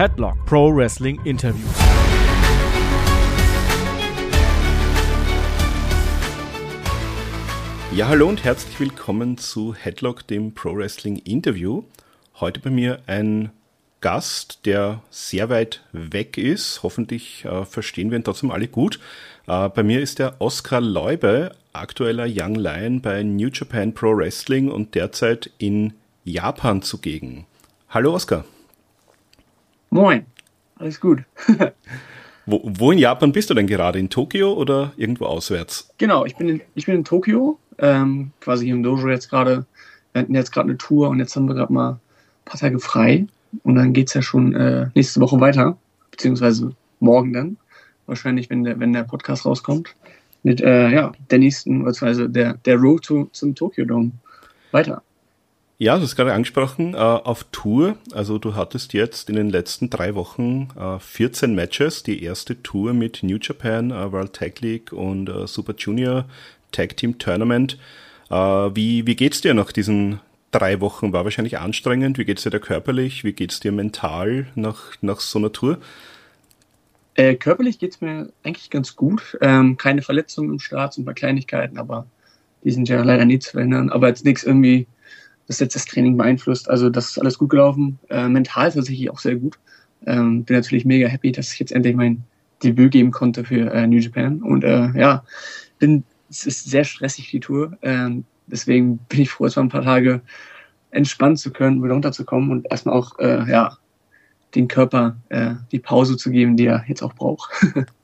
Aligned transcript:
Headlock 0.00 0.46
Pro 0.46 0.74
Wrestling 0.74 1.20
Interview. 1.26 1.68
Ja, 7.94 8.08
hallo 8.08 8.30
und 8.30 8.42
herzlich 8.42 8.80
willkommen 8.80 9.36
zu 9.36 9.74
Headlock, 9.74 10.26
dem 10.26 10.54
Pro 10.54 10.74
Wrestling 10.74 11.16
Interview. 11.16 11.82
Heute 12.36 12.60
bei 12.60 12.70
mir 12.70 13.00
ein 13.08 13.50
Gast, 14.00 14.64
der 14.64 15.02
sehr 15.10 15.50
weit 15.50 15.82
weg 15.92 16.38
ist. 16.38 16.82
Hoffentlich 16.82 17.44
äh, 17.44 17.66
verstehen 17.66 18.10
wir 18.10 18.16
ihn 18.16 18.24
trotzdem 18.24 18.50
alle 18.50 18.68
gut. 18.68 19.00
Äh, 19.46 19.68
bei 19.68 19.82
mir 19.82 20.00
ist 20.00 20.18
der 20.18 20.40
Oskar 20.40 20.80
Leube, 20.80 21.54
aktueller 21.74 22.26
Young 22.26 22.54
Lion 22.54 23.02
bei 23.02 23.22
New 23.22 23.50
Japan 23.52 23.92
Pro 23.92 24.16
Wrestling 24.16 24.70
und 24.70 24.94
derzeit 24.94 25.50
in 25.58 25.92
Japan 26.24 26.80
zugegen. 26.80 27.44
Hallo 27.90 28.14
Oskar. 28.14 28.46
Moin, 29.92 30.24
alles 30.76 31.00
gut. 31.00 31.24
wo, 32.46 32.60
wo, 32.62 32.92
in 32.92 32.98
Japan 32.98 33.32
bist 33.32 33.50
du 33.50 33.54
denn 33.54 33.66
gerade? 33.66 33.98
In 33.98 34.08
Tokio 34.08 34.52
oder 34.52 34.92
irgendwo 34.96 35.24
auswärts? 35.24 35.92
Genau, 35.98 36.24
ich 36.24 36.36
bin 36.36 36.48
in, 36.48 36.60
ich 36.76 36.86
bin 36.86 36.94
in 36.94 37.04
Tokio, 37.04 37.58
ähm, 37.78 38.30
quasi 38.40 38.66
hier 38.66 38.74
im 38.74 38.84
Dojo 38.84 39.08
jetzt 39.08 39.28
gerade. 39.28 39.66
Wir 40.12 40.22
hatten 40.22 40.34
jetzt 40.34 40.52
gerade 40.52 40.68
eine 40.68 40.78
Tour 40.78 41.08
und 41.08 41.18
jetzt 41.18 41.34
haben 41.34 41.46
wir 41.46 41.54
gerade 41.54 41.72
mal 41.72 41.90
ein 41.90 42.00
paar 42.44 42.60
Tage 42.60 42.78
frei. 42.78 43.26
Und 43.64 43.74
dann 43.74 43.92
geht 43.92 44.08
es 44.08 44.14
ja 44.14 44.22
schon 44.22 44.54
äh, 44.54 44.90
nächste 44.94 45.20
Woche 45.20 45.40
weiter, 45.40 45.76
beziehungsweise 46.12 46.72
morgen 47.00 47.32
dann. 47.32 47.56
Wahrscheinlich, 48.06 48.48
wenn 48.48 48.62
der, 48.62 48.78
wenn 48.78 48.92
der 48.92 49.02
Podcast 49.02 49.44
rauskommt. 49.44 49.96
Mit 50.44 50.60
äh, 50.60 50.88
ja, 50.90 51.12
der 51.30 51.38
nächsten, 51.40 51.84
beziehungsweise 51.84 52.30
der, 52.30 52.54
der 52.64 52.76
Road 52.76 53.04
to, 53.04 53.28
zum 53.32 53.56
Tokyo 53.56 53.84
Dome 53.84 54.12
weiter. 54.70 55.02
Ja, 55.82 55.96
du 55.96 56.02
hast 56.02 56.14
gerade 56.14 56.34
angesprochen, 56.34 56.92
äh, 56.92 56.98
auf 56.98 57.46
Tour. 57.52 57.96
Also 58.12 58.36
du 58.36 58.54
hattest 58.54 58.92
jetzt 58.92 59.30
in 59.30 59.36
den 59.36 59.48
letzten 59.48 59.88
drei 59.88 60.14
Wochen 60.14 60.68
äh, 60.78 60.98
14 60.98 61.54
Matches. 61.54 62.02
Die 62.02 62.22
erste 62.22 62.62
Tour 62.62 62.92
mit 62.92 63.22
New 63.22 63.38
Japan, 63.40 63.90
äh, 63.90 64.12
World 64.12 64.34
Tag 64.34 64.60
League 64.60 64.92
und 64.92 65.30
äh, 65.30 65.46
Super 65.46 65.72
Junior 65.74 66.26
Tag 66.70 66.98
Team 66.98 67.16
Tournament. 67.16 67.78
Äh, 68.28 68.34
wie, 68.34 69.06
wie 69.06 69.16
geht's 69.16 69.40
dir 69.40 69.54
nach 69.54 69.72
diesen 69.72 70.20
drei 70.50 70.82
Wochen? 70.82 71.14
War 71.14 71.24
wahrscheinlich 71.24 71.56
anstrengend. 71.56 72.18
Wie 72.18 72.26
geht's 72.26 72.42
dir 72.42 72.50
da 72.50 72.58
körperlich? 72.58 73.24
Wie 73.24 73.32
geht's 73.32 73.58
dir 73.58 73.72
mental 73.72 74.48
nach, 74.56 74.92
nach 75.00 75.20
so 75.20 75.38
einer 75.38 75.50
Tour? 75.50 75.78
Äh, 77.14 77.36
körperlich 77.36 77.78
geht's 77.78 78.02
mir 78.02 78.28
eigentlich 78.42 78.68
ganz 78.68 78.96
gut. 78.96 79.38
Ähm, 79.40 79.78
keine 79.78 80.02
Verletzungen 80.02 80.50
im 80.50 80.58
Start, 80.58 80.98
ein 80.98 81.06
paar 81.06 81.14
Kleinigkeiten, 81.14 81.78
aber 81.78 82.04
die 82.64 82.70
sind 82.70 82.90
ja 82.90 83.02
leider 83.02 83.24
nie 83.24 83.38
zu 83.38 83.52
verändern. 83.52 83.88
Aber 83.88 84.08
jetzt 84.08 84.26
nichts 84.26 84.44
irgendwie 84.44 84.86
das 85.50 85.58
jetzt 85.58 85.74
das 85.74 85.84
Training 85.84 86.16
beeinflusst. 86.16 86.70
Also 86.70 86.88
das 86.88 87.10
ist 87.10 87.18
alles 87.18 87.36
gut 87.36 87.50
gelaufen. 87.50 87.98
Äh, 88.08 88.28
mental 88.28 88.70
tatsächlich 88.70 89.10
auch 89.10 89.18
sehr 89.18 89.34
gut. 89.34 89.58
Ähm, 90.06 90.44
bin 90.44 90.56
natürlich 90.56 90.84
mega 90.84 91.08
happy, 91.08 91.32
dass 91.32 91.52
ich 91.52 91.58
jetzt 91.58 91.72
endlich 91.72 91.96
mein 91.96 92.22
Debüt 92.62 92.92
geben 92.92 93.10
konnte 93.10 93.44
für 93.44 93.72
äh, 93.72 93.86
New 93.86 93.98
Japan. 93.98 94.40
Und 94.42 94.62
äh, 94.62 94.90
ja, 94.96 95.24
bin, 95.80 96.04
es 96.30 96.46
ist 96.46 96.70
sehr 96.70 96.84
stressig 96.84 97.30
die 97.30 97.40
Tour. 97.40 97.76
Ähm, 97.82 98.24
deswegen 98.46 98.98
bin 99.08 99.22
ich 99.22 99.30
froh, 99.30 99.46
jetzt 99.46 99.56
mal 99.56 99.62
ein 99.62 99.68
paar 99.70 99.82
Tage 99.82 100.20
entspannen 100.92 101.36
zu 101.36 101.52
können, 101.52 101.82
wieder 101.82 101.94
runterzukommen 101.94 102.50
und 102.52 102.70
erstmal 102.70 102.94
auch 102.94 103.18
äh, 103.18 103.50
ja, 103.50 103.76
den 104.54 104.68
Körper 104.68 105.16
äh, 105.30 105.54
die 105.72 105.80
Pause 105.80 106.16
zu 106.16 106.30
geben, 106.30 106.56
die 106.56 106.66
er 106.66 106.84
jetzt 106.86 107.02
auch 107.02 107.14
braucht. 107.14 107.50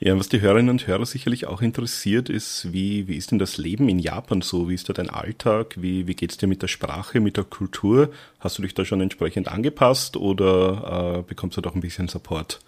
Ja, 0.00 0.16
was 0.16 0.28
die 0.28 0.40
Hörerinnen 0.40 0.70
und 0.70 0.86
Hörer 0.86 1.06
sicherlich 1.06 1.48
auch 1.48 1.60
interessiert, 1.60 2.28
ist, 2.28 2.72
wie, 2.72 3.08
wie 3.08 3.16
ist 3.16 3.32
denn 3.32 3.40
das 3.40 3.58
Leben 3.58 3.88
in 3.88 3.98
Japan 3.98 4.42
so? 4.42 4.68
Wie 4.68 4.74
ist 4.74 4.88
da 4.88 4.92
dein 4.92 5.10
Alltag? 5.10 5.74
Wie, 5.76 6.06
wie 6.06 6.14
geht's 6.14 6.36
dir 6.36 6.46
mit 6.46 6.62
der 6.62 6.68
Sprache, 6.68 7.18
mit 7.18 7.36
der 7.36 7.42
Kultur? 7.42 8.10
Hast 8.38 8.58
du 8.58 8.62
dich 8.62 8.74
da 8.74 8.84
schon 8.84 9.00
entsprechend 9.00 9.48
angepasst 9.48 10.16
oder 10.16 11.18
äh, 11.18 11.22
bekommst 11.22 11.56
du 11.56 11.62
doch 11.62 11.74
ein 11.74 11.80
bisschen 11.80 12.06
Support? 12.06 12.60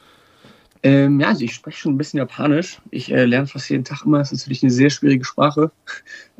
Ähm, 0.83 1.21
ja, 1.21 1.29
also 1.29 1.45
ich 1.45 1.55
spreche 1.55 1.79
schon 1.79 1.95
ein 1.95 1.99
bisschen 1.99 2.19
Japanisch. 2.19 2.81
Ich 2.91 3.13
äh, 3.13 3.27
lerne 3.27 3.47
fast 3.47 3.71
jeden 3.71 3.85
Tag 3.85 4.05
immer. 4.05 4.19
Das 4.19 4.33
ist 4.33 4.47
natürlich 4.47 4.65
eine 4.65 4.73
sehr 4.73 4.91
schwierige 4.91 5.25
Sprache. 5.25 5.71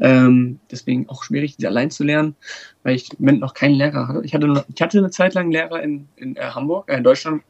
Ähm, 0.03 0.61
deswegen 0.71 1.11
auch 1.11 1.23
schwierig, 1.25 1.57
sie 1.59 1.67
allein 1.67 1.91
zu 1.91 2.05
lernen, 2.05 2.35
weil 2.85 2.95
ich 2.95 3.11
im 3.11 3.17
Moment 3.19 3.41
noch 3.41 3.53
keinen 3.53 3.75
Lehrer 3.75 4.09
hatte. 4.09 4.23
Ich 4.25 4.33
hatte, 4.33 4.65
ich 4.75 4.81
hatte 4.81 4.97
eine 4.97 5.11
Zeit 5.11 5.35
lang 5.35 5.43
einen 5.43 5.53
Lehrer 5.53 5.83
in, 5.83 6.09
in 6.17 6.37
äh, 6.37 6.41
Hamburg, 6.41 6.89
äh, 6.89 6.97
in 6.97 7.05
Deutschland, 7.05 7.43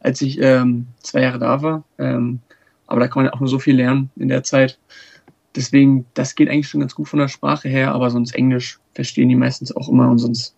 als 0.00 0.20
ich 0.20 0.38
ähm, 0.38 0.88
zwei 0.98 1.22
Jahre 1.22 1.38
da 1.38 1.62
war. 1.62 1.84
Ähm, 1.96 2.40
aber 2.86 3.00
da 3.00 3.08
kann 3.08 3.24
man 3.24 3.32
auch 3.32 3.40
nur 3.40 3.48
so 3.48 3.58
viel 3.58 3.76
lernen 3.76 4.10
in 4.16 4.28
der 4.28 4.42
Zeit. 4.42 4.78
Deswegen, 5.54 6.04
das 6.14 6.34
geht 6.34 6.50
eigentlich 6.50 6.68
schon 6.68 6.80
ganz 6.80 6.94
gut 6.94 7.08
von 7.08 7.18
der 7.18 7.28
Sprache 7.28 7.68
her, 7.68 7.92
aber 7.92 8.10
sonst 8.10 8.34
Englisch 8.34 8.78
verstehen 8.94 9.28
die 9.28 9.36
meistens 9.36 9.74
auch 9.74 9.88
immer 9.88 10.10
und 10.10 10.18
sonst 10.18 10.54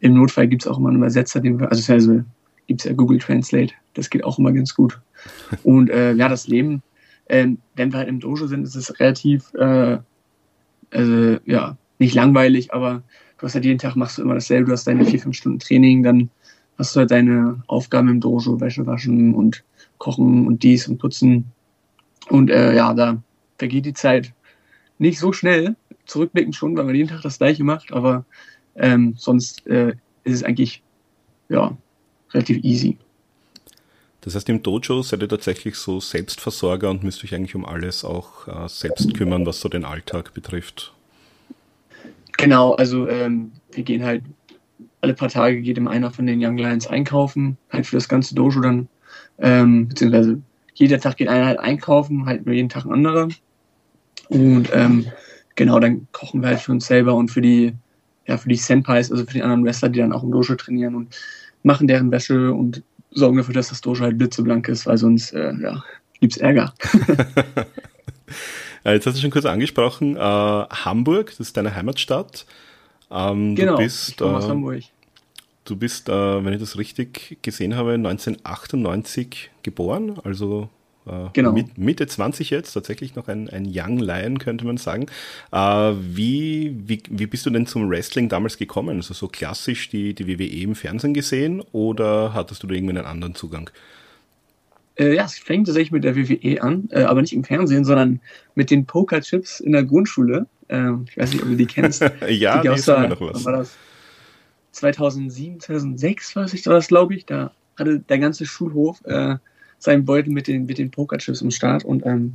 im 0.00 0.14
Notfall 0.14 0.48
gibt 0.48 0.62
es 0.62 0.68
auch 0.68 0.78
immer 0.78 0.88
einen 0.88 0.98
Übersetzer, 0.98 1.40
den 1.40 1.60
wir, 1.60 1.70
also, 1.70 1.92
also 1.92 2.22
gibt 2.66 2.80
es 2.80 2.86
ja 2.86 2.92
Google 2.92 3.18
Translate, 3.18 3.72
das 3.94 4.10
geht 4.10 4.24
auch 4.24 4.38
immer 4.38 4.52
ganz 4.52 4.74
gut. 4.74 5.00
Und 5.62 5.90
äh, 5.90 6.12
ja, 6.14 6.28
das 6.28 6.48
Leben, 6.48 6.82
äh, 7.26 7.46
wenn 7.76 7.92
wir 7.92 7.98
halt 7.98 8.08
im 8.08 8.18
Dojo 8.18 8.48
sind, 8.48 8.64
ist 8.64 8.74
es 8.74 8.98
relativ, 8.98 9.54
äh, 9.54 9.98
also, 10.90 11.38
ja, 11.44 11.76
nicht 12.00 12.14
langweilig, 12.14 12.74
aber 12.74 13.02
du 13.38 13.46
hast 13.46 13.54
halt 13.54 13.64
jeden 13.64 13.78
Tag 13.78 13.94
machst 13.94 14.18
du 14.18 14.22
immer 14.22 14.34
dasselbe, 14.34 14.66
du 14.66 14.72
hast 14.72 14.88
deine 14.88 15.04
vier, 15.04 15.20
fünf 15.20 15.36
Stunden 15.36 15.60
Training, 15.60 16.02
dann 16.02 16.30
hast 16.78 16.96
du 16.96 17.00
halt 17.00 17.12
deine 17.12 17.62
Aufgaben 17.68 18.08
im 18.08 18.20
Dojo, 18.20 18.60
Wäsche 18.60 18.84
waschen 18.86 19.34
und 19.34 19.62
kochen 19.98 20.48
und 20.48 20.64
dies 20.64 20.88
und 20.88 20.98
putzen 20.98 21.51
und 22.32 22.50
äh, 22.50 22.74
ja, 22.74 22.94
da 22.94 23.22
vergeht 23.58 23.84
die 23.84 23.92
Zeit 23.92 24.32
nicht 24.98 25.18
so 25.18 25.34
schnell. 25.34 25.76
Zurückblickend 26.06 26.56
schon, 26.56 26.74
weil 26.76 26.84
man 26.84 26.94
jeden 26.94 27.10
Tag 27.10 27.20
das 27.20 27.36
gleiche 27.36 27.62
macht, 27.62 27.92
aber 27.92 28.24
ähm, 28.74 29.14
sonst 29.18 29.66
äh, 29.66 29.90
ist 30.24 30.34
es 30.36 30.42
eigentlich 30.42 30.82
ja, 31.50 31.76
relativ 32.32 32.64
easy. 32.64 32.96
Das 34.22 34.34
heißt, 34.34 34.48
im 34.48 34.62
Dojo 34.62 35.02
seid 35.02 35.20
ihr 35.20 35.28
tatsächlich 35.28 35.76
so 35.76 36.00
Selbstversorger 36.00 36.88
und 36.88 37.02
müsst 37.02 37.22
euch 37.22 37.34
eigentlich 37.34 37.54
um 37.54 37.66
alles 37.66 38.02
auch 38.02 38.48
äh, 38.48 38.66
selbst 38.66 39.12
kümmern, 39.14 39.44
was 39.44 39.60
so 39.60 39.68
den 39.68 39.84
Alltag 39.84 40.32
betrifft. 40.32 40.94
Genau, 42.38 42.72
also 42.72 43.08
ähm, 43.08 43.52
wir 43.72 43.84
gehen 43.84 44.04
halt 44.04 44.24
alle 45.02 45.12
paar 45.12 45.28
Tage 45.28 45.60
geht 45.60 45.76
immer 45.76 45.90
einer 45.90 46.10
von 46.10 46.26
den 46.26 46.42
Young 46.42 46.56
Lions 46.56 46.86
einkaufen, 46.86 47.58
halt 47.70 47.86
für 47.86 47.96
das 47.96 48.08
ganze 48.08 48.34
Dojo 48.34 48.60
dann, 48.60 48.88
ähm, 49.38 49.88
beziehungsweise 49.88 50.40
jeder 50.74 51.00
Tag 51.00 51.16
geht 51.16 51.28
einer 51.28 51.46
halt 51.46 51.58
einkaufen, 51.58 52.26
halt 52.26 52.46
nur 52.46 52.54
jeden 52.54 52.68
Tag 52.68 52.84
ein 52.84 52.92
anderer. 52.92 53.28
Und 54.28 54.70
ähm, 54.72 55.06
genau, 55.54 55.78
dann 55.80 56.06
kochen 56.12 56.40
wir 56.42 56.48
halt 56.48 56.60
für 56.60 56.72
uns 56.72 56.86
selber 56.86 57.14
und 57.14 57.30
für 57.30 57.40
die, 57.40 57.74
ja, 58.26 58.38
für 58.38 58.48
die 58.48 58.56
Senpais, 58.56 59.10
also 59.10 59.24
für 59.24 59.34
die 59.34 59.42
anderen 59.42 59.64
Wrestler, 59.64 59.88
die 59.88 59.98
dann 59.98 60.12
auch 60.12 60.22
im 60.22 60.30
Dojo 60.32 60.54
trainieren 60.54 60.94
und 60.94 61.16
machen 61.62 61.86
deren 61.86 62.10
Wäsche 62.10 62.52
und 62.52 62.82
sorgen 63.10 63.36
dafür, 63.36 63.54
dass 63.54 63.68
das 63.68 63.80
Dojo 63.80 64.02
halt 64.02 64.18
blitzeblank 64.18 64.68
ist, 64.68 64.86
weil 64.86 64.98
sonst, 64.98 65.32
äh, 65.32 65.52
ja, 65.60 65.84
gibt's 66.20 66.38
Ärger. 66.38 66.72
Jetzt 68.84 69.06
hast 69.06 69.16
du 69.16 69.20
schon 69.20 69.30
kurz 69.30 69.44
angesprochen, 69.44 70.16
äh, 70.16 70.18
Hamburg, 70.18 71.26
das 71.26 71.40
ist 71.40 71.56
deine 71.56 71.74
Heimatstadt. 71.74 72.46
Ähm, 73.10 73.54
genau, 73.54 73.72
du 73.72 73.82
bist, 73.82 74.08
ich 74.12 74.22
aus 74.22 74.46
äh, 74.46 74.48
Hamburg. 74.48 74.82
Du 75.64 75.76
bist, 75.76 76.08
äh, 76.08 76.44
wenn 76.44 76.52
ich 76.52 76.60
das 76.60 76.76
richtig 76.76 77.38
gesehen 77.42 77.76
habe, 77.76 77.92
1998 77.92 79.50
geboren, 79.62 80.18
also 80.24 80.68
äh, 81.06 81.28
genau. 81.32 81.52
mit, 81.52 81.78
Mitte 81.78 82.06
20 82.06 82.50
jetzt, 82.50 82.72
tatsächlich 82.72 83.14
noch 83.14 83.28
ein, 83.28 83.48
ein 83.48 83.66
Young 83.72 83.98
Lion, 83.98 84.38
könnte 84.38 84.64
man 84.64 84.76
sagen. 84.76 85.06
Äh, 85.52 85.58
wie, 85.58 86.76
wie, 86.86 87.02
wie 87.08 87.26
bist 87.26 87.46
du 87.46 87.50
denn 87.50 87.66
zum 87.66 87.88
Wrestling 87.88 88.28
damals 88.28 88.56
gekommen? 88.56 88.96
Also 88.96 89.14
so 89.14 89.28
klassisch 89.28 89.88
die, 89.88 90.14
die 90.14 90.26
WWE 90.26 90.62
im 90.62 90.74
Fernsehen 90.74 91.14
gesehen 91.14 91.62
oder 91.72 92.34
hattest 92.34 92.62
du 92.62 92.66
da 92.66 92.74
irgendwie 92.74 92.96
einen 92.96 93.06
anderen 93.06 93.34
Zugang? 93.34 93.70
Äh, 94.96 95.14
ja, 95.14 95.24
es 95.24 95.38
fängt 95.38 95.66
tatsächlich 95.66 95.92
mit 95.92 96.04
der 96.04 96.16
WWE 96.16 96.62
an, 96.62 96.88
äh, 96.90 97.02
aber 97.02 97.22
nicht 97.22 97.32
im 97.32 97.44
Fernsehen, 97.44 97.84
sondern 97.84 98.20
mit 98.54 98.70
den 98.70 98.84
Pokerchips 98.84 99.60
in 99.60 99.72
der 99.72 99.84
Grundschule. 99.84 100.46
Ähm, 100.68 101.06
ich 101.08 101.16
weiß 101.16 101.32
nicht, 101.32 101.42
ob 101.42 101.48
du 101.48 101.56
die 101.56 101.66
kennst. 101.66 102.02
ja, 102.28 102.60
die, 102.60 102.68
die 102.68 102.90
immer 102.90 103.08
noch 103.08 103.20
was. 103.20 103.44
War 103.44 103.58
das 103.58 103.76
2007, 104.72 105.60
2006 105.60 106.36
weiß 106.36 106.54
ich 106.54 106.62
das, 106.62 106.88
glaube 106.88 107.14
ich. 107.14 107.26
Da 107.26 107.52
hatte 107.78 108.00
der 108.00 108.18
ganze 108.18 108.46
Schulhof 108.46 109.02
äh, 109.04 109.36
seinen 109.78 110.04
Beutel 110.04 110.32
mit 110.32 110.46
den, 110.46 110.66
mit 110.66 110.78
den 110.78 110.90
Pokerchips 110.90 111.42
im 111.42 111.50
Start 111.50 111.84
und 111.84 112.04
ähm, 112.06 112.34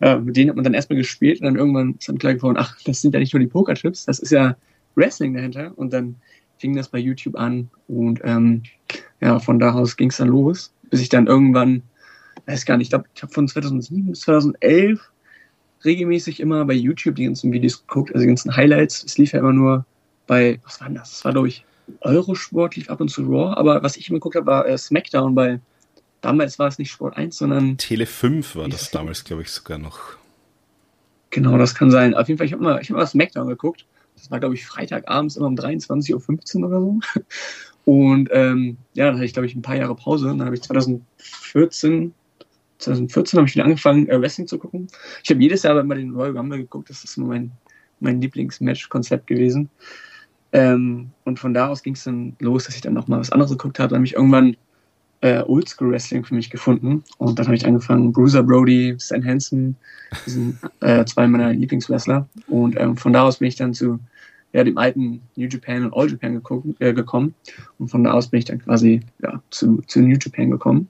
ja, 0.00 0.18
mit 0.18 0.36
denen 0.36 0.50
hat 0.50 0.56
man 0.56 0.64
dann 0.64 0.74
erstmal 0.74 0.98
gespielt 0.98 1.40
und 1.40 1.46
dann 1.46 1.56
irgendwann 1.56 1.94
ist 1.98 2.08
dann 2.08 2.18
klar 2.18 2.34
geworden, 2.34 2.56
ach, 2.58 2.76
das 2.84 3.00
sind 3.00 3.14
ja 3.14 3.20
nicht 3.20 3.32
nur 3.32 3.40
die 3.40 3.46
Pokerchips, 3.46 4.04
das 4.04 4.18
ist 4.18 4.30
ja 4.30 4.56
Wrestling 4.94 5.34
dahinter 5.34 5.72
und 5.76 5.92
dann 5.92 6.16
fing 6.58 6.76
das 6.76 6.88
bei 6.88 6.98
YouTube 6.98 7.36
an 7.36 7.70
und 7.88 8.20
ähm, 8.24 8.62
ja, 9.20 9.38
von 9.38 9.58
da 9.58 9.72
aus 9.72 9.96
ging 9.96 10.10
es 10.10 10.18
dann 10.18 10.28
los, 10.28 10.72
bis 10.90 11.00
ich 11.00 11.08
dann 11.08 11.26
irgendwann, 11.26 11.82
weiß 12.46 12.64
gar 12.64 12.76
nicht, 12.76 12.86
ich 12.86 12.90
glaube, 12.90 13.06
ich 13.14 13.22
habe 13.22 13.32
von 13.32 13.48
2007 13.48 14.10
bis 14.10 14.20
2011 14.20 15.00
regelmäßig 15.84 16.40
immer 16.40 16.64
bei 16.64 16.74
YouTube 16.74 17.16
die 17.16 17.24
ganzen 17.24 17.52
Videos 17.52 17.86
geguckt, 17.86 18.12
also 18.14 18.22
die 18.22 18.28
ganzen 18.28 18.56
Highlights. 18.56 19.04
Es 19.04 19.18
lief 19.18 19.32
ja 19.32 19.40
immer 19.40 19.52
nur 19.52 19.84
bei, 20.26 20.58
was 20.64 20.80
war 20.80 20.88
denn 20.88 20.96
das? 20.96 21.10
Das 21.10 21.24
war, 21.24 21.32
glaube 21.32 21.48
ich, 21.48 21.64
Eurosport 22.00 22.76
lief 22.76 22.90
ab 22.90 23.00
und 23.00 23.08
zu 23.08 23.22
Raw, 23.22 23.54
aber 23.56 23.82
was 23.82 23.96
ich 23.96 24.08
immer 24.08 24.18
geguckt 24.18 24.36
habe, 24.36 24.46
war 24.46 24.66
äh, 24.66 24.78
SmackDown, 24.78 25.36
weil 25.36 25.60
damals 26.20 26.58
war 26.58 26.68
es 26.68 26.78
nicht 26.78 26.90
Sport 26.90 27.16
1, 27.16 27.36
sondern. 27.36 27.76
Tele 27.76 28.06
5 28.06 28.56
war 28.56 28.68
das 28.68 28.90
damals, 28.90 29.24
glaube 29.24 29.42
ich, 29.42 29.50
sogar 29.50 29.78
noch. 29.78 30.16
Genau, 31.30 31.58
das 31.58 31.74
kann 31.74 31.90
sein. 31.90 32.14
Auf 32.14 32.28
jeden 32.28 32.38
Fall, 32.38 32.46
ich 32.46 32.52
habe 32.52 32.62
mal, 32.62 32.80
hab 32.80 32.90
mal 32.90 33.06
SmackDown 33.06 33.48
geguckt. 33.48 33.86
Das 34.16 34.30
war, 34.30 34.40
glaube 34.40 34.54
ich, 34.54 34.64
Freitagabends 34.64 35.36
immer 35.36 35.48
um 35.48 35.56
23.15 35.56 36.60
Uhr 36.60 36.68
oder 36.68 36.80
so. 36.80 37.00
Und 37.84 38.30
ähm, 38.32 38.78
ja, 38.94 39.06
dann 39.06 39.16
hatte 39.16 39.26
ich, 39.26 39.32
glaube 39.32 39.46
ich, 39.46 39.54
ein 39.54 39.62
paar 39.62 39.76
Jahre 39.76 39.94
Pause. 39.94 40.30
Und 40.30 40.38
dann 40.38 40.46
habe 40.46 40.56
ich 40.56 40.62
2014, 40.62 42.14
2014 42.78 43.38
habe 43.38 43.48
ich 43.48 43.54
wieder 43.54 43.64
angefangen, 43.64 44.08
äh, 44.08 44.20
Wrestling 44.20 44.46
zu 44.46 44.58
gucken. 44.58 44.86
Ich 45.22 45.30
habe 45.30 45.42
jedes 45.42 45.64
Jahr 45.64 45.72
aber 45.72 45.80
immer 45.80 45.96
den 45.96 46.14
Royal 46.14 46.36
Rumble 46.36 46.58
geguckt. 46.58 46.88
Das 46.88 47.04
ist 47.04 47.18
immer 47.18 47.26
mein, 47.26 47.50
mein 48.00 48.20
Lieblingsmatch-Konzept 48.20 49.26
gewesen. 49.26 49.68
Ähm, 50.54 51.10
und 51.24 51.40
von 51.40 51.52
da 51.52 51.68
aus 51.68 51.82
ging 51.82 51.94
es 51.94 52.04
dann 52.04 52.36
los, 52.38 52.64
dass 52.64 52.76
ich 52.76 52.80
dann 52.80 52.94
nochmal 52.94 53.18
was 53.18 53.32
anderes 53.32 53.50
geguckt 53.50 53.78
habe. 53.80 53.90
Dann 53.90 53.98
habe 53.98 54.06
ich 54.06 54.14
irgendwann 54.14 54.56
äh, 55.20 55.42
Oldschool 55.42 55.90
Wrestling 55.90 56.24
für 56.24 56.34
mich 56.34 56.48
gefunden. 56.48 57.02
Und 57.18 57.38
dann 57.38 57.46
habe 57.46 57.56
ich 57.56 57.66
angefangen, 57.66 58.12
Bruiser 58.12 58.42
Brody, 58.42 58.96
Stan 59.00 59.24
Hansen, 59.24 59.76
sind 60.26 60.56
äh, 60.80 61.04
zwei 61.06 61.26
meiner 61.26 61.52
Lieblingswrestler. 61.52 62.28
Und 62.46 62.78
ähm, 62.78 62.96
von 62.96 63.12
da 63.12 63.24
aus 63.24 63.38
bin 63.38 63.48
ich 63.48 63.56
dann 63.56 63.74
zu 63.74 63.98
ja, 64.52 64.62
dem 64.62 64.78
alten 64.78 65.20
New 65.34 65.48
Japan 65.48 65.86
und 65.86 65.92
All 65.92 66.08
Japan 66.08 66.34
geguckt, 66.34 66.80
äh, 66.80 66.94
gekommen. 66.94 67.34
Und 67.80 67.88
von 67.88 68.04
da 68.04 68.12
aus 68.12 68.28
bin 68.28 68.38
ich 68.38 68.44
dann 68.44 68.60
quasi 68.60 69.00
ja, 69.20 69.42
zu, 69.50 69.82
zu 69.88 70.00
New 70.00 70.16
Japan 70.20 70.52
gekommen. 70.52 70.88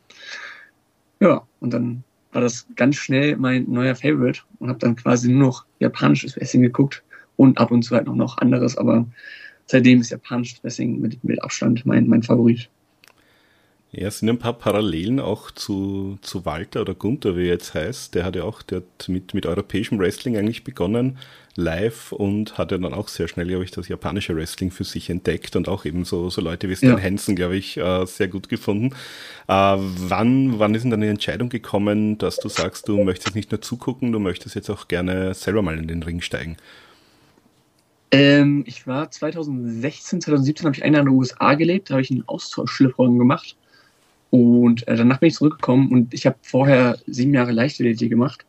Ja, 1.20 1.42
und 1.60 1.72
dann 1.72 2.04
war 2.32 2.42
das 2.42 2.66
ganz 2.76 2.96
schnell 2.96 3.36
mein 3.38 3.64
neuer 3.70 3.94
Favorite 3.94 4.42
und 4.58 4.68
habe 4.68 4.78
dann 4.80 4.96
quasi 4.96 5.32
nur 5.32 5.48
noch 5.48 5.64
japanisches 5.78 6.36
Wrestling 6.36 6.62
geguckt 6.62 7.02
und 7.36 7.56
ab 7.56 7.70
und 7.70 7.82
zu 7.82 7.94
halt 7.94 8.06
noch, 8.06 8.14
noch 8.14 8.36
anderes, 8.38 8.76
aber 8.76 9.06
seitdem 9.66 10.00
ist 10.00 10.10
japanisches 10.10 10.62
Wrestling 10.62 11.00
mit, 11.00 11.22
mit 11.24 11.42
Abstand 11.42 11.84
mein, 11.86 12.06
mein 12.06 12.22
Favorit. 12.22 12.68
Ja, 13.96 14.08
es 14.08 14.18
sind 14.18 14.28
ein 14.28 14.38
paar 14.38 14.54
Parallelen 14.54 15.20
auch 15.20 15.52
zu, 15.52 16.18
zu 16.20 16.44
Walter 16.44 16.80
oder 16.80 16.94
Gunther, 16.94 17.36
wie 17.36 17.42
er 17.42 17.54
jetzt 17.54 17.74
heißt. 17.74 18.16
Der 18.16 18.24
hat 18.24 18.34
ja 18.34 18.42
auch, 18.42 18.62
der 18.62 18.78
hat 18.78 19.08
mit, 19.08 19.34
mit 19.34 19.46
europäischem 19.46 20.00
Wrestling 20.00 20.36
eigentlich 20.36 20.64
begonnen, 20.64 21.18
live 21.54 22.10
und 22.10 22.58
hat 22.58 22.72
ja 22.72 22.78
dann 22.78 22.92
auch 22.92 23.06
sehr 23.06 23.28
schnell, 23.28 23.46
glaube 23.46 23.62
ich, 23.62 23.70
das 23.70 23.86
japanische 23.86 24.34
Wrestling 24.34 24.72
für 24.72 24.82
sich 24.82 25.10
entdeckt 25.10 25.54
und 25.54 25.68
auch 25.68 25.84
eben 25.84 26.04
so, 26.04 26.28
so 26.28 26.40
Leute 26.40 26.68
wie 26.68 26.74
Stan 26.74 26.98
ja. 26.98 27.00
Hansen, 27.00 27.36
glaube 27.36 27.56
ich, 27.56 27.76
äh, 27.76 28.04
sehr 28.06 28.26
gut 28.26 28.48
gefunden. 28.48 28.86
Äh, 29.46 29.76
wann, 29.76 30.58
wann 30.58 30.74
ist 30.74 30.82
denn 30.82 30.90
deine 30.90 31.08
Entscheidung 31.08 31.48
gekommen, 31.48 32.18
dass 32.18 32.38
du 32.38 32.48
sagst, 32.48 32.88
du 32.88 33.04
möchtest 33.04 33.36
nicht 33.36 33.52
nur 33.52 33.60
zugucken, 33.60 34.10
du 34.10 34.18
möchtest 34.18 34.56
jetzt 34.56 34.70
auch 34.70 34.88
gerne 34.88 35.34
selber 35.34 35.62
mal 35.62 35.78
in 35.78 35.86
den 35.86 36.02
Ring 36.02 36.20
steigen? 36.20 36.56
Ähm, 38.14 38.62
ich 38.66 38.86
war 38.86 39.10
2016, 39.10 40.20
2017 40.20 40.66
habe 40.66 40.76
ich 40.76 40.84
ein 40.84 40.92
Jahr 40.92 41.02
in 41.02 41.08
den 41.08 41.16
USA 41.16 41.54
gelebt, 41.54 41.90
da 41.90 41.94
habe 41.94 42.02
ich 42.02 42.12
einen 42.12 42.22
Austauschschliffraum 42.28 43.18
gemacht 43.18 43.56
und 44.30 44.86
äh, 44.86 44.94
danach 44.94 45.18
bin 45.18 45.30
ich 45.30 45.34
zurückgekommen 45.34 45.90
und 45.90 46.14
ich 46.14 46.24
habe 46.24 46.36
vorher 46.42 46.96
sieben 47.08 47.34
Jahre 47.34 47.50
Leichtathletik 47.50 48.10
gemacht. 48.10 48.44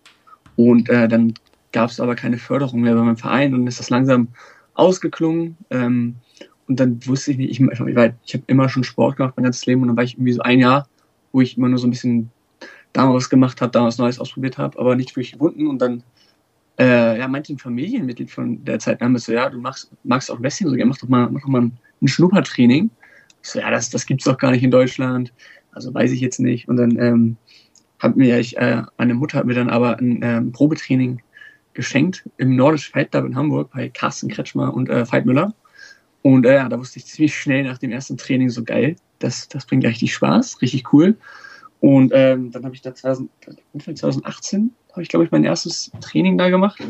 Und 0.55 0.89
äh, 0.89 1.07
dann 1.07 1.33
gab 1.71 1.89
es 1.89 1.99
aber 1.99 2.15
keine 2.15 2.37
Förderung 2.37 2.81
mehr 2.81 2.93
bei 2.93 3.01
meinem 3.01 3.17
Verein 3.17 3.53
und 3.55 3.65
ist 3.65 3.79
das 3.79 3.89
langsam 3.89 4.27
ausgeklungen. 4.75 5.57
Ähm, 5.71 6.15
und 6.67 6.79
dann 6.79 6.99
wusste 7.05 7.31
ich 7.31 7.37
nicht, 7.37 7.51
ich, 7.51 7.59
ich, 7.59 7.79
ich 7.79 8.33
habe 8.33 8.43
immer 8.47 8.69
schon 8.69 8.83
Sport 8.83 9.17
gemacht 9.17 9.33
mein 9.35 9.45
ganzes 9.45 9.65
Leben 9.65 9.81
und 9.81 9.87
dann 9.87 9.97
war 9.97 10.03
ich 10.03 10.13
irgendwie 10.13 10.33
so 10.33 10.41
ein 10.41 10.59
Jahr, 10.59 10.87
wo 11.31 11.41
ich 11.41 11.57
immer 11.57 11.69
nur 11.69 11.79
so 11.79 11.87
ein 11.87 11.91
bisschen 11.91 12.29
damals 12.93 13.29
gemacht 13.29 13.61
habe, 13.61 13.71
damals 13.71 13.97
Neues 13.97 14.19
ausprobiert 14.19 14.57
habe, 14.59 14.79
aber 14.79 14.95
nicht 14.95 15.15
wirklich 15.15 15.33
gebunden. 15.33 15.67
Und 15.67 15.79
dann 15.79 16.03
äh, 16.77 17.17
ja, 17.19 17.25
ein 17.25 17.57
Familienmitglied 17.57 18.31
von 18.31 18.63
der 18.65 18.79
Zeit 18.79 19.01
damals 19.01 19.25
so, 19.25 19.33
ja, 19.33 19.49
du 19.49 19.59
magst, 19.59 19.91
magst 20.03 20.29
auch 20.29 20.41
Wrestling, 20.41 20.69
so, 20.69 20.75
ja, 20.75 20.85
mach 20.85 20.97
doch 20.97 21.07
mal, 21.07 21.29
mach 21.29 21.41
doch 21.41 21.47
mal 21.47 21.61
ein, 21.61 21.77
ein 22.01 22.07
Schnuppertraining. 22.07 22.89
Ich 23.41 23.49
so, 23.49 23.59
ja, 23.59 23.69
das, 23.71 23.89
das 23.89 24.05
gibt's 24.05 24.25
doch 24.25 24.37
gar 24.37 24.51
nicht 24.51 24.63
in 24.63 24.71
Deutschland. 24.71 25.31
Also 25.71 25.93
weiß 25.93 26.11
ich 26.11 26.21
jetzt 26.21 26.39
nicht. 26.39 26.67
Und 26.67 26.77
dann 26.77 26.97
ähm, 26.99 27.37
hat 27.99 28.15
mir 28.15 28.39
ich, 28.39 28.57
äh, 28.57 28.83
meine 28.97 29.13
Mutter 29.13 29.39
hat 29.39 29.45
mir 29.45 29.53
dann 29.53 29.69
aber 29.69 29.97
ein 29.99 30.19
ähm, 30.21 30.51
Probetraining 30.51 31.21
geschenkt 31.73 32.27
im 32.37 32.55
Nordisch 32.55 32.89
Fight 32.89 33.11
Club 33.11 33.25
in 33.25 33.35
Hamburg 33.35 33.71
bei 33.71 33.89
Carsten 33.89 34.29
Kretschmer 34.29 34.73
und 34.73 34.89
äh, 34.89 35.09
Veit 35.09 35.25
Müller. 35.25 35.53
Und 36.21 36.45
äh, 36.45 36.67
da 36.67 36.79
wusste 36.79 36.99
ich 36.99 37.05
ziemlich 37.05 37.37
schnell 37.37 37.63
nach 37.63 37.77
dem 37.77 37.91
ersten 37.91 38.17
Training 38.17 38.49
so 38.49 38.63
geil, 38.63 38.95
das, 39.19 39.47
das 39.47 39.65
bringt 39.65 39.85
richtig 39.85 40.13
Spaß, 40.13 40.61
richtig 40.61 40.91
cool. 40.91 41.15
Und 41.85 42.11
ähm, 42.15 42.49
dann 42.49 42.65
habe 42.65 42.73
ich 42.73 42.81
da 42.81 42.95
2000, 42.95 43.29
2018, 43.77 44.71
habe 44.91 45.03
ich 45.03 45.07
glaube 45.07 45.23
ich 45.23 45.29
mein 45.29 45.43
erstes 45.43 45.91
Training 46.01 46.35
da 46.35 46.49
gemacht. 46.49 46.81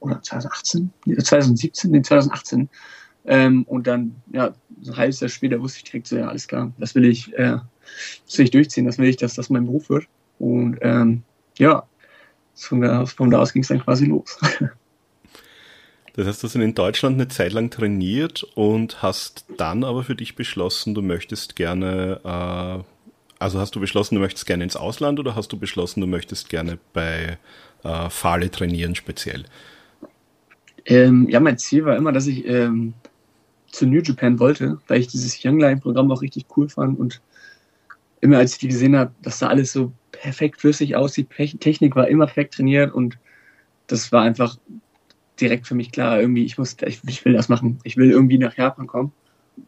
Oder 0.00 0.20
2018? 0.20 0.90
2017? 1.06 1.90
Nee, 1.90 2.02
2018 2.02 2.68
ähm, 3.24 3.62
und 3.62 3.86
dann, 3.86 4.16
ja, 4.30 4.52
so 4.82 4.92
ein 4.92 4.98
halbes 4.98 5.20
Jahr 5.20 5.30
später 5.30 5.58
wusste 5.62 5.78
ich 5.78 5.84
direkt 5.84 6.06
so, 6.06 6.18
ja, 6.18 6.28
alles 6.28 6.46
klar, 6.46 6.70
das 6.76 6.94
will 6.94 7.06
ich, 7.06 7.32
äh, 7.32 7.56
das 8.26 8.36
will 8.36 8.44
ich 8.44 8.50
durchziehen, 8.50 8.84
das 8.84 8.98
will 8.98 9.08
ich, 9.08 9.16
dass 9.16 9.36
das 9.36 9.48
mein 9.48 9.64
Beruf 9.64 9.88
wird. 9.88 10.04
Und 10.38 10.76
ähm, 10.82 11.22
ja, 11.56 11.84
von 12.54 12.82
da, 12.82 13.06
von 13.06 13.30
da 13.30 13.38
aus 13.38 13.54
ging 13.54 13.62
es 13.62 13.68
dann 13.68 13.80
quasi 13.80 14.04
los. 14.04 14.38
Das 16.16 16.28
heißt, 16.28 16.44
du 16.44 16.46
hast 16.46 16.54
in 16.54 16.74
Deutschland 16.74 17.16
eine 17.16 17.26
Zeit 17.26 17.52
lang 17.52 17.70
trainiert 17.70 18.44
und 18.54 19.02
hast 19.02 19.46
dann 19.56 19.82
aber 19.82 20.04
für 20.04 20.14
dich 20.14 20.36
beschlossen, 20.36 20.94
du 20.94 21.02
möchtest 21.02 21.56
gerne, 21.56 22.20
äh, 22.22 22.93
also 23.38 23.58
hast 23.58 23.74
du 23.74 23.80
beschlossen, 23.80 24.14
du 24.14 24.20
möchtest 24.20 24.46
gerne 24.46 24.64
ins 24.64 24.76
Ausland 24.76 25.18
oder 25.18 25.34
hast 25.34 25.52
du 25.52 25.58
beschlossen, 25.58 26.00
du 26.00 26.06
möchtest 26.06 26.48
gerne 26.48 26.78
bei 26.92 27.38
äh, 27.82 28.10
Fahle 28.10 28.50
trainieren 28.50 28.94
speziell? 28.94 29.44
Ähm, 30.86 31.28
ja, 31.28 31.40
mein 31.40 31.58
Ziel 31.58 31.84
war 31.84 31.96
immer, 31.96 32.12
dass 32.12 32.26
ich 32.26 32.46
ähm, 32.46 32.94
zu 33.66 33.86
New 33.86 34.00
Japan 34.02 34.38
wollte, 34.38 34.78
weil 34.86 35.00
ich 35.00 35.08
dieses 35.08 35.44
Young 35.44 35.58
Line 35.58 35.80
Programm 35.80 36.10
auch 36.12 36.22
richtig 36.22 36.46
cool 36.56 36.68
fand 36.68 36.98
und 36.98 37.20
immer 38.20 38.38
als 38.38 38.52
ich 38.54 38.58
die 38.58 38.68
gesehen 38.68 38.96
habe, 38.96 39.12
dass 39.22 39.38
da 39.38 39.48
alles 39.48 39.72
so 39.72 39.92
perfekt 40.12 40.60
flüssig 40.60 40.96
aussieht, 40.96 41.28
Technik 41.60 41.96
war 41.96 42.08
immer 42.08 42.26
perfekt 42.26 42.54
trainiert 42.54 42.94
und 42.94 43.18
das 43.86 44.12
war 44.12 44.22
einfach 44.22 44.56
direkt 45.40 45.66
für 45.66 45.74
mich 45.74 45.90
klar, 45.90 46.20
irgendwie, 46.20 46.44
ich 46.44 46.56
muss, 46.56 46.76
ich, 46.86 47.00
ich 47.06 47.24
will 47.24 47.32
das 47.32 47.48
machen, 47.48 47.78
ich 47.82 47.96
will 47.96 48.10
irgendwie 48.10 48.38
nach 48.38 48.56
Japan 48.56 48.86
kommen 48.86 49.12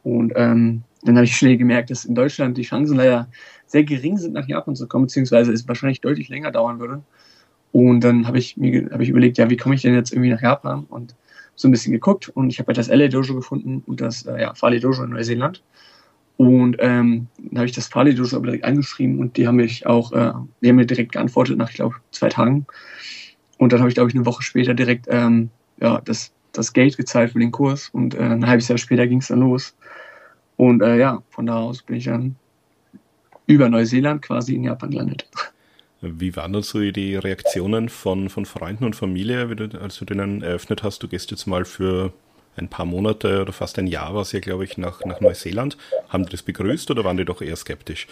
und 0.02 0.32
ähm, 0.36 0.82
dann 1.02 1.16
habe 1.16 1.24
ich 1.24 1.36
schnell 1.36 1.56
gemerkt, 1.56 1.90
dass 1.90 2.04
in 2.04 2.14
Deutschland 2.14 2.56
die 2.56 2.62
Chancen 2.62 2.96
leider 2.96 3.28
sehr 3.66 3.84
gering 3.84 4.18
sind, 4.18 4.34
nach 4.34 4.48
Japan 4.48 4.74
zu 4.74 4.86
kommen, 4.88 5.06
beziehungsweise 5.06 5.52
es 5.52 5.66
wahrscheinlich 5.68 6.00
deutlich 6.00 6.28
länger 6.28 6.50
dauern 6.50 6.80
würde. 6.80 7.02
Und 7.72 8.00
dann 8.00 8.26
habe 8.26 8.38
ich 8.38 8.56
mir 8.56 8.88
hab 8.90 9.00
ich 9.00 9.08
überlegt, 9.08 9.38
ja, 9.38 9.50
wie 9.50 9.56
komme 9.56 9.74
ich 9.74 9.82
denn 9.82 9.94
jetzt 9.94 10.12
irgendwie 10.12 10.30
nach 10.30 10.42
Japan? 10.42 10.84
Und 10.88 11.14
so 11.56 11.68
ein 11.68 11.70
bisschen 11.70 11.92
geguckt 11.92 12.28
und 12.28 12.50
ich 12.50 12.58
habe 12.58 12.68
halt 12.68 12.78
das 12.78 12.88
LA 12.88 13.08
Dojo 13.08 13.34
gefunden 13.34 13.82
und 13.86 14.00
das 14.00 14.26
äh, 14.26 14.40
ja, 14.40 14.54
Farley 14.54 14.78
Dojo 14.78 15.02
in 15.04 15.10
Neuseeland. 15.10 15.62
Und 16.36 16.76
ähm, 16.80 17.28
dann 17.38 17.58
habe 17.58 17.66
ich 17.66 17.72
das 17.72 17.86
Farley 17.86 18.14
Dojo 18.14 18.36
aber 18.36 18.46
direkt 18.46 18.64
angeschrieben 18.64 19.18
und 19.18 19.36
die 19.38 19.48
haben 19.48 19.56
mich 19.56 19.86
auch, 19.86 20.12
äh, 20.12 20.32
die 20.60 20.68
haben 20.68 20.76
mir 20.76 20.86
direkt 20.86 21.12
geantwortet 21.12 21.56
nach, 21.56 21.70
ich 21.70 21.76
glaube, 21.76 21.96
zwei 22.10 22.28
Tagen. 22.28 22.66
Und 23.58 23.72
dann 23.72 23.80
habe 23.80 23.88
ich, 23.88 23.94
glaube 23.94 24.10
ich, 24.10 24.14
eine 24.14 24.26
Woche 24.26 24.42
später 24.42 24.74
direkt 24.74 25.06
ähm, 25.08 25.48
ja, 25.80 26.00
das, 26.04 26.30
das 26.56 26.72
Geld 26.72 26.96
gezahlt 26.96 27.32
für 27.32 27.38
den 27.38 27.52
Kurs 27.52 27.88
und 27.90 28.14
äh, 28.14 28.22
ein 28.22 28.46
halbes 28.46 28.68
Jahr 28.68 28.78
später 28.78 29.06
ging 29.06 29.18
es 29.18 29.28
dann 29.28 29.40
los. 29.40 29.74
Und 30.56 30.82
äh, 30.82 30.98
ja, 30.98 31.22
von 31.30 31.46
da 31.46 31.58
aus 31.58 31.82
bin 31.82 31.96
ich 31.96 32.04
dann 32.04 32.36
über 33.46 33.68
Neuseeland 33.68 34.22
quasi 34.22 34.54
in 34.54 34.64
Japan 34.64 34.90
gelandet. 34.90 35.28
Wie 36.00 36.34
waren 36.36 36.52
dann 36.52 36.62
so 36.62 36.78
die 36.78 37.16
Reaktionen 37.16 37.88
von, 37.88 38.28
von 38.28 38.44
Freunden 38.44 38.84
und 38.84 38.96
Familie, 38.96 39.54
du, 39.54 39.80
als 39.80 39.96
du 39.96 40.04
denen 40.04 40.42
eröffnet 40.42 40.82
hast, 40.82 41.02
du 41.02 41.08
gehst 41.08 41.30
jetzt 41.30 41.46
mal 41.46 41.64
für 41.64 42.12
ein 42.56 42.68
paar 42.68 42.86
Monate 42.86 43.42
oder 43.42 43.52
fast 43.52 43.78
ein 43.78 43.86
Jahr 43.86 44.14
war 44.14 44.22
es 44.22 44.32
ja, 44.32 44.40
glaube 44.40 44.64
ich, 44.64 44.78
nach, 44.78 45.04
nach 45.04 45.20
Neuseeland. 45.20 45.76
Haben 46.08 46.24
die 46.24 46.30
das 46.30 46.42
begrüßt 46.42 46.90
oder 46.90 47.04
waren 47.04 47.16
die 47.16 47.24
doch 47.24 47.42
eher 47.42 47.56
skeptisch? 47.56 48.06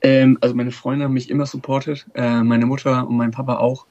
Ähm, 0.00 0.38
also 0.40 0.54
meine 0.54 0.70
Freunde 0.70 1.04
haben 1.04 1.14
mich 1.14 1.30
immer 1.30 1.46
supportet, 1.46 2.06
äh, 2.14 2.42
meine 2.42 2.66
Mutter 2.66 3.06
und 3.06 3.16
mein 3.16 3.30
Papa 3.30 3.56
auch. 3.56 3.86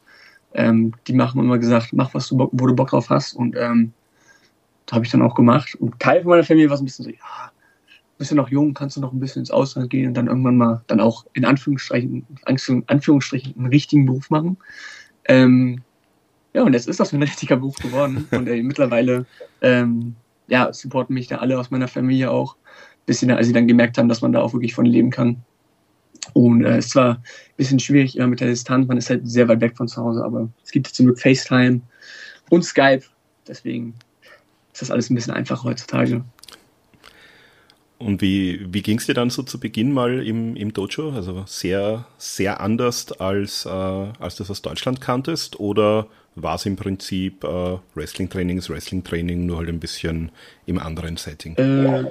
Ähm, 0.54 0.94
die 1.08 1.20
haben 1.20 1.40
immer 1.40 1.58
gesagt, 1.58 1.94
mach 1.94 2.14
was 2.14 2.28
du, 2.28 2.38
wo 2.52 2.68
du 2.68 2.76
Bock 2.76 2.90
drauf 2.90 3.10
hast 3.10 3.34
und 3.34 3.56
ähm, 3.58 3.94
habe 4.92 5.06
ich 5.06 5.12
dann 5.12 5.22
auch 5.22 5.36
gemacht. 5.36 5.76
Und 5.76 6.00
Teil 6.00 6.22
von 6.22 6.32
meiner 6.32 6.44
Familie 6.44 6.70
war 6.70 6.78
so 6.78 6.84
ein 6.84 6.86
bisschen 6.86 7.06
so, 7.06 7.12
ja, 7.12 7.52
bist 8.18 8.32
ja 8.32 8.38
noch 8.38 8.50
jung, 8.50 8.74
kannst 8.74 8.98
du 8.98 9.02
noch 9.02 9.14
ein 9.14 9.20
bisschen 9.20 9.42
ins 9.42 9.52
Ausland 9.52 9.90
gehen 9.90 10.08
und 10.08 10.14
dann 10.16 10.28
irgendwann 10.28 10.58
mal 10.58 10.84
dann 10.88 11.00
auch 11.00 11.26
in 11.34 11.46
Anführungsstrichen, 11.46 12.26
Anführungsstrichen 12.46 13.56
einen 13.58 13.68
richtigen 13.68 14.06
Beruf 14.06 14.30
machen. 14.30 14.58
Ähm, 15.26 15.82
ja, 16.54 16.64
und 16.64 16.74
jetzt 16.74 16.88
ist 16.88 17.00
das 17.00 17.14
ein 17.14 17.22
richtiger 17.24 17.58
Beruf 17.58 17.76
geworden. 17.76 18.28
Und 18.32 18.48
ey, 18.48 18.64
mittlerweile 18.64 19.26
ähm, 19.62 20.16
ja, 20.48 20.72
supporten 20.74 21.14
mich 21.14 21.28
da 21.28 21.38
alle 21.38 21.60
aus 21.60 21.72
meiner 21.72 21.88
Familie 21.88 22.32
auch. 22.32 22.56
Bisschen, 23.06 23.32
als 23.32 23.48
sie 23.48 23.54
dann 23.54 23.68
gemerkt 23.68 23.98
haben, 23.98 24.10
dass 24.10 24.22
man 24.22 24.34
da 24.34 24.42
auch 24.42 24.54
wirklich 24.54 24.74
von 24.74 24.86
leben 24.86 25.12
kann. 25.12 25.44
Und 26.34 26.64
äh, 26.64 26.78
es 26.78 26.96
war 26.96 27.16
ein 27.16 27.24
bisschen 27.58 27.80
schwierig 27.80 28.20
äh, 28.20 28.28
mit 28.28 28.40
der 28.40 28.48
Distanz, 28.48 28.88
man 28.88 28.98
ist 28.98 29.10
halt 29.10 29.30
sehr 29.30 29.48
weit 29.48 29.62
weg 29.62 29.78
von 29.78 29.88
zu 29.88 30.02
Hause, 30.02 30.24
aber 30.24 30.50
es 30.64 30.72
gibt 30.72 30.88
zum 30.88 31.08
Glück 31.08 31.20
FaceTime 31.20 31.82
und 32.50 32.64
Skype. 32.64 33.04
Deswegen 33.48 33.94
ist 34.74 34.82
das 34.82 34.92
alles 34.92 35.10
ein 35.10 35.16
bisschen 35.16 35.34
einfacher 35.34 35.64
heutzutage. 35.64 36.24
Und 38.00 38.22
wie, 38.22 38.66
wie 38.72 38.84
ging 38.84 39.00
es 39.00 39.08
dir 39.08 39.16
dann 39.16 39.32
so 39.32 39.42
zu 39.42 39.60
Beginn 39.60 39.92
mal 39.92 40.26
im, 40.26 40.56
im 40.56 40.72
Dojo? 40.72 41.12
Also 41.12 41.44
sehr, 41.48 42.06
sehr 42.18 42.62
anders 42.62 43.12
als, 43.14 43.66
äh, 43.66 43.70
als 43.70 44.36
du 44.36 44.44
das 44.44 44.52
aus 44.52 44.62
Deutschland 44.62 45.02
kanntest? 45.02 45.60
Oder 45.60 46.08
war 46.36 46.56
es 46.56 46.66
im 46.68 46.76
Prinzip 46.76 47.44
äh, 47.44 47.78
Wrestling-Training 47.96 48.60
ist 48.60 48.70
Wrestling-Training, 48.70 49.48
nur 49.48 49.58
halt 49.58 49.70
ein 49.70 49.80
bisschen 49.80 50.32
im 50.68 50.78
anderen 50.78 51.18
Setting? 51.18 51.56
Äh, 51.56 52.04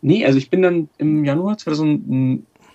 nee, 0.00 0.24
also 0.24 0.38
ich 0.38 0.48
bin 0.48 0.62
dann 0.62 0.88
im 0.96 1.26
Januar 1.26 1.58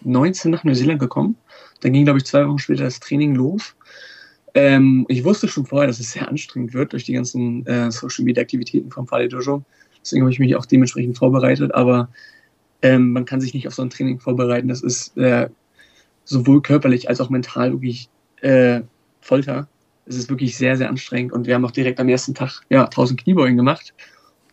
2019 0.04 0.52
nach 0.52 0.64
Neuseeland 0.64 1.00
gekommen. 1.00 1.36
Dann 1.82 1.94
ging, 1.94 2.06
glaube 2.06 2.20
ich, 2.20 2.26
zwei 2.26 2.48
Wochen 2.48 2.60
später 2.60 2.84
das 2.84 3.00
Training 3.00 3.36
los. 3.36 3.76
Ähm, 4.54 5.06
ich 5.08 5.24
wusste 5.24 5.48
schon 5.48 5.66
vorher, 5.66 5.88
dass 5.88 6.00
es 6.00 6.12
sehr 6.12 6.28
anstrengend 6.28 6.74
wird 6.74 6.94
durch 6.94 7.04
die 7.04 7.14
ganzen 7.14 7.66
äh, 7.68 7.92
Social-Media-Aktivitäten 7.92 8.92
vom 8.92 9.08
Fale 9.08 9.28
Dojo 9.28 9.64
Deswegen 10.02 10.24
habe 10.24 10.32
ich 10.32 10.40
mich 10.40 10.56
auch 10.56 10.66
dementsprechend 10.66 11.18
vorbereitet. 11.18 11.74
Aber 11.76 12.10
ähm, 12.82 13.12
man 13.12 13.26
kann 13.26 13.42
sich 13.42 13.54
nicht 13.54 13.68
auf 13.68 13.74
so 13.74 13.82
ein 13.82 13.90
Training 13.90 14.20
vorbereiten. 14.20 14.70
Das 14.70 14.82
ist 14.82 15.18
äh, 15.18 15.50
sowohl 16.24 16.62
körperlich 16.62 17.10
als 17.10 17.20
auch 17.20 17.30
mental 17.30 17.74
wirklich 17.74 18.10
äh, 18.42 18.82
Folter. 19.20 19.68
Es 20.06 20.16
ist 20.16 20.30
wirklich 20.30 20.56
sehr, 20.56 20.78
sehr 20.78 20.90
anstrengend. 20.90 21.34
Und 21.34 21.46
wir 21.46 21.56
haben 21.56 21.66
auch 21.66 21.72
direkt 21.72 22.00
am 22.00 22.08
ersten 22.08 22.34
Tag 22.34 22.62
ja, 22.70 22.86
1000 22.86 23.22
Kniebeugen 23.22 23.58
gemacht. 23.58 23.94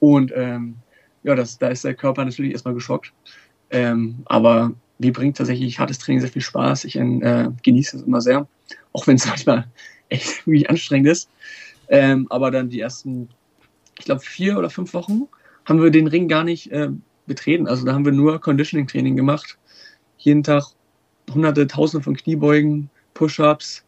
Und 0.00 0.32
ähm, 0.34 0.76
ja, 1.22 1.34
das, 1.34 1.58
da 1.58 1.68
ist 1.68 1.84
der 1.84 1.94
Körper 1.94 2.24
natürlich 2.24 2.52
erstmal 2.52 2.74
geschockt. 2.74 3.12
Ähm, 3.70 4.22
aber 4.26 4.72
mir 5.04 5.12
bringt 5.12 5.36
tatsächlich 5.36 5.78
hartes 5.78 5.98
Training 5.98 6.20
sehr 6.20 6.30
viel 6.30 6.42
Spaß. 6.42 6.84
Ich 6.84 6.96
äh, 6.96 7.48
genieße 7.62 7.98
es 7.98 8.02
immer 8.02 8.20
sehr. 8.20 8.48
Auch 8.92 9.06
wenn 9.06 9.16
es 9.16 9.26
manchmal 9.28 9.66
echt 10.08 10.46
wirklich 10.46 10.70
anstrengend 10.70 11.08
ist. 11.08 11.30
Ähm, 11.88 12.26
aber 12.30 12.50
dann 12.50 12.70
die 12.70 12.80
ersten, 12.80 13.28
ich 13.98 14.06
glaube, 14.06 14.22
vier 14.22 14.58
oder 14.58 14.70
fünf 14.70 14.94
Wochen 14.94 15.28
haben 15.66 15.82
wir 15.82 15.90
den 15.90 16.06
Ring 16.06 16.28
gar 16.28 16.44
nicht 16.44 16.70
äh, 16.72 16.88
betreten. 17.26 17.68
Also 17.68 17.84
da 17.84 17.92
haben 17.92 18.04
wir 18.04 18.12
nur 18.12 18.40
Conditioning-Training 18.40 19.16
gemacht. 19.16 19.58
Jeden 20.18 20.42
Tag 20.42 20.64
hunderte, 21.32 21.66
tausende 21.66 22.02
von 22.02 22.16
Kniebeugen, 22.16 22.90
Push-Ups. 23.14 23.84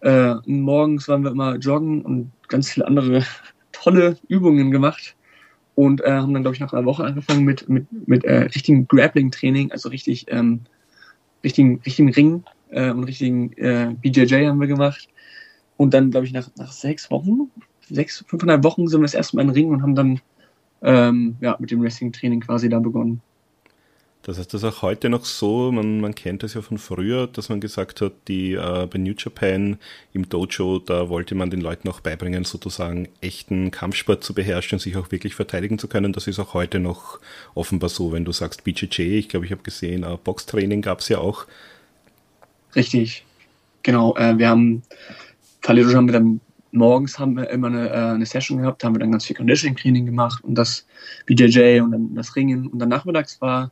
Äh, 0.00 0.34
morgens 0.46 1.08
waren 1.08 1.24
wir 1.24 1.30
immer 1.30 1.56
joggen 1.56 2.02
und 2.02 2.32
ganz 2.48 2.70
viele 2.70 2.86
andere 2.86 3.24
tolle 3.72 4.16
Übungen 4.28 4.70
gemacht. 4.70 5.16
Und 5.78 6.00
äh, 6.00 6.10
haben 6.10 6.34
dann, 6.34 6.42
glaube 6.42 6.56
ich, 6.56 6.60
nach 6.60 6.72
einer 6.72 6.86
Woche 6.86 7.04
angefangen 7.04 7.44
mit, 7.44 7.68
mit, 7.68 7.86
mit 8.08 8.24
äh, 8.24 8.38
richtigen 8.38 8.88
Grappling-Training, 8.88 9.70
also 9.70 9.90
richtig, 9.90 10.26
ähm, 10.28 10.62
richtigen, 11.44 11.80
richtigen 11.86 12.12
Ring 12.12 12.42
äh, 12.70 12.90
und 12.90 13.04
richtigen 13.04 13.52
äh, 13.52 13.94
BJJ 14.02 14.48
haben 14.48 14.58
wir 14.58 14.66
gemacht. 14.66 15.08
Und 15.76 15.94
dann, 15.94 16.10
glaube 16.10 16.26
ich, 16.26 16.32
nach, 16.32 16.50
nach 16.56 16.72
sechs 16.72 17.12
Wochen, 17.12 17.52
sechs, 17.88 18.24
fünfeinhalb 18.26 18.64
Wochen 18.64 18.88
sind 18.88 18.98
wir 18.98 19.04
das 19.04 19.14
erste 19.14 19.36
Mal 19.36 19.42
in 19.42 19.50
Ring 19.50 19.70
und 19.70 19.82
haben 19.82 19.94
dann 19.94 20.20
ähm, 20.82 21.36
ja, 21.40 21.56
mit 21.60 21.70
dem 21.70 21.80
Wrestling-Training 21.80 22.40
quasi 22.40 22.68
da 22.68 22.80
begonnen. 22.80 23.22
Das 24.28 24.38
heißt, 24.38 24.52
das 24.52 24.62
ist 24.62 24.68
auch 24.68 24.82
heute 24.82 25.08
noch 25.08 25.24
so, 25.24 25.72
man, 25.72 26.02
man 26.02 26.14
kennt 26.14 26.42
das 26.42 26.52
ja 26.52 26.60
von 26.60 26.76
früher, 26.76 27.28
dass 27.28 27.48
man 27.48 27.62
gesagt 27.62 28.02
hat, 28.02 28.12
die 28.28 28.52
äh, 28.52 28.86
bei 28.86 28.98
New 28.98 29.14
Japan 29.16 29.78
im 30.12 30.28
Dojo, 30.28 30.80
da 30.80 31.08
wollte 31.08 31.34
man 31.34 31.48
den 31.48 31.62
Leuten 31.62 31.88
auch 31.88 32.00
beibringen, 32.00 32.44
sozusagen 32.44 33.08
echten 33.22 33.70
Kampfsport 33.70 34.22
zu 34.22 34.34
beherrschen 34.34 34.76
und 34.76 34.80
sich 34.80 34.98
auch 34.98 35.10
wirklich 35.10 35.34
verteidigen 35.34 35.78
zu 35.78 35.88
können. 35.88 36.12
Das 36.12 36.26
ist 36.26 36.38
auch 36.38 36.52
heute 36.52 36.78
noch 36.78 37.20
offenbar 37.54 37.88
so, 37.88 38.12
wenn 38.12 38.26
du 38.26 38.32
sagst 38.32 38.64
BJJ, 38.64 39.00
ich 39.00 39.30
glaube, 39.30 39.46
ich 39.46 39.52
habe 39.52 39.62
gesehen, 39.62 40.02
äh, 40.02 40.18
Boxtraining 40.22 40.82
gab 40.82 41.00
es 41.00 41.08
ja 41.08 41.16
auch. 41.16 41.46
Richtig, 42.76 43.24
genau. 43.82 44.14
Äh, 44.16 44.36
wir 44.36 44.50
haben 44.50 44.82
Kalidosch 45.62 45.94
haben 45.94 46.06
wir 46.06 46.12
dann 46.12 46.42
morgens 46.70 47.18
haben 47.18 47.34
wir 47.34 47.48
immer 47.48 47.68
eine, 47.68 47.88
äh, 47.88 47.92
eine 47.92 48.26
Session 48.26 48.58
gehabt, 48.58 48.84
haben 48.84 48.94
wir 48.94 49.00
dann 49.00 49.12
ganz 49.12 49.24
viel 49.24 49.36
Conditioning-Training 49.36 50.04
gemacht 50.04 50.44
und 50.44 50.54
das 50.54 50.86
BJJ 51.24 51.80
und 51.80 51.92
dann 51.92 52.14
das 52.14 52.36
Ringen. 52.36 52.66
Und 52.66 52.78
dann 52.78 52.90
nachmittags 52.90 53.40
war, 53.40 53.70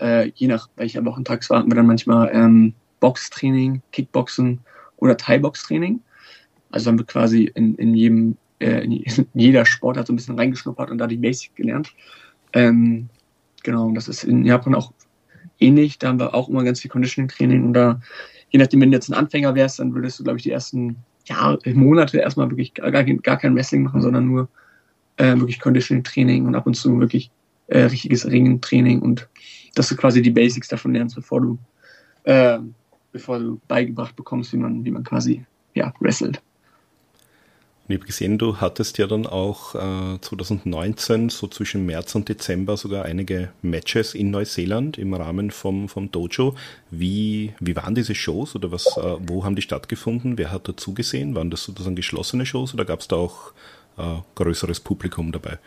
äh, 0.00 0.30
je 0.34 0.48
nach 0.48 0.68
welcher 0.76 1.04
Wochentag 1.04 1.42
es 1.42 1.50
war, 1.50 1.58
hatten 1.58 1.70
wir 1.70 1.76
dann 1.76 1.86
manchmal 1.86 2.30
ähm, 2.32 2.74
Boxtraining, 3.00 3.82
Kickboxen 3.92 4.60
oder 4.96 5.16
Thai-Box-Training. 5.16 6.00
Also 6.70 6.90
haben 6.90 6.98
wir 6.98 7.06
quasi 7.06 7.50
in, 7.54 7.74
in 7.76 7.94
jedem, 7.94 8.36
äh, 8.60 8.84
in 8.84 9.04
jeder 9.34 9.66
Sportart 9.66 10.06
so 10.06 10.12
ein 10.12 10.16
bisschen 10.16 10.38
reingeschnuppert 10.38 10.90
und 10.90 10.98
da 10.98 11.06
die 11.06 11.16
Basic 11.16 11.54
gelernt. 11.56 11.92
Ähm, 12.52 13.08
genau, 13.62 13.86
und 13.86 13.94
das 13.94 14.08
ist 14.08 14.24
in 14.24 14.44
Japan 14.44 14.74
auch 14.74 14.92
ähnlich. 15.58 15.98
Da 15.98 16.08
haben 16.08 16.20
wir 16.20 16.34
auch 16.34 16.48
immer 16.48 16.64
ganz 16.64 16.80
viel 16.80 16.90
Conditioning-Training 16.90 17.64
und 17.64 17.72
da, 17.72 18.00
je 18.50 18.58
nachdem, 18.58 18.80
wenn 18.80 18.90
du 18.90 18.96
jetzt 18.96 19.08
ein 19.08 19.14
Anfänger 19.14 19.54
wärst, 19.54 19.78
dann 19.78 19.94
würdest 19.94 20.18
du, 20.18 20.24
glaube 20.24 20.38
ich, 20.38 20.42
die 20.42 20.50
ersten 20.50 20.96
ja, 21.26 21.58
Monate 21.74 22.18
erstmal 22.18 22.50
wirklich 22.50 22.74
gar, 22.74 22.90
gar 22.90 23.36
kein 23.36 23.54
Wrestling 23.54 23.82
machen, 23.82 24.00
sondern 24.00 24.26
nur 24.26 24.48
äh, 25.16 25.36
wirklich 25.36 25.60
Conditioning-Training 25.60 26.46
und 26.46 26.54
ab 26.54 26.66
und 26.66 26.74
zu 26.74 26.98
wirklich 26.98 27.30
äh, 27.68 27.82
richtiges 27.82 28.26
Ringen-Training 28.26 29.00
und 29.00 29.28
dass 29.74 29.88
du 29.88 29.96
quasi 29.96 30.22
die 30.22 30.30
Basics 30.30 30.68
davon 30.68 30.92
lernst, 30.92 31.16
bevor 31.16 31.40
du, 31.40 31.58
äh, 32.24 32.58
bevor 33.12 33.38
du 33.38 33.60
beigebracht 33.68 34.16
bekommst, 34.16 34.52
wie 34.52 34.58
man, 34.58 34.84
wie 34.84 34.90
man 34.90 35.04
quasi 35.04 35.44
ja, 35.74 35.92
wrestelt. 36.00 36.40
Ich 37.90 37.96
habe 37.96 38.06
gesehen, 38.06 38.38
du 38.38 38.58
hattest 38.58 38.98
ja 38.98 39.08
dann 39.08 39.26
auch 39.26 39.74
äh, 39.74 40.20
2019, 40.20 41.28
so 41.28 41.48
zwischen 41.48 41.86
März 41.86 42.14
und 42.14 42.28
Dezember, 42.28 42.76
sogar 42.76 43.04
einige 43.04 43.50
Matches 43.62 44.14
in 44.14 44.30
Neuseeland 44.30 44.96
im 44.96 45.12
Rahmen 45.12 45.50
vom, 45.50 45.88
vom 45.88 46.12
Dojo. 46.12 46.54
Wie, 46.92 47.52
wie 47.58 47.74
waren 47.74 47.96
diese 47.96 48.14
Shows 48.14 48.54
oder 48.54 48.70
was, 48.70 48.86
äh, 48.96 49.16
wo 49.26 49.44
haben 49.44 49.56
die 49.56 49.62
stattgefunden? 49.62 50.38
Wer 50.38 50.52
hat 50.52 50.68
dazu 50.68 50.94
gesehen? 50.94 51.34
Waren 51.34 51.50
das 51.50 51.64
sozusagen 51.64 51.96
geschlossene 51.96 52.46
Shows 52.46 52.74
oder 52.74 52.84
gab 52.84 53.00
es 53.00 53.08
da 53.08 53.16
auch 53.16 53.52
äh, 53.98 54.18
größeres 54.36 54.78
Publikum 54.78 55.32
dabei? 55.32 55.58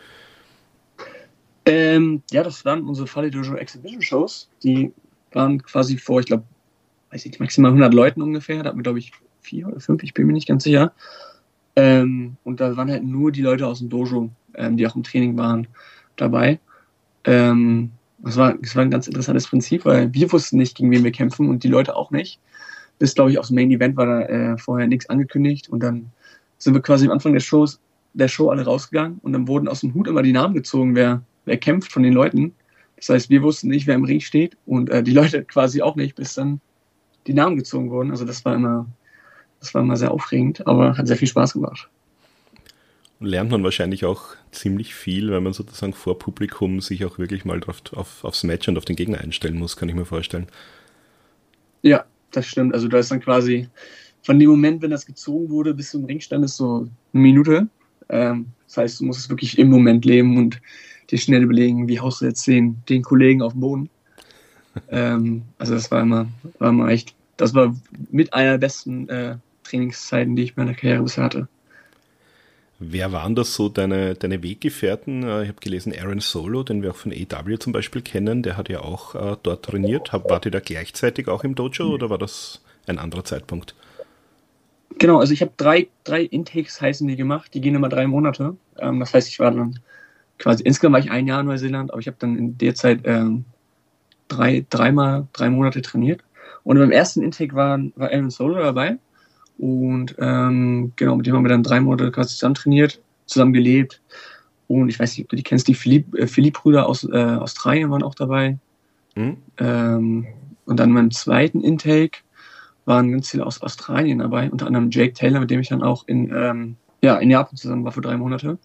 Ähm, 1.66 2.22
ja, 2.30 2.42
das 2.42 2.64
waren 2.64 2.86
unsere 2.86 3.06
Fali 3.06 3.30
Dojo 3.30 3.56
Exhibition 3.56 4.02
Shows. 4.02 4.50
Die 4.62 4.92
waren 5.32 5.62
quasi 5.62 5.96
vor, 5.96 6.20
ich 6.20 6.26
glaube, 6.26 6.44
weiß 7.10 7.24
ich 7.26 7.40
maximal 7.40 7.70
100 7.70 7.94
Leuten 7.94 8.22
ungefähr. 8.22 8.62
Da 8.62 8.68
hatten 8.68 8.78
wir, 8.78 8.82
glaube 8.82 8.98
ich, 8.98 9.12
vier 9.40 9.68
oder 9.68 9.80
fünf, 9.80 10.02
ich 10.02 10.14
bin 10.14 10.26
mir 10.26 10.32
nicht 10.32 10.48
ganz 10.48 10.64
sicher. 10.64 10.92
Ähm, 11.76 12.36
und 12.44 12.60
da 12.60 12.76
waren 12.76 12.90
halt 12.90 13.04
nur 13.04 13.32
die 13.32 13.42
Leute 13.42 13.66
aus 13.66 13.80
dem 13.80 13.88
Dojo, 13.88 14.30
ähm, 14.54 14.76
die 14.76 14.86
auch 14.86 14.96
im 14.96 15.02
Training 15.02 15.36
waren, 15.36 15.66
dabei. 16.16 16.60
Ähm, 17.24 17.90
das, 18.18 18.36
war, 18.36 18.54
das 18.54 18.76
war 18.76 18.82
ein 18.82 18.90
ganz 18.90 19.06
interessantes 19.06 19.48
Prinzip, 19.48 19.84
weil 19.84 20.12
wir 20.12 20.32
wussten 20.32 20.58
nicht, 20.58 20.76
gegen 20.76 20.90
wen 20.90 21.04
wir 21.04 21.12
kämpfen 21.12 21.48
und 21.48 21.64
die 21.64 21.68
Leute 21.68 21.96
auch 21.96 22.10
nicht. 22.10 22.40
Bis, 22.98 23.14
glaube 23.14 23.30
ich, 23.32 23.38
aufs 23.38 23.50
Main 23.50 23.70
Event 23.70 23.96
war 23.96 24.06
da 24.06 24.20
äh, 24.22 24.58
vorher 24.58 24.86
nichts 24.86 25.08
angekündigt 25.10 25.68
und 25.68 25.82
dann 25.82 26.10
sind 26.58 26.74
wir 26.74 26.82
quasi 26.82 27.06
am 27.06 27.12
Anfang 27.12 27.32
der 27.32 27.40
Shows, 27.40 27.80
der 28.12 28.28
Show 28.28 28.50
alle 28.50 28.64
rausgegangen 28.64 29.18
und 29.22 29.32
dann 29.32 29.48
wurden 29.48 29.66
aus 29.66 29.80
dem 29.80 29.94
Hut 29.94 30.06
immer 30.06 30.22
die 30.22 30.32
Namen 30.32 30.54
gezogen, 30.54 30.94
wer, 30.94 31.22
wer 31.44 31.58
kämpft 31.58 31.92
von 31.92 32.02
den 32.02 32.12
Leuten. 32.12 32.54
Das 32.96 33.08
heißt, 33.08 33.30
wir 33.30 33.42
wussten 33.42 33.68
nicht, 33.68 33.86
wer 33.86 33.94
im 33.94 34.04
Ring 34.04 34.20
steht 34.20 34.56
und 34.66 34.90
äh, 34.90 35.02
die 35.02 35.12
Leute 35.12 35.44
quasi 35.44 35.82
auch 35.82 35.96
nicht, 35.96 36.14
bis 36.16 36.34
dann 36.34 36.60
die 37.26 37.34
Namen 37.34 37.56
gezogen 37.56 37.90
wurden. 37.90 38.10
Also 38.10 38.24
das 38.24 38.44
war 38.44 38.54
immer 38.54 38.86
das 39.64 39.72
war 39.72 39.80
immer 39.80 39.96
sehr 39.96 40.10
aufregend, 40.10 40.66
aber 40.66 40.98
hat 40.98 41.08
sehr 41.08 41.16
viel 41.16 41.28
Spaß 41.28 41.54
gemacht. 41.54 41.88
Lernt 43.18 43.50
man 43.50 43.64
wahrscheinlich 43.64 44.04
auch 44.04 44.36
ziemlich 44.50 44.94
viel, 44.94 45.30
weil 45.30 45.40
man 45.40 45.54
sozusagen 45.54 45.94
vor 45.94 46.18
Publikum 46.18 46.82
sich 46.82 47.02
auch 47.06 47.18
wirklich 47.18 47.46
mal 47.46 47.60
drauf, 47.60 47.80
auf, 47.94 48.24
aufs 48.24 48.44
Match 48.44 48.68
und 48.68 48.76
auf 48.76 48.84
den 48.84 48.94
Gegner 48.94 49.22
einstellen 49.22 49.58
muss, 49.58 49.78
kann 49.78 49.88
ich 49.88 49.94
mir 49.94 50.04
vorstellen. 50.04 50.48
Ja, 51.80 52.04
das 52.30 52.46
stimmt. 52.46 52.74
Also 52.74 52.88
da 52.88 52.98
ist 52.98 53.10
dann 53.10 53.20
quasi 53.20 53.70
von 54.22 54.38
dem 54.38 54.50
Moment, 54.50 54.82
wenn 54.82 54.90
das 54.90 55.06
gezogen 55.06 55.48
wurde, 55.48 55.72
bis 55.72 55.92
zum 55.92 56.04
Ringstand 56.04 56.44
ist 56.44 56.58
so 56.58 56.86
eine 57.14 57.22
Minute. 57.22 57.68
Ähm, 58.10 58.48
das 58.66 58.76
heißt, 58.76 59.00
du 59.00 59.04
musst 59.06 59.20
es 59.20 59.30
wirklich 59.30 59.58
im 59.58 59.70
Moment 59.70 60.04
leben 60.04 60.36
und 60.36 60.60
dir 61.06 61.18
schnell 61.18 61.42
überlegen, 61.42 61.88
wie 61.88 62.00
haust 62.00 62.20
du 62.20 62.26
jetzt 62.26 62.46
den, 62.46 62.82
den 62.88 63.02
Kollegen 63.02 63.42
auf 63.42 63.52
den 63.52 63.60
Boden. 63.60 63.90
ähm, 64.90 65.42
also 65.58 65.74
das 65.74 65.90
war 65.90 66.02
immer, 66.02 66.26
war 66.58 66.70
immer 66.70 66.88
echt, 66.88 67.14
das 67.36 67.54
war 67.54 67.74
mit 68.10 68.34
einer 68.34 68.52
der 68.52 68.58
besten 68.58 69.08
äh, 69.08 69.36
Trainingszeiten, 69.64 70.36
die 70.36 70.44
ich 70.44 70.50
in 70.50 70.64
meiner 70.64 70.74
Karriere 70.74 71.02
bisher 71.02 71.24
hatte. 71.24 71.48
Wer 72.80 73.12
waren 73.12 73.34
das 73.34 73.54
so 73.54 73.68
deine, 73.68 74.14
deine 74.14 74.42
Weggefährten? 74.42 75.22
Äh, 75.22 75.42
ich 75.44 75.48
habe 75.48 75.60
gelesen, 75.60 75.94
Aaron 75.98 76.20
Solo, 76.20 76.62
den 76.62 76.82
wir 76.82 76.90
auch 76.90 76.96
von 76.96 77.12
AW 77.12 77.58
zum 77.58 77.72
Beispiel 77.72 78.02
kennen, 78.02 78.42
der 78.42 78.56
hat 78.56 78.68
ja 78.68 78.80
auch 78.80 79.14
äh, 79.14 79.36
dort 79.42 79.64
trainiert. 79.64 80.12
Wart 80.12 80.44
ihr 80.44 80.50
da 80.50 80.60
gleichzeitig 80.60 81.28
auch 81.28 81.44
im 81.44 81.54
Dojo 81.54 81.88
oder 81.88 82.10
war 82.10 82.18
das 82.18 82.62
ein 82.86 82.98
anderer 82.98 83.24
Zeitpunkt? 83.24 83.74
Genau, 84.98 85.18
also 85.18 85.32
ich 85.32 85.40
habe 85.40 85.52
drei, 85.56 85.88
drei 86.04 86.22
Intakes 86.22 86.80
heißen 86.80 87.06
die 87.06 87.16
gemacht, 87.16 87.52
die 87.54 87.60
gehen 87.60 87.74
immer 87.74 87.88
drei 87.88 88.06
Monate. 88.06 88.56
Ähm, 88.78 89.00
das 89.00 89.14
heißt, 89.14 89.28
ich 89.28 89.38
war 89.38 89.50
dann 89.50 89.78
quasi, 90.38 90.62
insgesamt 90.62 90.94
war 90.94 91.00
ich 91.00 91.10
ein 91.10 91.26
Jahr 91.26 91.40
in 91.40 91.46
Neuseeland, 91.46 91.90
aber 91.90 92.00
ich 92.00 92.06
habe 92.06 92.16
dann 92.18 92.36
in 92.36 92.58
der 92.58 92.74
Zeit 92.74 93.00
ähm, 93.04 93.44
drei, 94.28 94.64
dreimal 94.70 95.26
drei 95.32 95.50
Monate 95.50 95.82
trainiert. 95.82 96.22
Und 96.62 96.78
beim 96.78 96.90
ersten 96.90 97.22
Intake 97.22 97.54
war, 97.54 97.78
war 97.96 98.10
Aaron 98.10 98.30
Solo 98.30 98.54
dabei. 98.54 98.98
Und 99.58 100.16
ähm, 100.18 100.92
genau, 100.96 101.16
mit 101.16 101.26
dem 101.26 101.36
haben 101.36 101.44
wir 101.44 101.50
dann 101.50 101.62
drei 101.62 101.80
Monate 101.80 102.10
quasi 102.10 102.30
zusammen 102.30 102.54
trainiert, 102.54 103.00
zusammen 103.26 103.52
gelebt. 103.52 104.00
Und 104.66 104.88
ich 104.88 104.98
weiß 104.98 105.16
nicht, 105.16 105.26
ob 105.26 105.28
du 105.30 105.36
die 105.36 105.42
kennst, 105.42 105.68
die 105.68 105.74
Philipp, 105.74 106.14
äh, 106.14 106.26
Philipp-Brüder 106.26 106.86
aus 106.86 107.04
äh, 107.04 107.16
Australien 107.16 107.90
waren 107.90 108.02
auch 108.02 108.14
dabei. 108.14 108.58
Mhm. 109.14 109.36
Ähm, 109.58 110.26
und 110.64 110.80
dann 110.80 110.90
meinem 110.90 111.10
zweiten 111.10 111.60
Intake 111.60 112.20
waren 112.86 113.12
ganz 113.12 113.30
viele 113.30 113.46
aus 113.46 113.62
Australien 113.62 114.18
dabei, 114.18 114.50
unter 114.50 114.66
anderem 114.66 114.90
Jake 114.90 115.12
Taylor, 115.12 115.40
mit 115.40 115.50
dem 115.50 115.60
ich 115.60 115.68
dann 115.68 115.82
auch 115.82 116.06
in, 116.08 116.32
ähm, 116.34 116.76
ja, 117.04 117.16
in 117.18 117.30
Japan 117.30 117.56
zusammen 117.56 117.84
war 117.84 117.92
für 117.92 118.00
drei 118.00 118.16
Monate. 118.16 118.58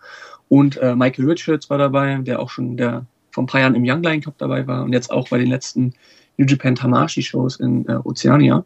Und 0.47 0.77
äh, 0.77 0.95
Michael 0.95 1.29
Richards 1.29 1.69
war 1.69 1.77
dabei, 1.77 2.15
der 2.17 2.39
auch 2.39 2.49
schon 2.49 2.77
der 2.77 3.05
vor 3.31 3.43
ein 3.43 3.47
paar 3.47 3.61
Jahren 3.61 3.75
im 3.75 3.83
Young 3.85 4.01
Lion 4.01 4.21
Cup 4.21 4.37
dabei 4.37 4.65
war 4.65 4.83
und 4.83 4.93
jetzt 4.93 5.11
auch 5.11 5.29
bei 5.29 5.37
den 5.37 5.49
letzten 5.49 5.93
New 6.37 6.45
Japan 6.45 6.73
Tamashi 6.73 7.21
Shows 7.21 7.59
in 7.59 7.87
äh, 7.87 7.99
Oceania. 8.05 8.63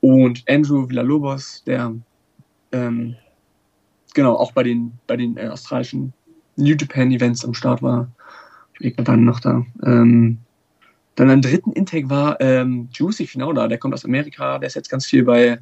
Und 0.00 0.44
Andrew 0.48 0.88
Villalobos, 0.88 1.64
der 1.64 1.92
ähm, 2.72 3.16
genau 4.14 4.36
auch 4.36 4.52
bei 4.52 4.62
den, 4.62 4.92
bei 5.06 5.16
den 5.16 5.36
äh, 5.36 5.48
australischen 5.48 6.12
New 6.56 6.76
Japan 6.78 7.10
Events 7.10 7.44
am 7.44 7.52
Start 7.52 7.82
war. 7.82 8.08
Ich 8.78 8.94
bin 8.94 9.04
dann 9.04 9.24
noch 9.24 9.40
da. 9.40 9.66
Ähm, 9.84 10.38
dann 11.16 11.30
am 11.30 11.42
dritten 11.42 11.72
Intake 11.72 12.08
war 12.08 12.40
ähm, 12.40 12.88
Juicy 12.92 13.26
Finauda, 13.26 13.66
der 13.66 13.78
kommt 13.78 13.92
aus 13.92 14.04
Amerika, 14.04 14.58
der 14.60 14.68
ist 14.68 14.76
jetzt 14.76 14.88
ganz 14.88 15.04
viel 15.04 15.24
bei 15.24 15.58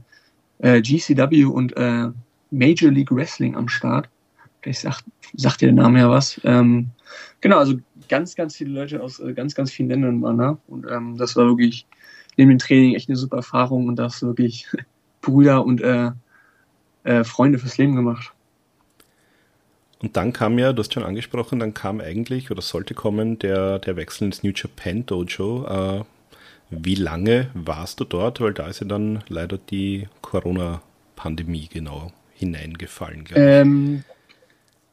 äh, 0.58 0.82
GCW 0.82 1.46
und 1.46 1.74
äh, 1.76 2.08
Major 2.56 2.90
League 2.90 3.10
Wrestling 3.10 3.56
am 3.56 3.68
Start. 3.68 4.08
Vielleicht 4.62 4.80
sagt, 4.80 5.04
sagt 5.34 5.60
dir 5.60 5.66
der 5.66 5.74
Name 5.74 6.00
ja 6.00 6.10
was. 6.10 6.40
Ähm, 6.44 6.90
Genau, 7.40 7.58
also 7.58 7.76
ganz, 8.08 8.34
ganz 8.34 8.56
viele 8.56 8.70
Leute 8.70 9.02
aus 9.02 9.20
äh, 9.20 9.32
ganz, 9.32 9.54
ganz 9.54 9.70
vielen 9.70 9.88
Ländern 9.88 10.22
waren 10.22 10.38
da. 10.38 10.58
Und 10.66 10.86
ähm, 10.90 11.16
das 11.16 11.36
war 11.36 11.46
wirklich 11.46 11.86
neben 12.36 12.50
dem 12.50 12.58
Training 12.58 12.94
echt 12.94 13.08
eine 13.08 13.16
super 13.16 13.36
Erfahrung 13.36 13.86
und 13.86 13.96
das 13.96 14.22
wirklich 14.22 14.66
Brüder 15.20 15.64
und 15.64 15.80
äh, 15.80 16.10
äh, 17.04 17.24
Freunde 17.24 17.58
fürs 17.58 17.78
Leben 17.78 17.94
gemacht. 17.94 18.32
Und 20.00 20.16
dann 20.16 20.32
kam 20.32 20.58
ja, 20.58 20.72
du 20.72 20.80
hast 20.80 20.92
schon 20.92 21.04
angesprochen, 21.04 21.58
dann 21.58 21.72
kam 21.72 22.00
eigentlich 22.00 22.50
oder 22.50 22.60
sollte 22.60 22.94
kommen 22.94 23.38
der, 23.38 23.78
der 23.78 23.96
Wechsel 23.96 24.26
ins 24.26 24.42
New 24.42 24.52
Japan 24.54 25.06
Dojo. 25.06 25.66
Äh, 25.66 26.04
wie 26.70 26.96
lange 26.96 27.50
warst 27.54 28.00
du 28.00 28.04
dort? 28.04 28.40
Weil 28.40 28.52
da 28.52 28.66
ist 28.66 28.80
ja 28.80 28.86
dann 28.86 29.22
leider 29.28 29.56
die 29.56 30.08
Corona-Pandemie 30.20 31.68
genau 31.72 32.12
hineingefallen. 32.36 33.24
Ähm, 33.34 34.04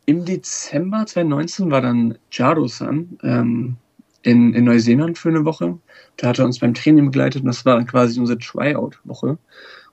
Im 0.06 0.26
Dezember 0.26 1.06
2019 1.06 1.72
war 1.72 1.82
dann 1.82 2.18
Jado-san 2.32 3.18
ähm, 3.24 3.78
in, 4.24 4.54
in 4.54 4.64
Neuseeland 4.64 5.18
für 5.18 5.30
eine 5.30 5.46
Woche. 5.46 5.78
Da 6.18 6.30
hat 6.30 6.40
er 6.40 6.46
uns 6.46 6.60
beim 6.60 6.74
Training 6.74 7.06
begleitet 7.06 7.42
und 7.42 7.48
das 7.48 7.66
war 7.66 7.76
dann 7.76 7.88
quasi 7.88 8.20
unsere 8.20 8.40
Tryout-Woche. 8.40 9.38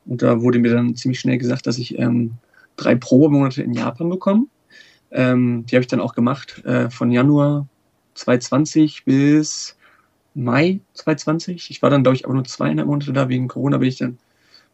Und 0.06 0.22
da 0.22 0.40
wurde 0.40 0.58
mir 0.58 0.72
dann 0.72 0.96
ziemlich 0.96 1.20
schnell 1.20 1.38
gesagt, 1.38 1.66
dass 1.66 1.78
ich 1.78 1.98
ähm, 1.98 2.32
drei 2.76 2.94
Probemonate 2.94 3.62
in 3.62 3.74
Japan 3.74 4.08
bekomme. 4.08 4.46
Ähm, 5.10 5.66
die 5.66 5.74
habe 5.74 5.82
ich 5.82 5.88
dann 5.88 6.00
auch 6.00 6.14
gemacht, 6.14 6.64
äh, 6.64 6.88
von 6.88 7.10
Januar 7.10 7.66
2020 8.14 9.04
bis 9.04 9.76
Mai 10.34 10.80
2020. 10.94 11.70
Ich 11.70 11.82
war 11.82 11.90
dann, 11.90 12.02
glaube 12.02 12.16
ich, 12.16 12.24
aber 12.24 12.34
nur 12.34 12.44
zweieinhalb 12.44 12.86
Monate 12.86 13.12
da. 13.12 13.28
Wegen 13.28 13.48
Corona 13.48 13.78
bin 13.78 13.88
ich 13.88 13.98
dann 13.98 14.18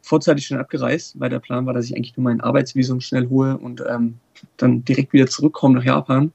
vorzeitig 0.07 0.47
schon 0.47 0.59
abgereist, 0.59 1.19
weil 1.19 1.31
der 1.31 1.41
Plan 1.41 1.67
war, 1.67 1.75
dass 1.75 1.87
ich 1.87 1.97
eigentlich 1.97 2.17
nur 2.17 2.25
mein 2.25 2.41
Arbeitsvisum 2.41 3.01
schnell 3.01 3.29
hole 3.29 3.59
und 3.59 3.83
ähm, 3.89 4.19
dann 4.57 4.85
direkt 4.85 5.13
wieder 5.13 5.27
zurückkomme 5.27 5.75
nach 5.79 5.85
Japan. 5.85 6.33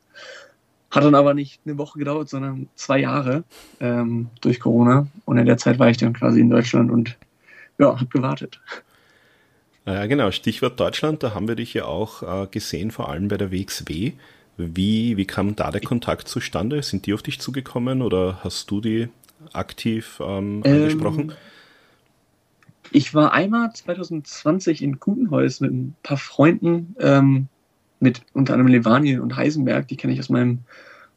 Hat 0.92 1.06
dann 1.06 1.16
aber 1.16 1.34
nicht 1.34 1.62
eine 1.66 1.78
Woche 1.78 1.98
gedauert, 1.98 2.28
sondern 2.28 2.68
zwei 2.76 3.00
Jahre 3.00 3.46
ähm, 3.80 4.28
durch 4.42 4.60
Corona. 4.60 5.08
Und 5.24 5.38
in 5.38 5.46
der 5.46 5.58
Zeit 5.58 5.80
war 5.80 5.90
ich 5.90 5.96
dann 5.96 6.12
quasi 6.12 6.42
in 6.42 6.50
Deutschland 6.50 6.92
und 6.92 7.18
ja, 7.80 7.96
habe 7.96 8.08
gewartet. 8.08 8.60
Ja, 9.86 10.06
genau. 10.06 10.32
Stichwort 10.32 10.78
Deutschland, 10.78 11.24
da 11.24 11.34
haben 11.34 11.48
wir 11.48 11.56
dich 11.56 11.74
ja 11.74 11.86
auch 11.86 12.44
äh, 12.44 12.48
gesehen, 12.48 12.92
vor 12.92 13.08
allem 13.08 13.30
bei 13.30 13.38
der 13.38 13.54
WXW. 13.54 14.12
Wie, 14.58 15.16
wie 15.16 15.26
kam 15.26 15.56
da 15.56 15.72
der 15.72 15.80
Kontakt 15.80 16.28
zustande? 16.28 16.84
Sind 16.84 17.06
die 17.06 17.14
auf 17.14 17.24
dich 17.24 17.40
zugekommen 17.40 18.02
oder 18.02 18.40
hast 18.44 18.70
du 18.70 18.82
die 18.82 19.08
aktiv 19.54 20.22
ähm, 20.22 20.62
angesprochen? 20.66 21.30
Ähm, 21.30 21.36
ich 22.92 23.14
war 23.14 23.34
einmal 23.34 23.72
2020 23.74 24.82
in 24.82 25.00
Kutenholz 25.00 25.62
mit 25.62 25.72
ein 25.72 25.96
paar 26.04 26.18
Freunden, 26.18 26.96
ähm, 27.00 27.48
mit 28.00 28.22
unter 28.34 28.54
anderem 28.54 28.72
Levani 28.72 29.18
und 29.20 29.36
Heisenberg, 29.36 29.88
die 29.88 29.96
kenne 29.96 30.14
ich 30.14 30.20
aus 30.20 30.30
meinem 30.30 30.60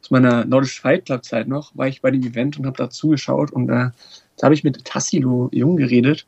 aus 0.00 0.10
meiner 0.10 0.44
Nordisch 0.44 0.82
Fight 0.82 1.06
Club 1.06 1.24
Zeit 1.24 1.48
noch, 1.48 1.74
war 1.74 1.88
ich 1.88 2.02
bei 2.02 2.10
dem 2.10 2.22
Event 2.22 2.58
und 2.58 2.66
habe 2.66 2.76
da 2.76 2.90
zugeschaut 2.90 3.50
und 3.52 3.70
äh, 3.70 3.90
da 4.36 4.42
habe 4.42 4.54
ich 4.54 4.62
mit 4.62 4.84
Tassilo 4.84 5.48
Jung 5.50 5.76
geredet 5.76 6.26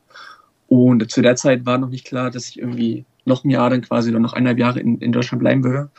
und 0.67 1.09
zu 1.11 1.21
der 1.21 1.35
Zeit 1.35 1.65
war 1.65 1.77
noch 1.77 1.89
nicht 1.89 2.05
klar, 2.05 2.31
dass 2.31 2.49
ich 2.49 2.59
irgendwie 2.59 3.05
noch 3.25 3.43
ein 3.43 3.51
Jahr 3.51 3.69
dann 3.69 3.81
quasi 3.81 4.09
oder 4.09 4.19
noch 4.19 4.33
eineinhalb 4.33 4.57
Jahre 4.57 4.79
in, 4.79 4.97
in 4.99 5.11
Deutschland 5.11 5.41
bleiben 5.41 5.63
würde. 5.63 5.89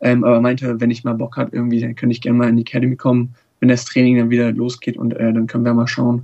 Ähm, 0.00 0.24
aber 0.24 0.40
meinte, 0.40 0.80
wenn 0.80 0.90
ich 0.90 1.04
mal 1.04 1.14
Bock 1.14 1.36
habe, 1.36 1.54
irgendwie, 1.54 1.80
dann 1.80 1.94
könnte 1.94 2.14
ich 2.14 2.20
gerne 2.20 2.38
mal 2.38 2.48
in 2.48 2.56
die 2.56 2.62
Academy 2.62 2.96
kommen, 2.96 3.34
wenn 3.60 3.68
das 3.68 3.84
Training 3.84 4.16
dann 4.16 4.30
wieder 4.30 4.50
losgeht 4.50 4.96
und 4.96 5.12
äh, 5.12 5.32
dann 5.32 5.46
können 5.46 5.64
wir 5.64 5.74
mal 5.74 5.86
schauen, 5.86 6.22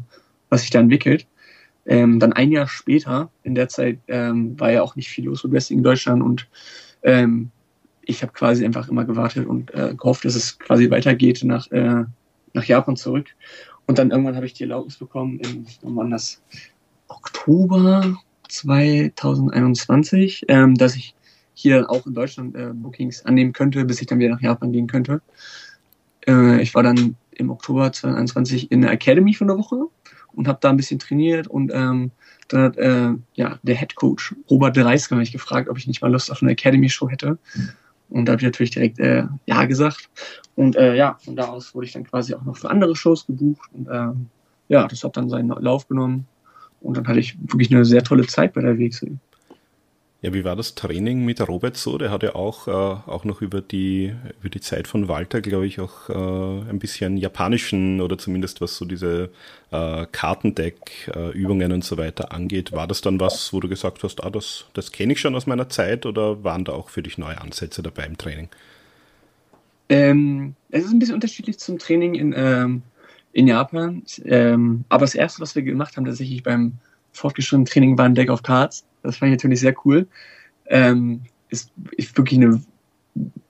was 0.48 0.62
sich 0.62 0.70
da 0.70 0.80
entwickelt. 0.80 1.26
Ähm, 1.86 2.18
dann 2.18 2.32
ein 2.32 2.50
Jahr 2.50 2.66
später, 2.66 3.30
in 3.42 3.54
der 3.54 3.68
Zeit 3.68 3.98
ähm, 4.08 4.58
war 4.58 4.72
ja 4.72 4.82
auch 4.82 4.96
nicht 4.96 5.08
viel 5.08 5.26
los 5.26 5.44
mit 5.44 5.52
Wrestling 5.52 5.78
in 5.78 5.84
Deutschland 5.84 6.22
und 6.22 6.48
ähm, 7.02 7.50
ich 8.02 8.22
habe 8.22 8.32
quasi 8.32 8.64
einfach 8.64 8.88
immer 8.88 9.04
gewartet 9.04 9.46
und 9.46 9.74
äh, 9.74 9.94
gehofft, 9.96 10.24
dass 10.24 10.34
es 10.34 10.58
quasi 10.58 10.90
weitergeht 10.90 11.42
nach, 11.44 11.70
äh, 11.72 12.04
nach 12.54 12.64
Japan 12.64 12.96
zurück. 12.96 13.26
Und 13.86 13.98
dann 13.98 14.10
irgendwann 14.10 14.36
habe 14.36 14.46
ich 14.46 14.54
die 14.54 14.62
Erlaubnis 14.64 14.96
bekommen, 14.96 15.40
in, 15.40 15.66
wann 15.82 16.10
das 16.10 16.42
Oktober 17.08 18.16
2021, 18.48 20.44
ähm, 20.48 20.74
dass 20.76 20.96
ich 20.96 21.14
hier 21.54 21.90
auch 21.90 22.06
in 22.06 22.14
Deutschland 22.14 22.54
äh, 22.54 22.70
Bookings 22.72 23.24
annehmen 23.24 23.52
könnte, 23.52 23.84
bis 23.84 24.00
ich 24.00 24.06
dann 24.06 24.18
wieder 24.18 24.30
nach 24.30 24.40
Japan 24.40 24.72
gehen 24.72 24.86
könnte. 24.86 25.20
Äh, 26.26 26.62
ich 26.62 26.74
war 26.74 26.82
dann 26.82 27.16
im 27.32 27.50
Oktober 27.50 27.92
2021 27.92 28.70
in 28.70 28.82
der 28.82 28.92
Academy 28.92 29.34
für 29.34 29.44
eine 29.44 29.58
Woche 29.58 29.86
und 30.36 30.46
habe 30.46 30.58
da 30.60 30.70
ein 30.70 30.76
bisschen 30.76 30.98
trainiert 30.98 31.48
und 31.48 31.72
ähm, 31.74 32.12
dann 32.48 32.62
hat 32.62 32.76
äh, 32.76 33.10
ja, 33.34 33.58
der 33.62 33.74
Head 33.74 33.96
Coach 33.96 34.34
Robert 34.48 34.76
Dreisker 34.76 35.16
mich 35.16 35.32
gefragt, 35.32 35.68
ob 35.68 35.78
ich 35.78 35.86
nicht 35.86 36.02
mal 36.02 36.12
Lust 36.12 36.30
auf 36.30 36.42
eine 36.42 36.52
Academy-Show 36.52 37.08
hätte. 37.08 37.38
Und 38.08 38.26
da 38.26 38.32
habe 38.32 38.40
ich 38.40 38.46
natürlich 38.46 38.70
direkt 38.70 39.00
äh, 39.00 39.24
Ja 39.46 39.64
gesagt. 39.64 40.08
Und 40.54 40.76
äh, 40.76 40.94
ja, 40.94 41.18
von 41.24 41.34
da 41.34 41.46
aus 41.46 41.74
wurde 41.74 41.86
ich 41.86 41.92
dann 41.92 42.04
quasi 42.04 42.34
auch 42.34 42.44
noch 42.44 42.56
für 42.56 42.70
andere 42.70 42.94
Shows 42.94 43.26
gebucht. 43.26 43.68
Und 43.72 43.88
äh, 43.88 44.12
ja, 44.68 44.86
das 44.86 45.02
hat 45.02 45.16
dann 45.16 45.28
seinen 45.28 45.48
Lauf 45.48 45.88
genommen. 45.88 46.26
Und 46.80 46.96
dann 46.96 47.08
hatte 47.08 47.18
ich 47.18 47.36
wirklich 47.40 47.72
eine 47.74 47.84
sehr 47.84 48.04
tolle 48.04 48.26
Zeit 48.26 48.52
bei 48.52 48.60
der 48.60 48.78
WXW. 48.78 49.12
Ja, 50.26 50.34
wie 50.34 50.42
war 50.42 50.56
das 50.56 50.74
Training 50.74 51.24
mit 51.24 51.40
Robert 51.46 51.76
so? 51.76 51.98
Der 51.98 52.10
hat 52.10 52.24
ja 52.24 52.34
auch, 52.34 52.66
äh, 52.66 52.72
auch 52.72 53.24
noch 53.24 53.42
über 53.42 53.60
die, 53.60 54.12
über 54.40 54.48
die 54.48 54.60
Zeit 54.60 54.88
von 54.88 55.06
Walter, 55.06 55.40
glaube 55.40 55.68
ich, 55.68 55.78
auch 55.78 56.08
äh, 56.08 56.68
ein 56.68 56.80
bisschen 56.80 57.16
japanischen 57.16 58.00
oder 58.00 58.18
zumindest 58.18 58.60
was 58.60 58.76
so 58.76 58.84
diese 58.84 59.30
äh, 59.70 60.04
Kartendeck-Übungen 60.10 61.70
und 61.70 61.84
so 61.84 61.96
weiter 61.96 62.32
angeht. 62.32 62.72
War 62.72 62.88
das 62.88 63.02
dann 63.02 63.20
was, 63.20 63.52
wo 63.52 63.60
du 63.60 63.68
gesagt 63.68 64.02
hast, 64.02 64.24
ah, 64.24 64.30
das, 64.30 64.64
das 64.74 64.90
kenne 64.90 65.12
ich 65.12 65.20
schon 65.20 65.36
aus 65.36 65.46
meiner 65.46 65.68
Zeit 65.68 66.06
oder 66.06 66.42
waren 66.42 66.64
da 66.64 66.72
auch 66.72 66.88
für 66.88 67.04
dich 67.04 67.18
neue 67.18 67.40
Ansätze 67.40 67.80
dabei 67.84 68.06
im 68.06 68.18
Training? 68.18 68.48
Ähm, 69.88 70.56
es 70.70 70.86
ist 70.86 70.90
ein 70.90 70.98
bisschen 70.98 71.14
unterschiedlich 71.14 71.60
zum 71.60 71.78
Training 71.78 72.16
in, 72.16 72.34
ähm, 72.36 72.82
in 73.32 73.46
Japan. 73.46 74.02
Ähm, 74.24 74.86
aber 74.88 75.04
das 75.04 75.14
erste, 75.14 75.40
was 75.40 75.54
wir 75.54 75.62
gemacht 75.62 75.96
haben, 75.96 76.04
tatsächlich 76.04 76.42
beim 76.42 76.72
fortgeschrittenen 77.12 77.66
Training, 77.66 77.96
war 77.96 78.06
ein 78.06 78.16
Deck 78.16 78.28
of 78.28 78.42
Cards. 78.42 78.84
Das 79.06 79.16
fand 79.16 79.30
ich 79.30 79.38
natürlich 79.38 79.60
sehr 79.60 79.74
cool. 79.84 80.06
Ähm, 80.66 81.22
ist, 81.48 81.70
ist 81.96 82.16
wirklich 82.16 82.40
eine 82.40 82.62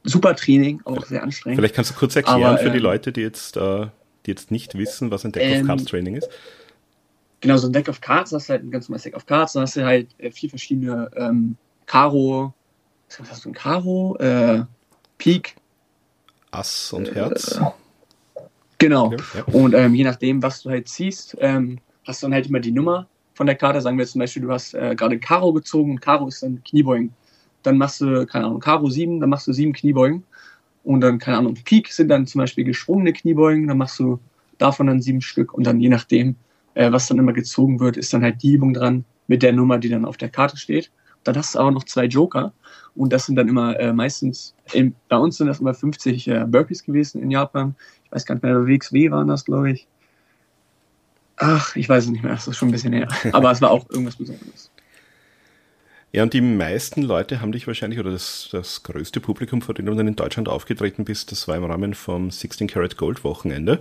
super 0.04 0.36
Training, 0.36 0.80
auch 0.84 1.04
sehr 1.04 1.22
anstrengend. 1.22 1.58
Vielleicht 1.58 1.74
kannst 1.74 1.90
du 1.90 1.94
kurz 1.94 2.14
erklären 2.14 2.42
aber, 2.42 2.58
für 2.58 2.70
die 2.70 2.78
ähm, 2.78 2.82
Leute, 2.82 3.12
die 3.12 3.22
jetzt, 3.22 3.56
äh, 3.56 3.86
die 4.26 4.30
jetzt 4.30 4.50
nicht 4.50 4.76
wissen, 4.76 5.10
was 5.10 5.24
ein 5.24 5.32
Deck 5.32 5.50
of 5.50 5.58
ähm, 5.58 5.66
Cards 5.66 5.84
Training 5.84 6.16
ist. 6.16 6.28
Genau, 7.40 7.56
so 7.56 7.68
ein 7.68 7.72
Deck 7.72 7.88
of 7.88 8.00
Cards, 8.00 8.30
das 8.30 8.44
ist 8.44 8.50
halt 8.50 8.64
ein 8.64 8.70
ganz 8.70 8.88
normales 8.88 9.02
Deck 9.02 9.16
of 9.16 9.26
Cards, 9.26 9.54
da 9.54 9.60
hast 9.62 9.76
du 9.76 9.84
halt 9.84 10.08
äh, 10.18 10.30
vier 10.30 10.50
verschiedene 10.50 11.10
ähm, 11.16 11.56
Karo, 11.86 12.52
was 13.18 13.30
hast 13.30 13.44
du, 13.44 13.50
ein 13.50 13.54
Karo, 13.54 14.16
äh, 14.18 14.64
Pik, 15.18 15.56
Ass 16.50 16.92
und 16.92 17.14
Herz. 17.14 17.56
Äh, 17.56 17.64
Genau. 18.78 19.06
Okay, 19.06 19.22
ja. 19.34 19.44
Und 19.54 19.74
ähm, 19.74 19.94
je 19.94 20.04
nachdem, 20.04 20.42
was 20.42 20.62
du 20.62 20.70
halt 20.70 20.88
ziehst, 20.88 21.36
ähm, 21.40 21.78
hast 22.04 22.22
du 22.22 22.26
dann 22.26 22.34
halt 22.34 22.46
immer 22.46 22.60
die 22.60 22.72
Nummer 22.72 23.08
von 23.36 23.46
der 23.46 23.54
Karte. 23.54 23.80
Sagen 23.80 23.98
wir 23.98 24.06
zum 24.06 24.18
Beispiel, 24.18 24.42
du 24.42 24.50
hast 24.50 24.74
äh, 24.74 24.94
gerade 24.96 25.18
Karo 25.18 25.52
gezogen, 25.52 26.00
Karo 26.00 26.26
ist 26.28 26.42
dann 26.42 26.62
Kniebeugen. 26.64 27.12
Dann 27.62 27.78
machst 27.78 28.00
du, 28.00 28.26
keine 28.26 28.46
Ahnung, 28.46 28.60
Karo 28.60 28.88
7, 28.88 29.20
dann 29.20 29.30
machst 29.30 29.46
du 29.46 29.52
7 29.52 29.72
Kniebeugen. 29.72 30.24
Und 30.84 31.00
dann, 31.00 31.18
keine 31.18 31.38
Ahnung, 31.38 31.54
Pik 31.54 31.88
sind 31.88 32.08
dann 32.08 32.26
zum 32.26 32.40
Beispiel 32.40 32.64
geschwungene 32.64 33.12
Kniebeugen, 33.12 33.66
dann 33.66 33.78
machst 33.78 33.98
du 33.98 34.20
davon 34.58 34.86
dann 34.86 35.02
sieben 35.02 35.20
Stück 35.20 35.52
und 35.52 35.66
dann 35.66 35.80
je 35.80 35.88
nachdem, 35.88 36.36
äh, 36.74 36.90
was 36.92 37.08
dann 37.08 37.18
immer 37.18 37.32
gezogen 37.32 37.80
wird, 37.80 37.96
ist 37.96 38.12
dann 38.14 38.22
halt 38.22 38.42
die 38.42 38.52
Übung 38.52 38.72
dran 38.72 39.04
mit 39.26 39.42
der 39.42 39.52
Nummer, 39.52 39.78
die 39.78 39.88
dann 39.88 40.04
auf 40.04 40.16
der 40.16 40.28
Karte 40.28 40.56
steht. 40.56 40.90
Dann 41.24 41.36
hast 41.36 41.56
du 41.56 41.58
auch 41.58 41.72
noch 41.72 41.84
zwei 41.84 42.04
Joker 42.04 42.52
und 42.94 43.12
das 43.12 43.26
sind 43.26 43.34
dann 43.34 43.48
immer 43.48 43.78
äh, 43.80 43.92
meistens, 43.92 44.54
in, 44.72 44.94
bei 45.08 45.16
uns 45.16 45.38
sind 45.38 45.48
das 45.48 45.58
immer 45.58 45.74
50 45.74 46.28
äh, 46.28 46.44
Burpees 46.46 46.84
gewesen 46.84 47.20
in 47.20 47.32
Japan 47.32 47.74
ich 48.06 48.12
weiß 48.12 48.26
gar 48.26 48.34
nicht 48.36 48.44
mehr, 48.44 48.66
WXW 48.66 49.10
waren 49.10 49.28
das, 49.28 49.44
glaube 49.44 49.72
ich. 49.72 49.88
Ach, 51.36 51.76
ich 51.76 51.88
weiß 51.88 52.04
es 52.04 52.10
nicht 52.10 52.22
mehr, 52.22 52.32
das 52.32 52.48
ist 52.48 52.56
schon 52.56 52.68
ein 52.68 52.72
bisschen 52.72 52.92
her. 52.92 53.08
Aber 53.32 53.50
es 53.50 53.60
war 53.60 53.70
auch 53.70 53.88
irgendwas 53.90 54.16
Besonderes. 54.16 54.70
Ja, 56.12 56.22
und 56.22 56.32
die 56.32 56.40
meisten 56.40 57.02
Leute 57.02 57.40
haben 57.40 57.52
dich 57.52 57.66
wahrscheinlich, 57.66 58.00
oder 58.00 58.10
das, 58.10 58.48
das 58.50 58.82
größte 58.82 59.20
Publikum, 59.20 59.60
vor 59.60 59.74
dem 59.74 59.84
du 59.86 59.94
dann 59.94 60.08
in 60.08 60.16
Deutschland 60.16 60.48
aufgetreten 60.48 61.04
bist, 61.04 61.30
das 61.30 61.46
war 61.46 61.56
im 61.56 61.64
Rahmen 61.64 61.92
vom 61.94 62.30
16 62.30 62.68
Karat 62.68 62.96
Gold 62.96 63.22
Wochenende. 63.22 63.80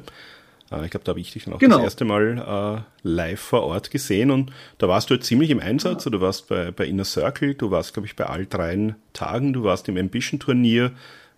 Äh, 0.72 0.86
ich 0.86 0.92
glaube, 0.92 1.06
da 1.06 1.12
habe 1.12 1.20
ich 1.20 1.32
dich 1.32 1.46
dann 1.46 1.54
auch 1.54 1.60
genau. 1.60 1.78
das 1.78 1.86
erste 1.86 2.04
Mal 2.04 2.84
äh, 3.04 3.08
live 3.08 3.40
vor 3.40 3.64
Ort 3.64 3.92
gesehen 3.92 4.32
und 4.32 4.52
da 4.80 4.88
warst 4.88 5.10
du 5.10 5.14
jetzt 5.14 5.28
ziemlich 5.28 5.50
im 5.50 5.60
Einsatz. 5.60 6.06
Ja. 6.06 6.12
Du 6.12 6.22
warst 6.22 6.50
bei, 6.50 6.72
bei 6.72 6.86
Inner 6.86 7.06
Circle, 7.06 7.56
du 7.56 7.72
warst, 7.72 7.94
glaube 7.94 8.08
ich, 8.08 8.16
bei 8.16 8.26
all 8.26 8.46
dreien 8.46 8.96
Tagen, 9.14 9.54
du 9.54 9.64
warst 9.64 9.88
im 9.88 9.98
Ambition-Turnier, 9.98 10.92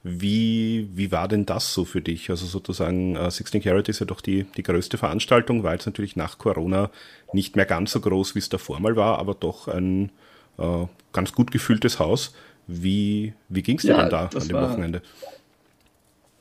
wie, 0.04 0.90
wie 0.94 1.12
war 1.12 1.28
denn 1.28 1.46
das 1.46 1.74
so 1.74 1.86
für 1.86 2.02
dich? 2.02 2.30
Also 2.30 2.46
sozusagen, 2.46 3.16
äh, 3.16 3.30
16 3.30 3.62
Carat 3.62 3.90
ist 3.90 4.00
ja 4.00 4.06
doch 4.06 4.22
die, 4.22 4.46
die 4.56 4.64
größte 4.64 4.98
Veranstaltung, 4.98 5.64
war 5.64 5.74
jetzt 5.74 5.86
natürlich 5.86 6.16
nach 6.16 6.38
Corona 6.38 6.90
nicht 7.34 7.56
mehr 7.56 7.66
ganz 7.66 7.92
so 7.92 8.00
groß, 8.00 8.36
wie 8.36 8.40
es 8.40 8.50
davor 8.50 8.80
mal 8.80 8.96
war, 8.96 9.20
aber 9.20 9.34
doch 9.34 9.68
ein 9.68 10.12
äh, 10.58 10.86
ganz 11.14 11.34
gut 11.34 11.52
gefülltes 11.52 12.00
Haus. 12.00 12.34
Wie, 12.68 13.34
wie 13.50 13.64
ging 13.64 13.78
es 13.78 13.84
dir 13.84 13.92
ja, 13.92 14.02
denn 14.02 14.10
da 14.10 14.30
an 14.34 14.48
dem 14.48 14.54
war, 14.54 14.70
Wochenende? 14.70 15.02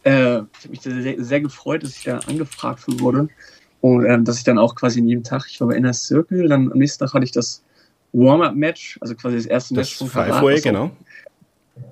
Äh, 0.04 0.10
ich 0.10 0.64
habe 0.64 0.68
mich 0.70 0.80
sehr, 0.80 1.24
sehr, 1.24 1.40
gefreut, 1.40 1.82
dass 1.82 1.96
ich 1.96 2.04
da 2.04 2.18
angefragt 2.18 2.84
wurde 2.86 3.28
und 3.80 4.04
ähm, 4.04 4.24
dass 4.24 4.38
ich 4.38 4.44
dann 4.44 4.58
auch 4.58 4.74
quasi 4.74 4.98
in 5.00 5.08
jedem 5.08 5.24
Tag, 5.24 5.46
ich 5.48 5.60
war 5.60 5.68
bei 5.68 5.76
Inner 5.76 5.92
Circle, 5.92 6.48
dann 6.48 6.70
am 6.72 6.78
nächsten 6.78 7.04
Tag 7.04 7.14
hatte 7.14 7.24
ich 7.24 7.32
das 7.32 7.62
Warm-Up-Match, 8.12 8.98
also 9.00 9.14
quasi 9.14 9.36
das 9.36 9.46
erste 9.46 9.74
das 9.74 9.88
Match 9.88 9.96
von 9.96 10.08
Five 10.08 10.42
Way, 10.42 10.60
genau. 10.60 10.90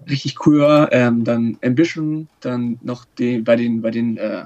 Richtig 0.08 0.46
cool 0.46 0.60
war. 0.60 0.92
Ähm, 0.92 1.24
dann 1.24 1.58
Ambition, 1.62 2.28
dann 2.40 2.78
noch 2.82 3.04
den, 3.18 3.44
bei 3.44 3.56
den, 3.56 3.82
bei 3.82 3.90
den 3.90 4.16
äh, 4.16 4.44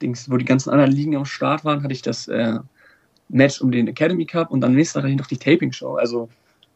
Dings, 0.00 0.30
wo 0.30 0.36
die 0.36 0.44
ganzen 0.44 0.70
anderen 0.70 0.92
Ligen 0.92 1.16
am 1.16 1.24
Start 1.24 1.64
waren, 1.64 1.82
hatte 1.82 1.92
ich 1.92 2.02
das 2.02 2.28
äh, 2.28 2.58
Match 3.28 3.60
um 3.60 3.70
den 3.70 3.88
Academy 3.88 4.24
Cup 4.26 4.50
und 4.50 4.60
dann 4.60 4.74
nächstes 4.74 4.94
Tag 4.94 5.02
hatte 5.02 5.12
ich 5.12 5.18
noch 5.18 5.26
die 5.26 5.36
Taping 5.36 5.72
Show. 5.72 5.94
Also 5.96 6.28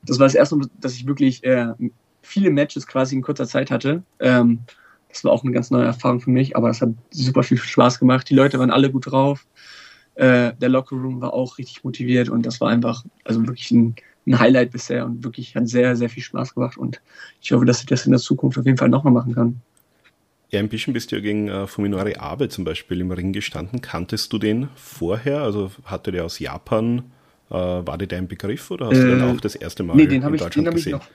das 0.02 0.18
war 0.18 0.26
das 0.26 0.34
erste 0.34 0.56
Mal, 0.56 0.68
dass 0.80 0.94
ich 0.94 1.06
wirklich 1.06 1.42
äh, 1.44 1.68
viele 2.22 2.50
Matches 2.50 2.86
quasi 2.86 3.16
in 3.16 3.22
kurzer 3.22 3.46
Zeit 3.46 3.70
hatte. 3.70 4.02
Ähm, 4.20 4.60
das 5.08 5.24
war 5.24 5.32
auch 5.32 5.44
eine 5.44 5.52
ganz 5.52 5.70
neue 5.70 5.84
Erfahrung 5.84 6.20
für 6.20 6.30
mich, 6.30 6.56
aber 6.56 6.70
es 6.70 6.80
hat 6.80 6.90
super 7.10 7.42
viel 7.42 7.58
Spaß 7.58 7.98
gemacht. 7.98 8.28
Die 8.30 8.34
Leute 8.34 8.58
waren 8.58 8.70
alle 8.70 8.90
gut 8.90 9.10
drauf. 9.10 9.46
Äh, 10.14 10.52
der 10.54 10.68
Lockerroom 10.68 11.20
war 11.20 11.32
auch 11.32 11.58
richtig 11.58 11.84
motiviert 11.84 12.28
und 12.28 12.44
das 12.44 12.60
war 12.60 12.68
einfach, 12.68 13.04
also 13.24 13.46
wirklich 13.46 13.70
ein, 13.70 13.94
ein, 14.26 14.38
Highlight 14.38 14.70
bisher 14.70 15.04
und 15.04 15.24
wirklich 15.24 15.54
hat 15.54 15.68
sehr, 15.68 15.96
sehr 15.96 16.08
viel 16.08 16.22
Spaß 16.22 16.54
gemacht 16.54 16.76
und 16.76 17.00
ich 17.40 17.52
hoffe, 17.52 17.64
dass 17.64 17.80
ich 17.80 17.86
das 17.86 18.06
in 18.06 18.12
der 18.12 18.20
Zukunft 18.20 18.58
auf 18.58 18.66
jeden 18.66 18.78
Fall 18.78 18.88
nochmal 18.88 19.12
machen 19.12 19.34
kann. 19.34 19.60
Ja, 20.50 20.60
ein 20.60 20.68
bisschen 20.68 20.92
bist 20.92 21.10
du 21.10 21.16
ja 21.16 21.22
gegen 21.22 21.48
äh, 21.48 21.66
Fuminori 21.66 22.16
Abe 22.16 22.48
zum 22.50 22.64
Beispiel 22.64 23.00
im 23.00 23.10
Ring 23.10 23.32
gestanden. 23.32 23.80
Kanntest 23.80 24.32
du 24.34 24.38
den 24.38 24.68
vorher? 24.74 25.40
Also 25.40 25.70
hatte 25.84 26.12
der 26.12 26.26
aus 26.26 26.38
Japan, 26.38 27.04
äh, 27.50 27.54
war 27.54 27.96
der 27.96 28.06
dein 28.06 28.28
Begriff 28.28 28.70
oder 28.70 28.86
hast 28.86 28.98
äh, 28.98 29.00
du 29.00 29.08
den 29.16 29.22
auch 29.22 29.40
das 29.40 29.54
erste 29.54 29.82
Mal 29.82 29.96
nee, 29.96 30.06
den 30.06 30.22
in 30.22 30.34
ich, 30.34 30.42
Deutschland 30.42 30.68
den 30.68 30.74
gesehen? 30.74 30.96
Ich 30.96 31.00
noch, 31.00 31.08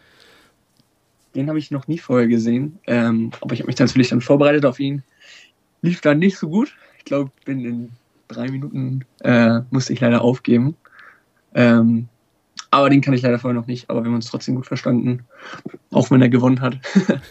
den 1.35 1.49
habe 1.49 1.59
ich 1.59 1.69
noch 1.69 1.87
nie 1.87 1.99
vorher 1.99 2.27
gesehen, 2.27 2.79
ähm, 2.87 3.31
aber 3.41 3.53
ich 3.53 3.59
habe 3.59 3.67
mich 3.67 3.77
natürlich 3.77 4.09
dann 4.09 4.21
vorbereitet 4.21 4.65
auf 4.65 4.79
ihn. 4.79 5.03
Lief 5.83 6.01
dann 6.01 6.17
nicht 6.17 6.37
so 6.37 6.49
gut. 6.49 6.75
Ich 6.97 7.05
glaube, 7.05 7.29
bin 7.45 7.63
in 7.63 7.91
drei 8.27 8.49
Minuten 8.49 9.05
äh, 9.19 9.59
musste 9.69 9.93
ich 9.93 9.99
leider 9.99 10.21
aufgeben. 10.23 10.75
Ähm, 11.53 12.09
aber 12.71 12.89
den 12.89 13.01
kann 13.01 13.13
ich 13.13 13.21
leider 13.21 13.39
vorher 13.39 13.59
noch 13.59 13.67
nicht. 13.67 13.89
Aber 13.89 14.01
wir 14.01 14.07
haben 14.07 14.15
uns 14.15 14.27
trotzdem 14.27 14.55
gut 14.55 14.67
verstanden, 14.67 15.25
auch 15.91 16.11
wenn 16.11 16.21
er 16.21 16.29
gewonnen 16.29 16.61
hat. 16.61 16.77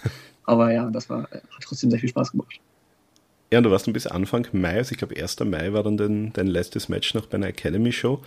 aber 0.45 0.73
ja, 0.73 0.91
das 0.91 1.11
war, 1.11 1.23
hat 1.23 1.43
trotzdem 1.63 1.91
sehr 1.91 2.01
viel 2.01 2.09
Spaß 2.09 2.33
gemacht. 2.33 2.61
Ja, 3.51 3.59
und 3.59 3.65
du 3.65 3.71
warst 3.71 3.87
ein 3.87 3.93
bisschen 3.93 4.11
Anfang 4.11 4.47
Mai, 4.53 4.77
also 4.77 4.93
ich 4.93 4.99
glaube 4.99 5.17
1. 5.17 5.39
Mai 5.41 5.73
war 5.73 5.85
dann 5.85 5.97
dein, 5.97 6.33
dein 6.33 6.49
letztes 6.49 6.89
Match 6.89 7.15
noch 7.15 7.27
bei 7.27 7.37
einer 7.37 7.47
Academy 7.47 7.93
Show. 7.93 8.23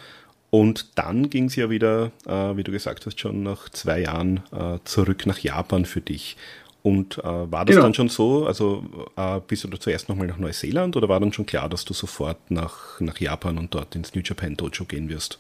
Und 0.50 0.98
dann 0.98 1.30
ging 1.30 1.46
es 1.46 1.56
ja 1.56 1.70
wieder, 1.70 2.12
äh, 2.26 2.56
wie 2.58 2.64
du 2.64 2.72
gesagt 2.72 3.06
hast, 3.06 3.20
schon 3.20 3.44
nach 3.44 3.70
zwei 3.70 4.02
Jahren 4.02 4.42
äh, 4.52 4.80
zurück 4.84 5.26
nach 5.26 5.40
Japan 5.40 5.86
für 5.86 6.02
dich. 6.02 6.38
Und 6.82 7.18
äh, 7.20 7.24
war 7.24 7.66
das 7.66 7.76
genau. 7.76 7.84
dann 7.84 7.94
schon 7.94 8.10
so, 8.10 8.48
also 8.48 8.84
äh, 9.18 9.42
bist 9.46 9.66
du 9.66 9.68
da 9.68 9.80
zuerst 9.80 10.08
nochmal 10.10 10.28
nach 10.28 10.38
Neuseeland 10.38 10.96
oder 10.96 11.10
war 11.10 11.20
dann 11.20 11.34
schon 11.34 11.46
klar, 11.46 11.70
dass 11.70 11.84
du 11.86 11.94
sofort 11.94 12.50
nach, 12.50 13.00
nach 13.02 13.20
Japan 13.20 13.58
und 13.58 13.76
dort 13.76 13.96
ins 13.96 14.16
New 14.16 14.22
Japan 14.24 14.56
Dojo 14.56 14.86
gehen 14.86 15.10
wirst? 15.10 15.40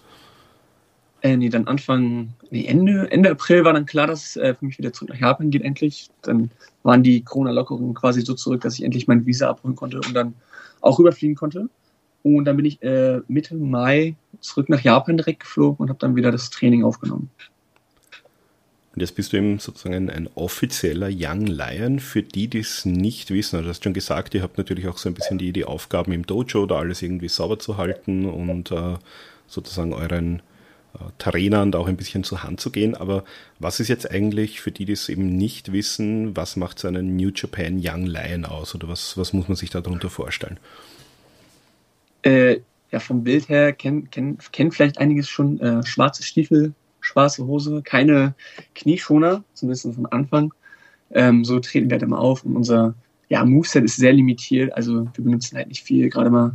Äh, 1.21 1.35
nee, 1.35 1.49
dann 1.49 1.67
Anfang, 1.67 2.29
nee, 2.49 2.65
Ende, 2.65 3.11
Ende 3.11 3.31
April 3.31 3.65
war 3.65 3.73
dann 3.73 3.85
klar, 3.85 4.07
dass 4.07 4.37
äh, 4.37 4.55
für 4.55 4.65
mich 4.65 4.77
wieder 4.77 4.93
zurück 4.93 5.09
nach 5.09 5.19
Japan 5.19 5.49
geht 5.49 5.63
endlich. 5.63 6.09
Dann 6.21 6.49
waren 6.83 7.03
die 7.03 7.21
Corona-Lockerungen 7.23 7.93
quasi 7.93 8.21
so 8.21 8.33
zurück, 8.33 8.61
dass 8.61 8.75
ich 8.75 8.83
endlich 8.83 9.07
mein 9.07 9.25
Visa 9.25 9.49
abholen 9.49 9.75
konnte 9.75 9.97
und 9.97 10.13
dann 10.13 10.33
auch 10.81 10.97
rüberfliegen 10.97 11.35
konnte. 11.35 11.69
Und 12.23 12.45
dann 12.45 12.55
bin 12.55 12.65
ich 12.65 12.81
äh, 12.81 13.19
Mitte 13.27 13.55
Mai 13.55 14.15
zurück 14.39 14.69
nach 14.69 14.81
Japan 14.81 15.17
direkt 15.17 15.41
geflogen 15.41 15.77
und 15.79 15.89
habe 15.89 15.99
dann 15.99 16.15
wieder 16.15 16.31
das 16.31 16.49
Training 16.49 16.83
aufgenommen. 16.83 17.29
Und 18.95 19.01
jetzt 19.01 19.15
bist 19.15 19.31
du 19.31 19.37
eben 19.37 19.59
sozusagen 19.59 20.09
ein, 20.09 20.29
offizieller 20.35 21.09
Young 21.11 21.45
Lion. 21.45 21.99
Für 21.99 22.23
die, 22.23 22.47
die 22.47 22.59
es 22.59 22.85
nicht 22.85 23.29
wissen, 23.29 23.57
also 23.57 23.65
du 23.65 23.69
hast 23.69 23.83
schon 23.83 23.93
gesagt, 23.93 24.33
ihr 24.33 24.41
habt 24.41 24.57
natürlich 24.57 24.87
auch 24.87 24.97
so 24.97 25.09
ein 25.09 25.13
bisschen 25.13 25.37
die, 25.37 25.53
die 25.53 25.65
Aufgaben 25.65 26.11
im 26.11 26.25
Dojo, 26.25 26.65
da 26.65 26.79
alles 26.79 27.01
irgendwie 27.01 27.29
sauber 27.29 27.59
zu 27.59 27.77
halten 27.77 28.25
und 28.25 28.71
äh, 28.71 28.95
sozusagen 29.47 29.93
euren 29.93 30.41
Trainern 31.17 31.71
da 31.71 31.79
auch 31.79 31.87
ein 31.87 31.97
bisschen 31.97 32.23
zur 32.23 32.43
Hand 32.43 32.59
zu 32.59 32.71
gehen. 32.71 32.95
Aber 32.95 33.23
was 33.59 33.79
ist 33.79 33.87
jetzt 33.87 34.09
eigentlich 34.09 34.61
für 34.61 34.71
die, 34.71 34.85
die 34.85 34.93
es 34.93 35.09
eben 35.09 35.35
nicht 35.35 35.71
wissen, 35.71 36.35
was 36.35 36.55
macht 36.55 36.79
so 36.79 36.87
einen 36.87 37.15
New 37.15 37.31
Japan 37.33 37.79
Young 37.83 38.05
Lion 38.05 38.45
aus 38.45 38.75
oder 38.75 38.87
was, 38.87 39.17
was 39.17 39.33
muss 39.33 39.47
man 39.47 39.55
sich 39.55 39.69
darunter 39.69 40.09
vorstellen? 40.09 40.59
Äh, 42.23 42.59
ja, 42.91 42.99
vom 42.99 43.23
Bild 43.23 43.49
her 43.49 43.73
kennt 43.73 44.11
kenn, 44.11 44.37
kenn 44.51 44.71
vielleicht 44.71 44.97
einiges 44.97 45.29
schon 45.29 45.59
äh, 45.59 45.85
schwarze 45.85 46.23
Stiefel, 46.23 46.73
schwarze 47.01 47.45
Hose, 47.45 47.81
keine 47.83 48.33
Knieschoner, 48.75 49.43
zumindest 49.53 49.93
von 49.93 50.05
Anfang. 50.07 50.53
Ähm, 51.11 51.45
so 51.45 51.59
treten 51.59 51.89
wir 51.89 51.95
halt 51.95 52.03
immer 52.03 52.19
auf 52.19 52.43
und 52.43 52.55
unser 52.55 52.93
ja, 53.29 53.45
Moveset 53.45 53.83
ist 53.83 53.97
sehr 53.97 54.13
limitiert, 54.13 54.73
also 54.73 55.05
wir 55.13 55.23
benutzen 55.23 55.57
halt 55.57 55.67
nicht 55.67 55.83
viel, 55.83 56.09
gerade 56.09 56.29
mal 56.29 56.53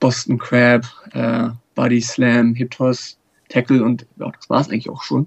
Boston 0.00 0.38
Crab, 0.38 0.84
äh, 1.12 1.48
Body 1.74 2.00
Slam, 2.00 2.54
Hip 2.54 2.70
Toss, 2.70 3.18
Tackle 3.48 3.82
und 3.82 4.06
ja, 4.18 4.30
das 4.30 4.48
war 4.50 4.60
es 4.60 4.68
eigentlich 4.68 4.90
auch 4.90 5.02
schon. 5.02 5.26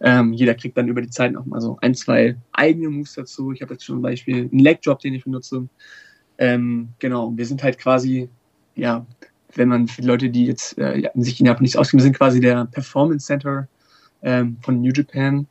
Ähm, 0.00 0.32
jeder 0.32 0.54
kriegt 0.54 0.76
dann 0.76 0.88
über 0.88 1.02
die 1.02 1.10
Zeit 1.10 1.32
noch 1.32 1.46
mal 1.46 1.60
so 1.60 1.78
ein, 1.80 1.94
zwei 1.94 2.36
eigene 2.52 2.90
Moves 2.90 3.14
dazu. 3.14 3.52
Ich 3.52 3.62
habe 3.62 3.74
jetzt 3.74 3.84
schon 3.84 3.96
zum 3.96 4.02
Beispiel 4.02 4.48
einen 4.50 4.58
Leg 4.58 4.82
Drop, 4.82 4.98
den 5.00 5.14
ich 5.14 5.24
benutze. 5.24 5.68
Ähm, 6.38 6.88
genau, 6.98 7.32
wir 7.36 7.46
sind 7.46 7.62
halt 7.62 7.78
quasi, 7.78 8.28
ja, 8.74 9.06
wenn 9.54 9.68
man 9.68 9.88
für 9.88 10.02
die 10.02 10.08
Leute, 10.08 10.30
die 10.30 10.46
jetzt 10.46 10.78
äh, 10.78 11.08
sich 11.14 11.40
in 11.40 11.46
Japan 11.46 11.62
nicht 11.62 11.76
auskennen, 11.76 12.02
sind 12.02 12.16
quasi 12.16 12.40
der 12.40 12.66
Performance 12.66 13.26
Center 13.26 13.68
ähm, 14.22 14.56
von 14.62 14.80
New 14.80 14.92
Japan. 14.92 15.46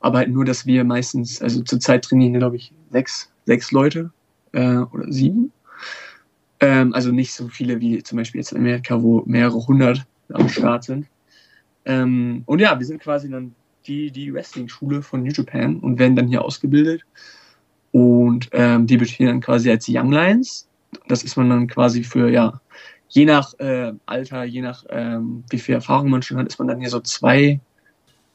Aber 0.00 0.18
halt 0.18 0.30
nur, 0.30 0.44
dass 0.44 0.66
wir 0.66 0.84
meistens, 0.84 1.40
also 1.40 1.62
zurzeit 1.62 2.04
trainieren, 2.04 2.34
glaube 2.34 2.56
ich, 2.56 2.72
sechs, 2.90 3.30
sechs 3.46 3.70
Leute 3.70 4.10
äh, 4.52 4.78
oder 4.78 5.12
sieben. 5.12 5.52
Ähm, 6.60 6.92
also 6.92 7.12
nicht 7.12 7.34
so 7.34 7.48
viele 7.48 7.80
wie 7.80 8.02
zum 8.02 8.18
Beispiel 8.18 8.40
jetzt 8.40 8.52
in 8.52 8.58
Amerika, 8.58 9.02
wo 9.02 9.22
mehrere 9.26 9.66
hundert 9.66 10.04
am 10.32 10.48
Start 10.48 10.84
sind. 10.84 11.06
Ähm, 11.84 12.42
und 12.46 12.60
ja, 12.60 12.78
wir 12.78 12.86
sind 12.86 13.00
quasi 13.00 13.30
dann 13.30 13.54
die, 13.86 14.10
die 14.10 14.32
Wrestling-Schule 14.32 15.02
von 15.02 15.22
New 15.22 15.32
Japan 15.32 15.78
und 15.80 15.98
werden 15.98 16.16
dann 16.16 16.28
hier 16.28 16.44
ausgebildet. 16.44 17.04
Und 17.90 18.48
ähm, 18.52 18.86
debütieren 18.86 19.34
dann 19.34 19.40
quasi 19.40 19.70
als 19.70 19.86
Young 19.88 20.12
Lions. 20.12 20.68
Das 21.08 21.22
ist 21.24 21.36
man 21.36 21.50
dann 21.50 21.66
quasi 21.66 22.02
für, 22.04 22.30
ja, 22.30 22.60
je 23.12 23.26
nach 23.26 23.52
äh, 23.58 23.92
Alter, 24.06 24.44
je 24.44 24.62
nach 24.62 24.84
ähm, 24.88 25.44
wie 25.50 25.58
viel 25.58 25.74
Erfahrung 25.74 26.08
man 26.08 26.22
schon 26.22 26.38
hat, 26.38 26.46
ist 26.46 26.58
man 26.58 26.68
dann 26.68 26.80
hier 26.80 26.88
so 26.88 27.00
zwei, 27.00 27.60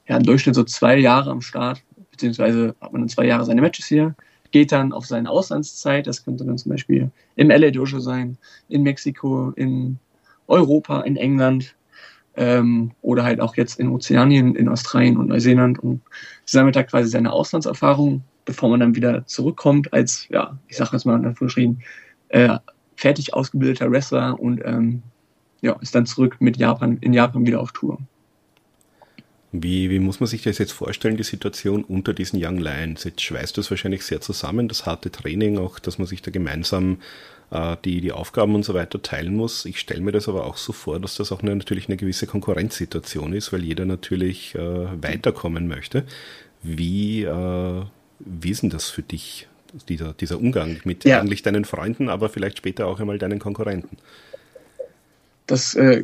ja, 0.07 0.17
im 0.17 0.23
Durchschnitt 0.23 0.55
so 0.55 0.63
zwei 0.63 0.97
Jahre 0.97 1.31
am 1.31 1.41
Start, 1.41 1.81
beziehungsweise 2.11 2.75
hat 2.79 2.91
man 2.93 3.01
dann 3.01 3.09
zwei 3.09 3.25
Jahre 3.25 3.45
seine 3.45 3.61
Matches 3.61 3.87
hier, 3.87 4.15
geht 4.51 4.71
dann 4.71 4.93
auf 4.93 5.05
seine 5.05 5.29
Auslandszeit, 5.29 6.05
das 6.05 6.23
könnte 6.23 6.45
dann 6.45 6.57
zum 6.57 6.71
Beispiel 6.71 7.09
im 7.35 7.49
LA 7.49 7.71
Dojo 7.71 7.99
sein, 7.99 8.37
in 8.69 8.83
Mexiko, 8.83 9.51
in 9.55 9.97
Europa, 10.47 11.01
in 11.01 11.17
England, 11.17 11.75
ähm, 12.37 12.91
oder 13.01 13.23
halt 13.23 13.41
auch 13.41 13.57
jetzt 13.57 13.79
in 13.79 13.89
Ozeanien, 13.89 14.55
in 14.55 14.69
Australien 14.69 15.17
und 15.17 15.27
Neuseeland 15.27 15.79
und 15.79 16.01
sammelt 16.45 16.75
da 16.75 16.83
quasi 16.83 17.09
seine 17.09 17.33
Auslandserfahrung, 17.33 18.23
bevor 18.45 18.69
man 18.69 18.79
dann 18.79 18.95
wieder 18.95 19.25
zurückkommt 19.25 19.91
als, 19.91 20.27
ja, 20.29 20.57
ich 20.67 20.77
sage 20.77 20.91
jetzt 20.93 21.05
mal 21.05 21.19
in 21.19 21.25
Anführungsstrichen, 21.25 21.81
äh, 22.29 22.57
fertig 22.95 23.33
ausgebildeter 23.33 23.91
Wrestler 23.91 24.39
und 24.39 24.61
ähm, 24.63 25.03
ja, 25.61 25.75
ist 25.81 25.95
dann 25.95 26.05
zurück 26.05 26.37
mit 26.39 26.57
Japan, 26.57 26.97
in 27.01 27.13
Japan 27.13 27.45
wieder 27.45 27.59
auf 27.59 27.71
Tour. 27.71 27.99
Wie, 29.51 29.89
wie 29.89 29.99
muss 29.99 30.19
man 30.19 30.27
sich 30.27 30.43
das 30.43 30.57
jetzt 30.57 30.73
vorstellen, 30.73 31.17
die 31.17 31.23
Situation 31.23 31.83
unter 31.83 32.13
diesen 32.13 32.43
Young 32.43 32.57
Lions? 32.57 33.05
Jetzt 33.05 33.21
schweißt 33.21 33.57
das 33.57 33.71
wahrscheinlich 33.71 34.03
sehr 34.03 34.21
zusammen, 34.21 34.67
das 34.67 34.85
harte 34.85 35.09
Training, 35.09 35.57
auch 35.57 35.79
dass 35.79 35.97
man 35.97 36.05
sich 36.05 36.21
da 36.21 36.31
gemeinsam 36.31 36.97
die, 37.49 38.01
die 38.01 38.11
Aufgaben 38.11 38.55
und 38.55 38.63
so 38.63 38.73
weiter 38.73 39.01
teilen 39.01 39.33
muss. 39.33 39.63
Ich 39.65 39.79
stelle 39.79 40.01
mir 40.01 40.11
das 40.11 40.27
aber 40.27 40.45
auch 40.45 40.57
so 40.57 40.73
vor, 40.73 40.99
dass 40.99 41.15
das 41.15 41.31
auch 41.31 41.41
eine, 41.41 41.55
natürlich 41.55 41.87
eine 41.87 41.95
gewisse 41.95 42.27
Konkurrenzsituation 42.27 43.31
ist, 43.31 43.53
weil 43.53 43.63
jeder 43.63 43.85
natürlich 43.85 44.53
äh, 44.55 44.59
weiterkommen 45.01 45.67
möchte. 45.67 46.03
Wie, 46.61 47.23
äh, 47.23 47.81
wie 48.19 48.49
ist 48.49 48.63
denn 48.63 48.69
das 48.69 48.89
für 48.89 49.01
dich, 49.01 49.47
dieser, 49.87 50.13
dieser 50.13 50.39
Umgang 50.39 50.81
mit 50.83 51.05
ja. 51.05 51.21
eigentlich 51.21 51.41
deinen 51.41 51.63
Freunden, 51.63 52.09
aber 52.09 52.27
vielleicht 52.27 52.57
später 52.57 52.87
auch 52.87 52.99
einmal 52.99 53.17
deinen 53.17 53.39
Konkurrenten? 53.39 53.95
Das 55.45 55.73
äh, 55.75 56.03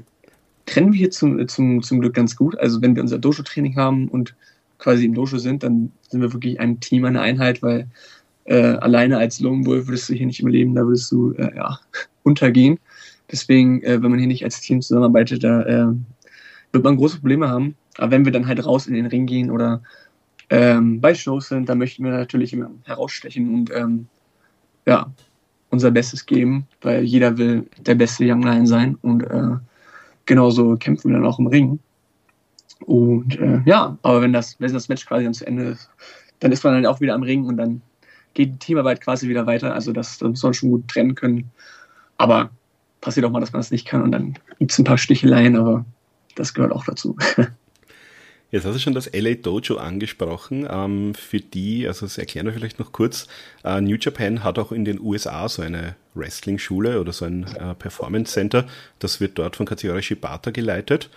trennen 0.65 0.93
wir 0.93 0.97
hier 0.97 1.11
zum, 1.11 1.45
zum, 1.49 1.83
zum 1.83 1.99
Glück 1.99 2.13
ganz 2.13 2.37
gut. 2.37 2.57
Also 2.57 2.81
wenn 2.81 2.95
wir 2.95 3.01
unser 3.01 3.19
Dojo-Training 3.19 3.75
haben 3.75 4.07
und 4.07 4.33
quasi 4.77 5.05
im 5.05 5.13
Dojo 5.13 5.37
sind, 5.37 5.63
dann 5.63 5.91
sind 6.07 6.21
wir 6.21 6.31
wirklich 6.31 6.59
ein 6.61 6.79
Team, 6.79 7.03
eine 7.03 7.19
Einheit, 7.19 7.61
weil 7.61 7.87
äh, 8.45 8.75
alleine 8.75 9.17
als 9.17 9.39
Lone 9.39 9.65
Wolf 9.65 9.87
würdest 9.87 10.09
du 10.09 10.13
hier 10.13 10.25
nicht 10.25 10.39
überleben, 10.39 10.75
da 10.75 10.85
würdest 10.85 11.11
du 11.11 11.33
äh, 11.33 11.55
ja, 11.55 11.79
untergehen. 12.23 12.79
Deswegen, 13.31 13.81
äh, 13.83 14.01
wenn 14.01 14.11
man 14.11 14.19
hier 14.19 14.27
nicht 14.27 14.43
als 14.43 14.61
Team 14.61 14.81
zusammenarbeitet, 14.81 15.43
da 15.43 15.63
äh, 15.63 15.93
wird 16.71 16.83
man 16.83 16.97
große 16.97 17.19
Probleme 17.19 17.49
haben. 17.49 17.75
Aber 17.97 18.11
wenn 18.11 18.25
wir 18.25 18.31
dann 18.31 18.47
halt 18.47 18.65
raus 18.65 18.87
in 18.87 18.95
den 18.95 19.05
Ring 19.05 19.25
gehen 19.25 19.49
oder 19.49 19.81
ähm, 20.49 20.99
bei 20.99 21.13
Shows 21.13 21.49
sind, 21.49 21.69
dann 21.69 21.77
möchten 21.77 22.03
wir 22.03 22.11
natürlich 22.11 22.53
immer 22.53 22.69
herausstechen 22.83 23.53
und 23.53 23.71
ähm, 23.73 24.07
ja, 24.85 25.11
unser 25.69 25.91
Bestes 25.91 26.25
geben, 26.25 26.67
weil 26.81 27.03
jeder 27.03 27.37
will 27.37 27.65
der 27.79 27.95
beste 27.95 28.23
Young 28.25 28.43
Lion 28.43 28.67
sein 28.67 28.97
und 29.01 29.23
äh, 29.23 29.55
genauso 30.25 30.75
kämpfen 30.77 31.09
wir 31.09 31.17
dann 31.17 31.25
auch 31.25 31.39
im 31.39 31.47
Ring. 31.47 31.79
Und 32.85 33.39
äh, 33.39 33.61
ja, 33.65 33.97
aber 34.01 34.21
wenn 34.21 34.33
das, 34.33 34.59
wenn 34.59 34.73
das 34.73 34.89
Match 34.89 35.05
quasi 35.05 35.23
dann 35.23 35.33
zu 35.33 35.47
Ende 35.47 35.63
ist, 35.63 35.89
dann 36.39 36.51
ist 36.51 36.63
man 36.63 36.73
dann 36.73 36.85
auch 36.85 36.99
wieder 36.99 37.15
am 37.15 37.23
Ring 37.23 37.45
und 37.45 37.57
dann 37.57 37.81
geht 38.33 38.53
die 38.53 38.59
Teamarbeit 38.59 39.01
quasi 39.01 39.29
wieder 39.29 39.45
weiter. 39.45 39.73
Also 39.73 39.91
das, 39.91 40.17
das 40.17 40.29
muss 40.29 40.43
man 40.43 40.53
schon 40.53 40.71
gut 40.71 40.87
trennen 40.87 41.15
können. 41.15 41.51
Aber 42.17 42.49
passiert 43.01 43.25
auch 43.25 43.31
mal, 43.31 43.39
dass 43.39 43.53
man 43.53 43.59
das 43.59 43.71
nicht 43.71 43.85
kann 43.85 44.01
und 44.01 44.11
dann 44.11 44.35
gibt 44.59 44.71
es 44.71 44.79
ein 44.79 44.85
paar 44.85 44.97
Sticheleien, 44.97 45.55
aber 45.55 45.85
das 46.35 46.53
gehört 46.53 46.71
auch 46.71 46.85
dazu. 46.85 47.17
Jetzt 48.53 48.65
hast 48.67 48.75
du 48.75 48.79
schon 48.79 48.93
das 48.93 49.09
LA 49.11 49.33
Dojo 49.33 49.77
angesprochen. 49.77 50.67
Ähm, 50.69 51.15
für 51.15 51.39
die, 51.39 51.87
also 51.87 52.05
das 52.05 52.19
erklären 52.19 52.45
wir 52.45 52.53
vielleicht 52.53 52.77
noch 52.77 52.91
kurz, 52.91 53.27
äh, 53.63 53.81
New 53.81 53.97
Japan 53.99 54.43
hat 54.43 54.59
auch 54.59 54.71
in 54.71 54.85
den 54.85 55.01
USA 55.01 55.49
so 55.49 55.63
eine 55.63 55.95
Wrestling-Schule 56.13 57.01
oder 57.01 57.11
so 57.13 57.25
ein 57.25 57.47
äh, 57.55 57.73
Performance 57.73 58.31
Center. 58.31 58.67
Das 58.99 59.19
wird 59.19 59.39
dort 59.39 59.55
von 59.55 59.65
Katsuyori 59.65 60.03
Shibata 60.03 60.51
geleitet. 60.51 61.09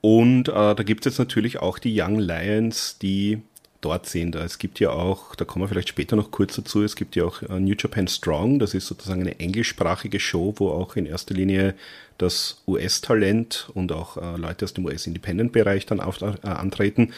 Und 0.00 0.50
äh, 0.50 0.52
da 0.52 0.82
gibt 0.84 1.04
es 1.04 1.14
jetzt 1.14 1.18
natürlich 1.18 1.58
auch 1.58 1.80
die 1.80 2.00
Young 2.00 2.20
Lions, 2.20 2.98
die 2.98 3.42
dort 3.80 4.06
sind. 4.06 4.34
Es 4.34 4.58
gibt 4.58 4.80
ja 4.80 4.90
auch, 4.90 5.34
da 5.36 5.44
kommen 5.44 5.64
wir 5.64 5.68
vielleicht 5.68 5.88
später 5.88 6.16
noch 6.16 6.30
kurz 6.30 6.56
dazu, 6.56 6.82
es 6.82 6.96
gibt 6.96 7.14
ja 7.16 7.24
auch 7.24 7.42
äh, 7.42 7.60
New 7.60 7.74
Japan 7.78 8.08
Strong, 8.08 8.58
das 8.58 8.74
ist 8.74 8.86
sozusagen 8.86 9.20
eine 9.20 9.38
englischsprachige 9.38 10.18
Show, 10.18 10.54
wo 10.56 10.70
auch 10.70 10.96
in 10.96 11.06
erster 11.06 11.34
Linie 11.34 11.74
das 12.18 12.62
US-Talent 12.66 13.70
und 13.74 13.92
auch 13.92 14.16
äh, 14.16 14.36
Leute 14.36 14.64
aus 14.64 14.74
dem 14.74 14.84
US-Independent-Bereich 14.84 15.86
dann 15.86 16.00
auf, 16.00 16.20
äh, 16.20 16.34
antreten. 16.42 17.12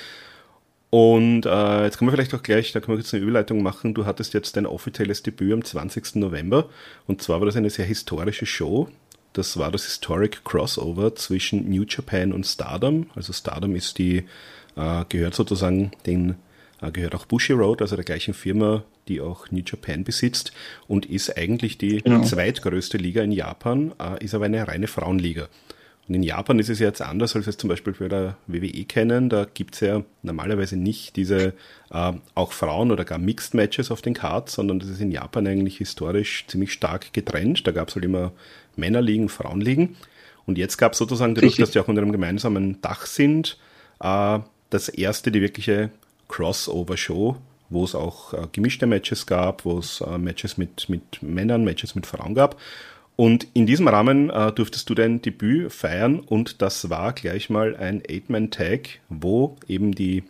Und 0.90 1.46
äh, 1.46 1.84
jetzt 1.84 1.98
können 1.98 2.10
wir 2.10 2.16
vielleicht 2.16 2.34
auch 2.34 2.42
gleich, 2.42 2.72
da 2.72 2.80
können 2.80 2.98
wir 2.98 3.02
jetzt 3.02 3.14
eine 3.14 3.22
Überleitung 3.22 3.62
machen. 3.62 3.94
Du 3.94 4.04
hattest 4.06 4.34
jetzt 4.34 4.56
dein 4.56 4.66
offizielles 4.66 5.22
Debüt 5.22 5.52
am 5.52 5.64
20. 5.64 6.16
November 6.16 6.68
und 7.06 7.22
zwar 7.22 7.40
war 7.40 7.46
das 7.46 7.56
eine 7.56 7.70
sehr 7.70 7.86
historische 7.86 8.44
Show. 8.44 8.88
Das 9.32 9.56
war 9.56 9.70
das 9.70 9.84
Historic 9.84 10.44
Crossover 10.44 11.14
zwischen 11.14 11.70
New 11.70 11.84
Japan 11.88 12.32
und 12.32 12.44
Stardom. 12.44 13.06
Also 13.14 13.32
Stardom 13.32 13.76
ist 13.76 13.98
die, 13.98 14.24
äh, 14.76 15.04
gehört 15.08 15.34
sozusagen 15.36 15.92
den 16.04 16.34
gehört 16.88 17.14
auch 17.14 17.26
Bushi 17.26 17.52
Road, 17.52 17.82
also 17.82 17.96
der 17.96 18.04
gleichen 18.04 18.32
Firma, 18.32 18.84
die 19.08 19.20
auch 19.20 19.50
New 19.50 19.62
Japan 19.64 20.04
besitzt 20.04 20.52
und 20.88 21.06
ist 21.06 21.36
eigentlich 21.36 21.76
die 21.76 22.02
genau. 22.02 22.22
zweitgrößte 22.22 22.96
Liga 22.96 23.22
in 23.22 23.32
Japan, 23.32 23.92
äh, 24.00 24.24
ist 24.24 24.34
aber 24.34 24.46
eine 24.46 24.66
reine 24.66 24.86
Frauenliga. 24.86 25.48
Und 26.08 26.16
in 26.16 26.22
Japan 26.24 26.58
ist 26.58 26.68
es 26.68 26.80
ja 26.80 26.88
jetzt 26.88 27.02
anders, 27.02 27.36
als 27.36 27.46
wir 27.46 27.50
es 27.50 27.56
zum 27.56 27.68
Beispiel 27.68 27.92
bei 27.92 28.08
der 28.08 28.36
WWE 28.48 28.84
kennen. 28.84 29.28
Da 29.28 29.46
gibt 29.52 29.74
es 29.76 29.80
ja 29.80 30.02
normalerweise 30.22 30.76
nicht 30.76 31.14
diese 31.14 31.54
äh, 31.92 32.12
auch 32.34 32.52
Frauen- 32.52 32.90
oder 32.90 33.04
gar 33.04 33.18
Mixed 33.18 33.54
Matches 33.54 33.92
auf 33.92 34.02
den 34.02 34.14
Cards, 34.14 34.54
sondern 34.54 34.80
das 34.80 34.88
ist 34.88 35.00
in 35.00 35.12
Japan 35.12 35.46
eigentlich 35.46 35.76
historisch 35.76 36.46
ziemlich 36.48 36.72
stark 36.72 37.12
getrennt. 37.12 37.64
Da 37.64 37.70
gab 37.70 37.90
es 37.90 37.94
halt 37.94 38.04
immer 38.04 38.32
Männerligen, 38.74 39.28
Frauenligen. 39.28 39.94
Und 40.46 40.58
jetzt 40.58 40.78
gab 40.78 40.94
es 40.94 40.98
sozusagen, 40.98 41.36
dadurch, 41.36 41.52
Richtig. 41.52 41.66
dass 41.66 41.70
die 41.70 41.78
auch 41.78 41.86
unter 41.86 42.02
einem 42.02 42.10
gemeinsamen 42.10 42.82
Dach 42.82 43.06
sind, 43.06 43.56
äh, 44.00 44.40
das 44.70 44.88
erste, 44.88 45.30
die 45.30 45.42
wirkliche 45.42 45.90
Crossover-Show, 46.30 47.36
wo 47.68 47.84
es 47.84 47.94
auch 47.94 48.32
äh, 48.32 48.46
gemischte 48.52 48.86
Matches 48.86 49.26
gab, 49.26 49.64
wo 49.64 49.78
es 49.78 50.00
äh, 50.00 50.16
Matches 50.16 50.56
mit, 50.56 50.88
mit 50.88 51.22
Männern, 51.22 51.64
Matches 51.64 51.94
mit 51.94 52.06
Frauen 52.06 52.34
gab. 52.34 52.56
Und 53.16 53.48
in 53.52 53.66
diesem 53.66 53.86
Rahmen 53.88 54.30
äh, 54.30 54.52
durftest 54.52 54.88
du 54.88 54.94
dein 54.94 55.20
Debüt 55.20 55.72
feiern 55.72 56.20
und 56.20 56.62
das 56.62 56.88
war 56.88 57.12
gleich 57.12 57.50
mal 57.50 57.76
ein 57.76 58.02
Eight-Man-Tag, 58.08 59.00
wo 59.10 59.56
eben 59.68 59.92
die 59.92 60.22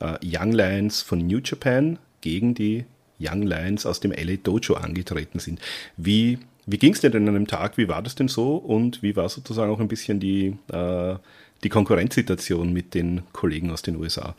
äh, 0.00 0.16
Young 0.24 0.52
Lions 0.52 1.02
von 1.02 1.26
New 1.26 1.40
Japan 1.42 1.98
gegen 2.20 2.54
die 2.54 2.84
Young 3.18 3.42
Lions 3.42 3.86
aus 3.86 3.98
dem 3.98 4.12
LA 4.12 4.36
Dojo 4.36 4.74
angetreten 4.74 5.38
sind. 5.38 5.60
Wie, 5.96 6.38
wie 6.66 6.78
ging 6.78 6.92
es 6.92 7.00
dir 7.00 7.10
denn 7.10 7.28
an 7.28 7.34
einem 7.34 7.46
Tag? 7.46 7.78
Wie 7.78 7.88
war 7.88 8.02
das 8.02 8.14
denn 8.14 8.28
so? 8.28 8.56
Und 8.56 9.02
wie 9.02 9.16
war 9.16 9.28
sozusagen 9.28 9.72
auch 9.72 9.80
ein 9.80 9.88
bisschen 9.88 10.20
die, 10.20 10.56
äh, 10.70 11.16
die 11.64 11.68
Konkurrenzsituation 11.68 12.72
mit 12.72 12.94
den 12.94 13.22
Kollegen 13.32 13.70
aus 13.70 13.82
den 13.82 13.96
USA? 13.96 14.34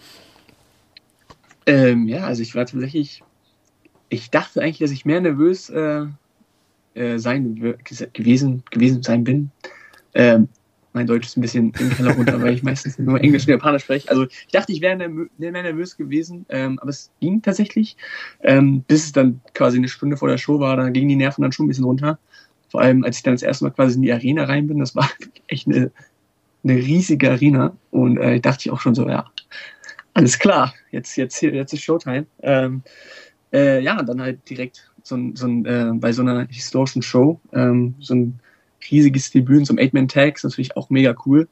Ähm, 1.67 2.07
ja, 2.07 2.23
also 2.25 2.41
ich 2.41 2.55
war 2.55 2.65
tatsächlich, 2.65 3.21
ich 4.09 4.31
dachte 4.31 4.61
eigentlich, 4.61 4.79
dass 4.79 4.91
ich 4.91 5.05
mehr 5.05 5.21
nervös 5.21 5.69
äh, 5.69 6.05
äh, 6.95 7.19
sein 7.19 7.55
gewesen, 8.13 8.63
gewesen 8.71 9.03
sein 9.03 9.23
bin. 9.23 9.51
Ähm, 10.13 10.47
mein 10.93 11.05
Deutsch 11.05 11.27
ist 11.27 11.37
ein 11.37 11.41
bisschen 11.41 11.73
im 11.77 11.89
Keller 11.91 12.13
runter, 12.15 12.41
weil 12.41 12.53
ich 12.53 12.63
meistens 12.63 12.97
nur 12.97 13.21
Englisch 13.21 13.43
und 13.43 13.49
Japanisch 13.49 13.83
spreche. 13.83 14.09
Also 14.09 14.25
ich 14.25 14.51
dachte, 14.51 14.71
ich 14.71 14.81
wäre 14.81 14.97
mehr 14.97 15.51
nervös 15.51 15.95
gewesen, 15.97 16.45
ähm, 16.49 16.79
aber 16.79 16.89
es 16.89 17.11
ging 17.19 17.41
tatsächlich. 17.41 17.97
Ähm, 18.41 18.81
bis 18.87 19.03
es 19.03 19.11
dann 19.11 19.41
quasi 19.53 19.77
eine 19.77 19.89
Stunde 19.89 20.17
vor 20.17 20.29
der 20.29 20.39
Show 20.39 20.59
war, 20.59 20.77
da 20.77 20.89
gingen 20.89 21.09
die 21.09 21.15
Nerven 21.15 21.41
dann 21.43 21.51
schon 21.51 21.65
ein 21.65 21.69
bisschen 21.69 21.83
runter. 21.83 22.17
Vor 22.69 22.81
allem, 22.81 23.03
als 23.03 23.17
ich 23.17 23.23
dann 23.23 23.35
das 23.35 23.43
erste 23.43 23.65
Mal 23.65 23.71
quasi 23.71 23.95
in 23.97 24.01
die 24.01 24.11
Arena 24.11 24.45
rein 24.45 24.67
bin, 24.67 24.79
das 24.79 24.95
war 24.95 25.09
echt 25.47 25.67
eine, 25.67 25.91
eine 26.63 26.75
riesige 26.77 27.29
Arena. 27.29 27.75
Und 27.91 28.17
äh, 28.17 28.39
dachte 28.39 28.61
ich 28.61 28.71
auch 28.71 28.79
schon 28.79 28.95
so, 28.95 29.07
ja, 29.07 29.25
alles 30.17 30.39
klar, 30.39 30.73
jetzt, 30.89 31.15
jetzt, 31.15 31.39
jetzt 31.43 31.73
ist 31.73 31.83
Showtime. 31.83 32.25
Ähm, 32.41 32.81
äh, 33.53 33.81
ja, 33.83 34.01
dann 34.01 34.19
halt 34.19 34.49
direkt 34.49 34.89
so 35.03 35.15
so 35.35 35.45
ein, 35.45 35.63
äh, 35.65 35.91
bei 35.93 36.11
so 36.11 36.23
einer 36.23 36.47
historischen 36.47 37.03
Show, 37.03 37.39
ähm, 37.53 37.93
so 37.99 38.15
ein 38.15 38.39
riesiges 38.89 39.29
Debüt, 39.29 39.67
so 39.67 39.75
ein 39.75 39.79
Eight-Man-Tag, 39.79 40.35
ist 40.35 40.43
natürlich 40.43 40.75
auch 40.75 40.89
mega 40.89 41.15
cool. 41.27 41.47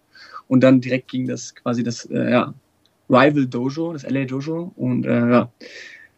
Und 0.48 0.62
dann 0.62 0.82
direkt 0.82 1.12
ging 1.12 1.28
das 1.28 1.54
quasi 1.54 1.84
das 1.84 2.06
äh, 2.06 2.32
ja, 2.32 2.56
Rival 3.08 3.46
Dojo, 3.46 3.94
das 3.94 4.02
LA 4.10 4.26
Dojo. 4.26 4.74
Und 4.76 5.06
äh, 5.06 5.30
ja, 5.30 5.52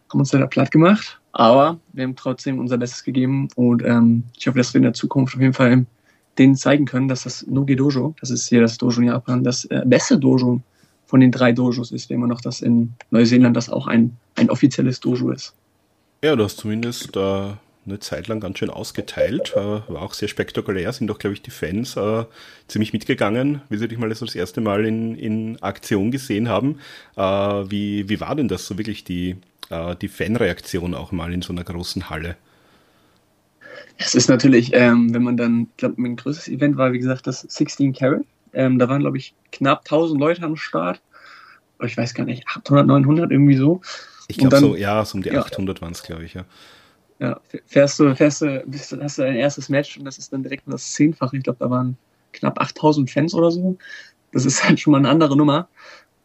haben 0.10 0.20
uns 0.20 0.32
leider 0.32 0.48
platt 0.48 0.72
gemacht. 0.72 1.20
Aber 1.34 1.82
wir 1.92 2.06
haben 2.06 2.16
trotzdem 2.16 2.60
unser 2.60 2.78
Bestes 2.78 3.04
gegeben. 3.04 3.50
Und 3.58 3.84
ähm, 3.84 4.24
ich 4.38 4.48
hoffe, 4.48 4.58
dass 4.58 4.74
wir 4.74 4.80
in 4.80 4.84
der 4.84 4.94
Zukunft 4.94 5.36
auf 5.36 5.42
jeden 5.42 5.54
Fall 5.54 5.86
denen 6.38 6.56
zeigen 6.56 6.86
können, 6.86 7.10
dass 7.10 7.24
das 7.24 7.46
Nogi 7.46 7.76
Dojo, 7.76 8.16
das 8.22 8.30
ist 8.30 8.48
hier 8.48 8.62
das 8.62 8.78
Dojo 8.78 9.02
in 9.02 9.08
Japan, 9.08 9.44
das 9.44 9.66
äh, 9.66 9.82
beste 9.86 10.18
Dojo 10.18 10.62
von 11.08 11.22
den 11.22 11.32
drei 11.32 11.54
Dojos 11.54 11.92
ist, 11.92 12.10
wie 12.10 12.14
immer 12.14 12.28
noch 12.28 12.42
das 12.42 12.62
in 12.62 12.94
Neuseeland 13.10 13.58
das 13.58 13.70
auch 13.70 13.88
ein, 13.88 14.16
ein 14.36 14.50
offizielles 14.50 15.00
Dojo 15.00 15.32
ist. 15.32 15.54
Ja, 16.24 16.36
du 16.36 16.44
hast 16.44 16.58
zumindest 16.58 17.16
äh, 17.16 17.20
eine 17.88 18.00
Zeit 18.00 18.28
lang 18.28 18.40
ganz 18.40 18.60
schön 18.60 18.70
ausgeteilt, 18.70 19.54
äh, 19.56 19.60
war 19.60 20.02
auch 20.02 20.14
sehr 20.14 20.28
spektakulär, 20.28 20.92
sind 20.92 21.08
doch, 21.08 21.20
glaube 21.20 21.34
ich, 21.34 21.42
die 21.42 21.52
Fans 21.52 21.96
äh, 21.96 22.26
ziemlich 22.68 22.92
mitgegangen, 22.92 23.62
wie 23.70 23.78
sie 23.78 23.88
dich 23.88 23.98
mal 23.98 24.10
das, 24.10 24.20
das 24.20 24.36
erste 24.36 24.62
Mal 24.62 24.86
in, 24.86 25.16
in 25.16 25.62
Aktion 25.62 26.12
gesehen 26.12 26.50
haben. 26.50 26.80
Äh, 27.16 27.22
wie, 27.22 28.10
wie 28.10 28.20
war 28.20 28.36
denn 28.36 28.50
das 28.50 28.68
so 28.68 28.78
wirklich 28.78 29.06
die, 29.06 29.38
äh, 29.70 29.96
die 29.96 30.10
Fanreaktion 30.10 30.94
auch 30.94 31.12
mal 31.12 31.34
in 31.34 31.42
so 31.42 31.54
einer 31.54 31.64
großen 31.64 32.10
Halle? 32.10 32.36
Es 33.98 34.14
ist 34.14 34.28
natürlich, 34.28 34.72
ähm, 34.74 35.14
wenn 35.14 35.24
man 35.24 35.38
dann, 35.38 35.68
ich 35.72 35.78
glaube, 35.78 35.96
mein 35.98 36.18
größtes 36.18 36.50
Event 36.50 36.78
war, 36.78 36.92
wie 36.94 37.00
gesagt, 37.00 37.26
das 37.28 37.42
16 37.42 37.94
Carat. 37.94 38.24
Ähm, 38.58 38.80
da 38.80 38.90
waren, 38.90 39.02
glaube 39.02 39.18
ich, 39.18 39.36
knapp 39.52 39.82
1000 39.82 40.20
Leute 40.20 40.42
am 40.42 40.56
Start. 40.56 41.00
Ich 41.84 41.96
weiß 41.96 42.16
gar 42.16 42.26
nicht, 42.26 42.48
800, 42.48 42.88
900 42.88 43.32
irgendwie 43.32 43.56
so. 43.56 43.82
Ich 44.28 44.38
glaube 44.38 44.58
so, 44.58 44.76
ja, 44.76 45.06
so 45.06 45.18
um 45.18 45.22
die 45.22 45.30
ja, 45.30 45.42
800 45.42 45.80
waren 45.80 45.92
es, 45.92 46.02
glaube 46.02 46.26
ich, 46.26 46.34
ja. 46.34 46.44
Ja, 47.20 47.40
fährst 47.68 48.00
du, 48.00 48.16
fährst 48.16 48.42
du, 48.42 48.64
bist, 48.66 48.98
hast 49.00 49.20
du 49.20 49.22
dein 49.22 49.36
erstes 49.36 49.70
Match 49.70 49.98
und 49.98 50.06
das 50.06 50.18
ist 50.18 50.34
dann 50.34 50.42
direkt 50.42 50.64
das 50.66 50.92
Zehnfache. 50.92 51.38
Ich 51.38 51.44
glaube, 51.44 51.60
da 51.60 51.70
waren 51.70 51.98
knapp 52.34 52.60
8000 52.60 53.10
Fans 53.12 53.34
oder 53.36 53.52
so. 53.52 53.78
Das 54.34 54.46
ist 54.46 54.68
halt 54.68 54.80
schon 54.80 54.92
mal 54.92 54.98
eine 54.98 55.10
andere 55.10 55.38
Nummer. 55.38 55.68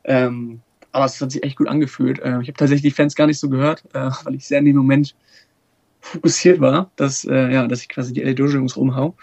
Ähm, 0.05 0.63
aber 0.91 1.05
es 1.05 1.21
hat 1.21 1.33
sich 1.33 1.43
echt 1.45 1.57
gut 1.57 1.69
angefühlt. 1.69 2.19
Äh, 2.21 2.41
ich 2.41 2.49
habe 2.49 2.55
tatsächlich 2.55 2.83
die 2.83 2.97
Fans 2.97 3.15
gar 3.15 3.27
nicht 3.27 3.39
so 3.39 3.51
gehört, 3.51 3.85
äh, 3.93 4.11
weil 4.25 4.37
ich 4.37 4.47
sehr 4.47 4.59
in 4.59 4.65
dem 4.65 4.77
Moment 4.77 5.15
fokussiert 6.01 6.61
war, 6.61 6.91
dass, 6.97 7.25
äh, 7.27 7.53
ja, 7.53 7.67
dass 7.67 7.83
ich 7.83 7.91
quasi 7.91 8.15
die 8.15 8.23
LA 8.23 8.33
Dojo-Jungs 8.33 8.77
rumhau. 8.77 9.15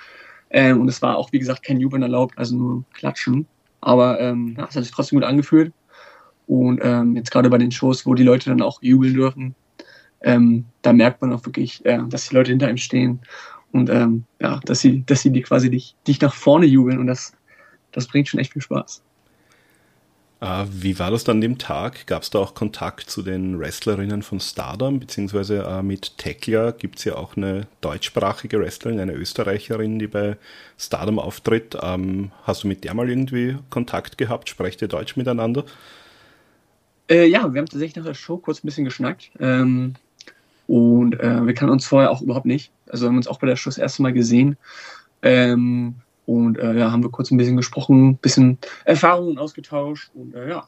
Ähm, 0.51 0.81
und 0.81 0.87
es 0.87 1.01
war 1.01 1.17
auch, 1.17 1.31
wie 1.31 1.39
gesagt, 1.39 1.63
kein 1.63 1.79
Jubeln 1.79 2.01
erlaubt, 2.01 2.37
also 2.37 2.55
nur 2.55 2.83
Klatschen. 2.93 3.45
Aber 3.81 4.19
ähm, 4.19 4.55
ja, 4.57 4.67
es 4.69 4.75
hat 4.75 4.83
sich 4.83 4.91
trotzdem 4.91 5.19
gut 5.19 5.27
angefühlt. 5.27 5.73
Und 6.47 6.79
ähm, 6.83 7.15
jetzt 7.15 7.31
gerade 7.31 7.49
bei 7.49 7.59
den 7.59 7.71
Shows, 7.71 8.05
wo 8.05 8.15
die 8.15 8.23
Leute 8.23 8.49
dann 8.49 8.61
auch 8.61 8.81
jubeln 8.81 9.13
dürfen, 9.13 9.55
ähm, 10.21 10.65
da 10.81 10.93
merkt 10.93 11.21
man 11.21 11.31
auch 11.31 11.45
wirklich, 11.45 11.85
äh, 11.85 11.99
dass 12.09 12.29
die 12.29 12.35
Leute 12.35 12.51
hinter 12.51 12.69
ihm 12.69 12.77
stehen 12.77 13.19
und 13.71 13.89
ähm, 13.89 14.25
ja, 14.39 14.59
dass 14.65 14.79
sie, 14.79 15.03
dass 15.05 15.21
sie 15.21 15.31
die 15.31 15.41
quasi 15.41 15.69
dich, 15.69 15.95
dich 16.07 16.19
nach 16.21 16.33
vorne 16.33 16.65
jubeln 16.65 16.99
und 16.99 17.07
das, 17.07 17.33
das 17.91 18.07
bringt 18.07 18.27
schon 18.27 18.39
echt 18.39 18.53
viel 18.53 18.61
Spaß. 18.61 19.03
Äh, 20.41 20.65
wie 20.71 20.97
war 20.99 21.11
das 21.11 21.25
dann 21.25 21.37
an 21.37 21.41
dem 21.41 21.57
Tag? 21.57 22.07
Gab 22.07 22.23
es 22.23 22.29
da 22.29 22.39
auch 22.39 22.53
Kontakt 22.53 23.09
zu 23.09 23.21
den 23.21 23.59
Wrestlerinnen 23.59 24.23
von 24.23 24.39
Stardom, 24.39 24.99
beziehungsweise 24.99 25.63
äh, 25.63 25.83
mit 25.83 26.17
Tekla 26.17 26.71
gibt 26.71 26.99
es 26.99 27.05
ja 27.05 27.15
auch 27.15 27.35
eine 27.35 27.67
deutschsprachige 27.81 28.59
Wrestlerin, 28.59 28.99
eine 28.99 29.13
Österreicherin, 29.13 29.99
die 29.99 30.07
bei 30.07 30.37
Stardom 30.77 31.19
auftritt. 31.19 31.77
Ähm, 31.81 32.31
hast 32.43 32.63
du 32.63 32.67
mit 32.69 32.85
der 32.85 32.93
mal 32.93 33.09
irgendwie 33.09 33.57
Kontakt 33.69 34.17
gehabt? 34.17 34.47
Sprecht 34.47 34.81
ihr 34.81 34.87
Deutsch 34.87 35.17
miteinander? 35.17 35.65
Äh, 37.09 37.25
ja, 37.25 37.53
wir 37.53 37.59
haben 37.59 37.67
tatsächlich 37.67 37.97
nach 37.97 38.05
der 38.05 38.13
Show 38.13 38.37
kurz 38.37 38.63
ein 38.63 38.67
bisschen 38.67 38.85
geschnackt. 38.85 39.31
Ähm, 39.39 39.95
und 40.67 41.19
äh, 41.19 41.45
wir 41.45 41.53
kannten 41.53 41.73
uns 41.73 41.85
vorher 41.85 42.11
auch 42.11 42.21
überhaupt 42.21 42.45
nicht. 42.45 42.71
Also 42.87 43.07
haben 43.07 43.17
uns 43.17 43.27
auch 43.27 43.39
bei 43.39 43.47
der 43.47 43.55
Show 43.55 43.69
das 43.69 43.77
erste 43.77 44.03
Mal 44.03 44.13
gesehen. 44.13 44.55
Ähm, 45.21 45.95
und 46.29 46.59
äh, 46.59 46.77
ja, 46.77 46.91
haben 46.91 47.01
wir 47.01 47.09
kurz 47.09 47.31
ein 47.31 47.37
bisschen 47.37 47.57
gesprochen, 47.57 48.09
ein 48.09 48.17
bisschen 48.17 48.59
Erfahrungen 48.85 49.39
ausgetauscht. 49.39 50.11
Und 50.13 50.35
äh, 50.35 50.47
ja, 50.47 50.67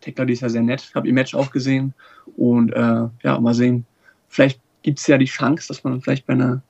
Tekla, 0.00 0.24
die 0.24 0.32
ist 0.32 0.40
ja 0.40 0.48
sehr 0.48 0.62
nett. 0.62 0.92
Habe 0.94 1.06
ihr 1.08 1.12
Match 1.12 1.34
auch 1.34 1.50
gesehen. 1.50 1.92
Und 2.38 2.72
äh, 2.72 3.08
ja, 3.22 3.38
mal 3.38 3.52
sehen. 3.52 3.84
Vielleicht 4.30 4.60
gibt 4.80 5.00
es 5.00 5.06
ja 5.06 5.18
die 5.18 5.26
Chance, 5.26 5.68
dass 5.68 5.84
man 5.84 6.00
vielleicht 6.00 6.26
bei 6.26 6.32
einer, 6.32 6.62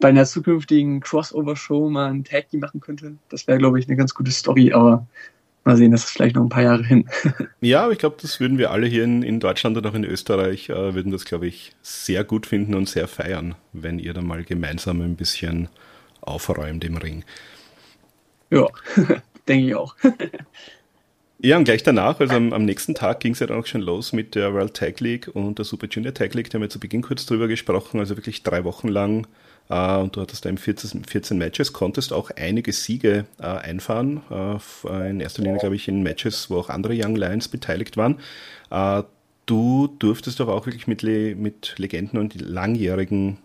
bei 0.00 0.08
einer 0.08 0.24
zukünftigen 0.24 1.00
Crossover-Show 1.00 1.90
mal 1.90 2.12
ein 2.12 2.24
Tag 2.24 2.48
Team 2.48 2.60
machen 2.60 2.80
könnte. 2.80 3.16
Das 3.28 3.46
wäre, 3.46 3.58
glaube 3.58 3.78
ich, 3.78 3.86
eine 3.86 3.98
ganz 3.98 4.14
gute 4.14 4.30
Story. 4.30 4.72
Aber 4.72 5.06
mal 5.64 5.76
sehen, 5.76 5.90
das 5.90 6.04
ist 6.04 6.12
vielleicht 6.12 6.36
noch 6.36 6.44
ein 6.44 6.48
paar 6.48 6.62
Jahre 6.62 6.82
hin. 6.82 7.06
ja, 7.60 7.82
aber 7.82 7.92
ich 7.92 7.98
glaube, 7.98 8.16
das 8.22 8.40
würden 8.40 8.56
wir 8.56 8.70
alle 8.70 8.86
hier 8.86 9.04
in, 9.04 9.22
in 9.22 9.38
Deutschland 9.38 9.76
und 9.76 9.86
auch 9.86 9.92
in 9.92 10.04
Österreich, 10.04 10.70
äh, 10.70 10.94
würden 10.94 11.12
das, 11.12 11.26
glaube 11.26 11.46
ich, 11.46 11.72
sehr 11.82 12.24
gut 12.24 12.46
finden 12.46 12.74
und 12.74 12.88
sehr 12.88 13.06
feiern, 13.06 13.54
wenn 13.74 13.98
ihr 13.98 14.14
dann 14.14 14.26
mal 14.26 14.44
gemeinsam 14.44 15.02
ein 15.02 15.16
bisschen 15.16 15.68
aufräumt 16.22 16.82
im 16.82 16.96
Ring. 16.96 17.22
Ja, 18.50 18.66
denke 19.48 19.66
ich 19.66 19.74
auch. 19.74 19.94
Ja, 21.38 21.58
und 21.58 21.64
gleich 21.64 21.82
danach, 21.82 22.18
also 22.18 22.34
am, 22.34 22.52
am 22.54 22.64
nächsten 22.64 22.94
Tag 22.94 23.20
ging 23.20 23.32
es 23.32 23.40
ja 23.40 23.46
dann 23.46 23.60
auch 23.60 23.66
schon 23.66 23.82
los 23.82 24.14
mit 24.14 24.34
der 24.34 24.54
World 24.54 24.74
Tag 24.74 25.00
League 25.00 25.28
und 25.34 25.58
der 25.58 25.66
Super 25.66 25.86
Junior 25.86 26.14
Tag 26.14 26.32
League. 26.34 26.48
Da 26.48 26.54
haben 26.54 26.62
wir 26.62 26.70
zu 26.70 26.80
Beginn 26.80 27.02
kurz 27.02 27.26
drüber 27.26 27.46
gesprochen, 27.46 28.00
also 28.00 28.16
wirklich 28.16 28.42
drei 28.42 28.64
Wochen 28.64 28.88
lang. 28.88 29.26
Äh, 29.68 29.96
und 29.98 30.16
du 30.16 30.22
hattest 30.22 30.46
da 30.46 30.48
im 30.48 30.56
14, 30.56 31.04
14 31.04 31.36
Matches, 31.36 31.74
konntest 31.74 32.14
auch 32.14 32.30
einige 32.30 32.72
Siege 32.72 33.26
äh, 33.38 33.44
einfahren. 33.44 34.22
Äh, 34.30 35.10
in 35.10 35.20
erster 35.20 35.42
Linie, 35.42 35.58
glaube 35.58 35.76
ich, 35.76 35.88
in 35.88 36.02
Matches, 36.02 36.48
wo 36.48 36.56
auch 36.56 36.70
andere 36.70 36.94
Young 36.96 37.16
Lions 37.16 37.48
beteiligt 37.48 37.98
waren. 37.98 38.18
Äh, 38.70 39.02
du 39.44 39.94
durftest 39.98 40.40
aber 40.40 40.54
auch 40.54 40.64
wirklich 40.64 40.86
mit, 40.86 41.02
Le 41.02 41.34
mit 41.34 41.74
Legenden 41.76 42.18
und 42.18 42.40
langjährigen 42.40 43.38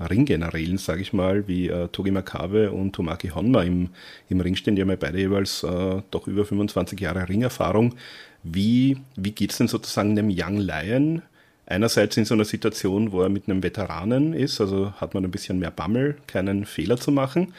Ringgeneralen, 0.00 0.78
sage 0.78 1.02
ich 1.02 1.12
mal, 1.12 1.46
wie 1.46 1.68
äh, 1.68 1.88
Togi 1.88 2.10
Makabe 2.10 2.72
und 2.72 2.92
Tomaki 2.92 3.28
Honma 3.28 3.62
im, 3.62 3.90
im 4.28 4.40
Ring 4.40 4.56
stehen. 4.56 4.76
Die 4.76 4.82
haben 4.82 4.90
ja 4.90 4.96
beide 4.96 5.18
jeweils 5.18 5.62
äh, 5.62 6.02
doch 6.10 6.26
über 6.26 6.44
25 6.44 6.98
Jahre 6.98 7.28
Ringerfahrung. 7.28 7.94
Wie, 8.42 8.98
wie 9.16 9.32
geht 9.32 9.52
es 9.52 9.58
denn 9.58 9.68
sozusagen 9.68 10.16
dem 10.16 10.30
Young 10.30 10.56
Lion? 10.56 11.22
Einerseits 11.66 12.16
in 12.16 12.24
so 12.24 12.34
einer 12.34 12.44
Situation, 12.44 13.12
wo 13.12 13.22
er 13.22 13.28
mit 13.28 13.48
einem 13.48 13.62
Veteranen 13.62 14.32
ist, 14.32 14.60
also 14.60 14.92
hat 14.94 15.14
man 15.14 15.24
ein 15.24 15.30
bisschen 15.30 15.58
mehr 15.58 15.70
Bammel, 15.70 16.16
keinen 16.26 16.64
Fehler 16.64 16.96
zu 16.96 17.12
machen. 17.12 17.54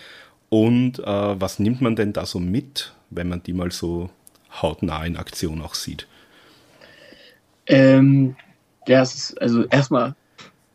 Und 0.50 1.00
äh, 1.00 1.06
was 1.06 1.60
nimmt 1.60 1.82
man 1.82 1.96
denn 1.96 2.12
da 2.12 2.26
so 2.26 2.40
mit, 2.40 2.94
wenn 3.10 3.30
man 3.30 3.42
die 3.44 3.54
mal 3.54 3.72
so 3.72 4.10
hautnah 4.62 5.06
in 5.06 5.16
Aktion 5.16 5.62
auch 5.62 5.76
sieht? 5.76 6.08
Ähm, 7.68 8.36
ist, 8.86 9.40
also 9.42 9.64
erstmal 9.66 10.16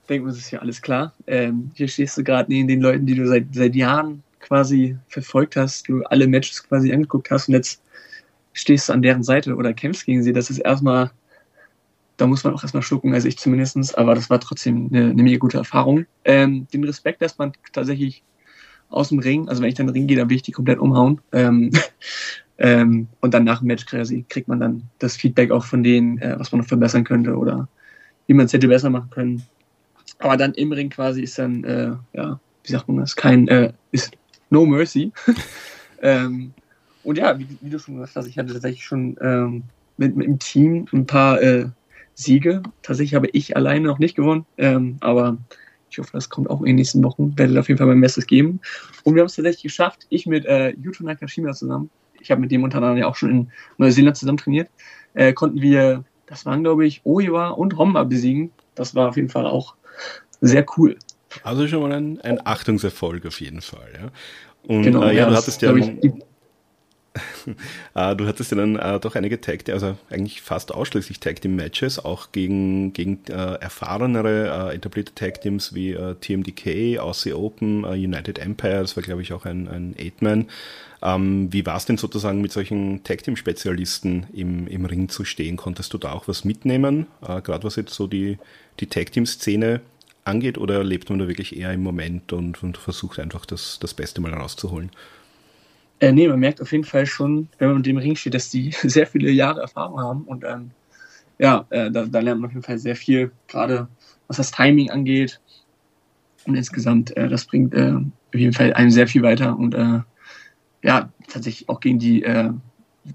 denkt 0.08 0.24
man, 0.24 0.32
es 0.32 0.40
ist 0.40 0.50
ja 0.50 0.60
alles 0.60 0.82
klar. 0.82 1.12
Ähm, 1.26 1.70
hier 1.74 1.88
stehst 1.88 2.16
du 2.16 2.24
gerade 2.24 2.50
neben 2.50 2.68
den 2.68 2.80
Leuten, 2.80 3.06
die 3.06 3.14
du 3.14 3.26
seit, 3.26 3.46
seit 3.52 3.74
Jahren 3.74 4.22
quasi 4.40 4.96
verfolgt 5.08 5.56
hast, 5.56 5.88
du 5.88 6.04
alle 6.04 6.26
Matches 6.26 6.62
quasi 6.62 6.92
angeguckt 6.92 7.30
hast 7.30 7.48
und 7.48 7.54
jetzt 7.54 7.82
stehst 8.52 8.88
du 8.88 8.92
an 8.92 9.02
deren 9.02 9.22
Seite 9.22 9.54
oder 9.54 9.72
kämpfst 9.74 10.06
gegen 10.06 10.22
sie. 10.22 10.32
Das 10.32 10.50
ist 10.50 10.58
erstmal, 10.58 11.10
da 12.16 12.26
muss 12.26 12.44
man 12.44 12.54
auch 12.54 12.62
erstmal 12.62 12.82
schlucken, 12.82 13.12
also 13.12 13.28
ich 13.28 13.38
zumindestens. 13.38 13.94
aber 13.94 14.14
das 14.14 14.30
war 14.30 14.40
trotzdem 14.40 14.88
eine, 14.92 15.10
eine 15.10 15.22
mega 15.22 15.38
gute 15.38 15.58
Erfahrung. 15.58 16.06
Ähm, 16.24 16.66
den 16.72 16.84
Respekt 16.84 17.20
lässt 17.20 17.38
man 17.38 17.52
tatsächlich 17.72 18.22
aus 18.88 19.08
dem 19.08 19.18
Ring, 19.18 19.48
also 19.48 19.62
wenn 19.62 19.68
ich 19.68 19.74
dann 19.74 19.88
in 19.88 19.92
den 19.92 20.00
Ring 20.00 20.06
gehe, 20.06 20.16
dann 20.16 20.30
will 20.30 20.36
ich 20.36 20.42
die 20.42 20.52
komplett 20.52 20.78
umhauen. 20.78 21.20
Ähm, 21.32 21.70
ähm, 22.58 23.08
und 23.20 23.34
dann 23.34 23.44
nach 23.44 23.58
dem 23.58 23.66
Match 23.66 23.84
quasi 23.84 24.24
kriegt 24.28 24.48
man 24.48 24.60
dann 24.60 24.84
das 24.98 25.16
Feedback 25.16 25.50
auch 25.50 25.64
von 25.64 25.82
denen, 25.82 26.18
äh, 26.18 26.36
was 26.38 26.52
man 26.52 26.60
noch 26.60 26.68
verbessern 26.68 27.04
könnte 27.04 27.36
oder 27.36 27.68
wie 28.26 28.34
man 28.34 28.46
es 28.46 28.52
hätte 28.52 28.68
besser 28.68 28.90
machen 28.90 29.10
können. 29.10 29.42
Aber 30.18 30.36
dann 30.36 30.54
im 30.54 30.72
Ring 30.72 30.90
quasi 30.90 31.22
ist 31.22 31.38
dann, 31.38 31.64
äh, 31.64 31.92
ja, 32.14 32.40
wie 32.64 32.72
sagt 32.72 32.88
man 32.88 32.98
das, 32.98 33.16
kein, 33.16 33.48
äh, 33.48 33.72
ist 33.92 34.12
No 34.50 34.64
Mercy. 34.66 35.12
ähm, 36.02 36.52
und 37.02 37.18
ja, 37.18 37.38
wie, 37.38 37.46
wie, 37.60 37.70
du 37.70 37.78
schon 37.78 37.94
gesagt 37.94 38.16
hast, 38.16 38.26
ich 38.26 38.38
hatte 38.38 38.52
tatsächlich 38.52 38.84
schon 38.84 39.16
ähm, 39.20 39.62
mit, 39.96 40.16
mit 40.16 40.26
dem 40.26 40.38
Team 40.38 40.86
ein 40.92 41.06
paar 41.06 41.40
äh, 41.40 41.66
Siege. 42.14 42.62
Tatsächlich 42.82 43.14
habe 43.14 43.28
ich 43.32 43.56
alleine 43.56 43.86
noch 43.86 43.98
nicht 43.98 44.16
gewonnen, 44.16 44.46
ähm, 44.58 44.96
aber 45.00 45.36
ich 45.90 45.98
hoffe, 45.98 46.10
das 46.12 46.28
kommt 46.28 46.50
auch 46.50 46.60
in 46.60 46.66
den 46.66 46.76
nächsten 46.76 47.02
Wochen. 47.04 47.36
Werde 47.38 47.58
auf 47.58 47.68
jeden 47.68 47.78
Fall 47.78 47.86
mein 47.86 48.00
Bestes 48.00 48.26
geben. 48.26 48.60
Und 49.04 49.14
wir 49.14 49.20
haben 49.20 49.26
es 49.26 49.36
tatsächlich 49.36 49.62
geschafft, 49.62 50.06
ich 50.08 50.26
mit 50.26 50.44
äh, 50.46 50.70
Yuto 50.70 51.04
Nakashima 51.04 51.52
zusammen, 51.52 51.90
ich 52.20 52.30
habe 52.30 52.40
mit 52.40 52.50
dem 52.50 52.64
unter 52.64 52.78
anderem 52.78 52.96
ja 52.96 53.06
auch 53.06 53.16
schon 53.16 53.30
in 53.30 53.50
Neuseeland 53.78 54.16
zusammen 54.16 54.38
trainiert, 54.38 54.68
äh, 55.14 55.32
konnten 55.32 55.60
wir, 55.60 56.04
das 56.26 56.44
waren 56.44 56.62
glaube 56.62 56.86
ich 56.86 57.02
Oiwa 57.04 57.50
und 57.50 57.76
Homba 57.76 58.04
besiegen. 58.04 58.50
Das 58.74 58.94
war 58.94 59.08
auf 59.08 59.16
jeden 59.16 59.28
Fall 59.28 59.46
auch 59.46 59.74
sehr 60.40 60.64
cool. 60.76 60.96
Also 61.42 61.66
schon 61.68 61.82
mal 61.82 61.92
ein, 61.92 62.20
ein 62.22 62.44
Achtungserfolg 62.46 63.26
auf 63.26 63.40
jeden 63.40 63.60
Fall. 63.60 63.88
Ja. 63.94 64.10
Und 64.74 64.82
genau, 64.82 65.02
äh, 65.04 65.14
ja, 65.14 65.28
du 65.28 65.36
hattest 65.36 65.62
ja. 65.62 65.74
Ich, 65.74 66.12
du 67.94 68.26
hattest 68.26 68.50
ja 68.50 68.56
dann 68.56 68.76
äh, 68.76 69.00
doch 69.00 69.14
einige 69.14 69.40
Tag, 69.40 69.68
also 69.68 69.96
eigentlich 70.10 70.42
fast 70.42 70.72
ausschließlich 70.72 71.20
Tag 71.20 71.40
Team 71.40 71.56
Matches, 71.56 71.98
auch 71.98 72.32
gegen, 72.32 72.92
gegen 72.92 73.20
äh, 73.28 73.54
erfahrenere, 73.54 74.70
äh, 74.70 74.74
etablierte 74.74 75.14
Tag 75.14 75.40
Teams 75.40 75.74
wie 75.74 75.92
äh, 75.92 76.14
TMDK, 76.14 76.98
Aussie 76.98 77.32
Open, 77.32 77.84
United 77.84 78.38
Empire, 78.38 78.80
das 78.80 78.96
war 78.96 79.02
glaube 79.02 79.22
ich 79.22 79.32
auch 79.32 79.44
ein, 79.44 79.68
ein 79.68 79.94
Eight-Man. 79.98 80.46
Ähm, 81.02 81.52
wie 81.52 81.66
war 81.66 81.76
es 81.76 81.84
denn 81.84 81.98
sozusagen 81.98 82.40
mit 82.40 82.52
solchen 82.52 83.04
Tag 83.04 83.22
Team 83.22 83.36
Spezialisten 83.36 84.26
im, 84.32 84.66
im 84.66 84.84
Ring 84.84 85.08
zu 85.08 85.24
stehen? 85.24 85.56
Konntest 85.56 85.92
du 85.92 85.98
da 85.98 86.12
auch 86.12 86.26
was 86.28 86.44
mitnehmen? 86.44 87.06
Gerade 87.20 87.64
was 87.64 87.76
jetzt 87.76 87.94
so 87.94 88.06
die, 88.06 88.38
die 88.80 88.86
Tag 88.86 89.12
Team 89.12 89.26
Szene 89.26 89.82
angeht 90.24 90.58
oder 90.58 90.82
lebt 90.82 91.10
man 91.10 91.18
da 91.18 91.28
wirklich 91.28 91.56
eher 91.56 91.72
im 91.72 91.82
Moment 91.82 92.32
und, 92.32 92.62
und 92.62 92.78
versucht 92.78 93.18
einfach 93.18 93.46
das, 93.46 93.78
das 93.78 93.94
Beste 93.94 94.20
mal 94.20 94.34
rauszuholen? 94.34 94.90
Äh, 96.00 96.12
nee, 96.12 96.28
man 96.28 96.40
merkt 96.40 96.60
auf 96.60 96.72
jeden 96.72 96.84
Fall 96.84 97.06
schon, 97.06 97.48
wenn 97.58 97.68
man 97.68 97.78
mit 97.78 97.86
dem 97.86 97.96
Ring 97.96 98.16
steht, 98.16 98.34
dass 98.34 98.50
die 98.50 98.70
sehr 98.82 99.06
viele 99.06 99.30
Jahre 99.30 99.60
Erfahrung 99.60 100.00
haben 100.00 100.22
und 100.24 100.44
ähm, 100.44 100.70
ja, 101.38 101.66
äh, 101.70 101.90
da, 101.90 102.06
da, 102.06 102.20
lernt 102.20 102.40
man 102.40 102.48
auf 102.48 102.54
jeden 102.54 102.64
Fall 102.64 102.78
sehr 102.78 102.96
viel, 102.96 103.30
gerade 103.48 103.88
was 104.26 104.38
das 104.38 104.50
Timing 104.50 104.90
angeht 104.90 105.40
und 106.46 106.54
insgesamt, 106.54 107.16
äh, 107.16 107.28
das 107.28 107.46
bringt 107.46 107.74
äh, 107.74 107.92
auf 107.92 108.34
jeden 108.34 108.52
Fall 108.52 108.72
einem 108.72 108.90
sehr 108.90 109.06
viel 109.06 109.22
weiter 109.22 109.58
und 109.58 109.74
äh, 109.74 110.00
ja, 110.82 111.10
tatsächlich 111.28 111.68
auch 111.68 111.80
gegen 111.80 111.98
die 111.98 112.22
äh, 112.22 112.50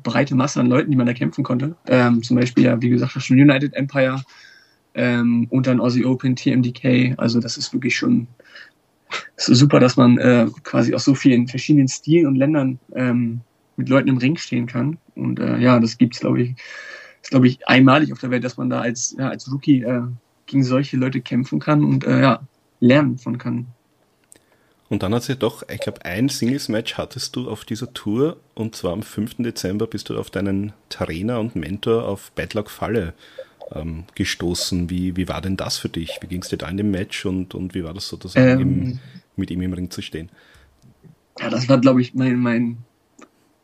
breite 0.03 0.35
Masse 0.35 0.59
an 0.59 0.67
Leuten, 0.67 0.91
die 0.91 0.97
man 0.97 1.05
da 1.05 1.13
kämpfen 1.13 1.43
konnte. 1.43 1.75
Ähm, 1.87 2.23
zum 2.23 2.37
Beispiel, 2.37 2.65
ja, 2.65 2.81
wie 2.81 2.89
gesagt, 2.89 3.13
schon 3.21 3.39
United 3.39 3.73
Empire, 3.73 4.21
ähm, 4.93 5.47
und 5.49 5.67
dann 5.67 5.79
Aussie 5.79 6.05
Open, 6.05 6.35
TMDK. 6.35 7.15
Also 7.17 7.39
das 7.39 7.57
ist 7.57 7.73
wirklich 7.73 7.95
schon 7.95 8.27
ist 9.37 9.47
super, 9.47 9.79
dass 9.79 9.97
man 9.97 10.17
äh, 10.17 10.47
quasi 10.63 10.93
aus 10.93 11.05
so 11.05 11.15
vielen 11.15 11.47
verschiedenen 11.47 11.87
Stilen 11.87 12.27
und 12.27 12.35
Ländern 12.35 12.79
ähm, 12.95 13.41
mit 13.77 13.89
Leuten 13.89 14.09
im 14.09 14.17
Ring 14.17 14.37
stehen 14.37 14.67
kann. 14.67 14.97
Und 15.15 15.39
äh, 15.39 15.57
ja, 15.57 15.79
das 15.79 15.97
gibt's, 15.97 16.19
glaube 16.19 16.41
ich, 16.41 16.55
ist 17.21 17.31
glaube 17.31 17.47
ich 17.47 17.67
einmalig 17.67 18.11
auf 18.11 18.19
der 18.19 18.31
Welt, 18.31 18.43
dass 18.43 18.57
man 18.57 18.69
da 18.69 18.81
als 18.81 19.15
ja, 19.17 19.29
als 19.29 19.51
Rookie 19.51 19.81
äh, 19.81 20.01
gegen 20.45 20.63
solche 20.63 20.97
Leute 20.97 21.21
kämpfen 21.21 21.59
kann 21.59 21.83
und 21.83 22.03
äh, 22.03 22.21
ja 22.21 22.41
lernen 22.79 23.17
von 23.17 23.37
kann. 23.37 23.67
Und 24.89 25.03
dann 25.03 25.13
hat 25.13 25.23
sie 25.23 25.37
doch, 25.37 25.63
ich 25.69 25.79
glaube, 25.79 26.03
ein 26.03 26.27
Singles-Match 26.27 26.95
hattest 26.97 27.37
du 27.37 27.49
auf 27.49 27.63
dieser 27.63 27.93
Tour 27.93 28.35
und 28.55 28.75
zwar 28.75 28.91
am 28.91 29.03
5. 29.03 29.35
Dezember 29.37 29.87
bist 29.87 30.09
du 30.09 30.17
auf 30.17 30.29
deinen 30.29 30.73
Trainer 30.89 31.39
und 31.39 31.55
Mentor 31.55 32.03
auf 32.05 32.33
Badlock 32.33 32.69
Falle 32.69 33.13
ähm, 33.73 34.05
gestoßen. 34.15 34.89
Wie, 34.89 35.15
wie 35.15 35.27
war 35.27 35.41
denn 35.41 35.57
das 35.57 35.77
für 35.77 35.89
dich? 35.89 36.19
Wie 36.21 36.27
ging 36.27 36.41
es 36.41 36.49
dir 36.49 36.57
da 36.57 36.69
in 36.69 36.77
dem 36.77 36.91
Match 36.91 37.25
und, 37.25 37.55
und 37.55 37.73
wie 37.73 37.83
war 37.83 37.93
das 37.93 38.07
sozusagen, 38.07 38.47
ähm, 38.47 38.61
im, 38.61 38.99
mit 39.35 39.51
ihm 39.51 39.61
im 39.61 39.73
Ring 39.73 39.89
zu 39.89 40.01
stehen? 40.01 40.29
Ja, 41.39 41.49
das 41.49 41.69
war, 41.69 41.79
glaube 41.79 42.01
ich, 42.01 42.13
mein, 42.13 42.37
mein, 42.37 42.77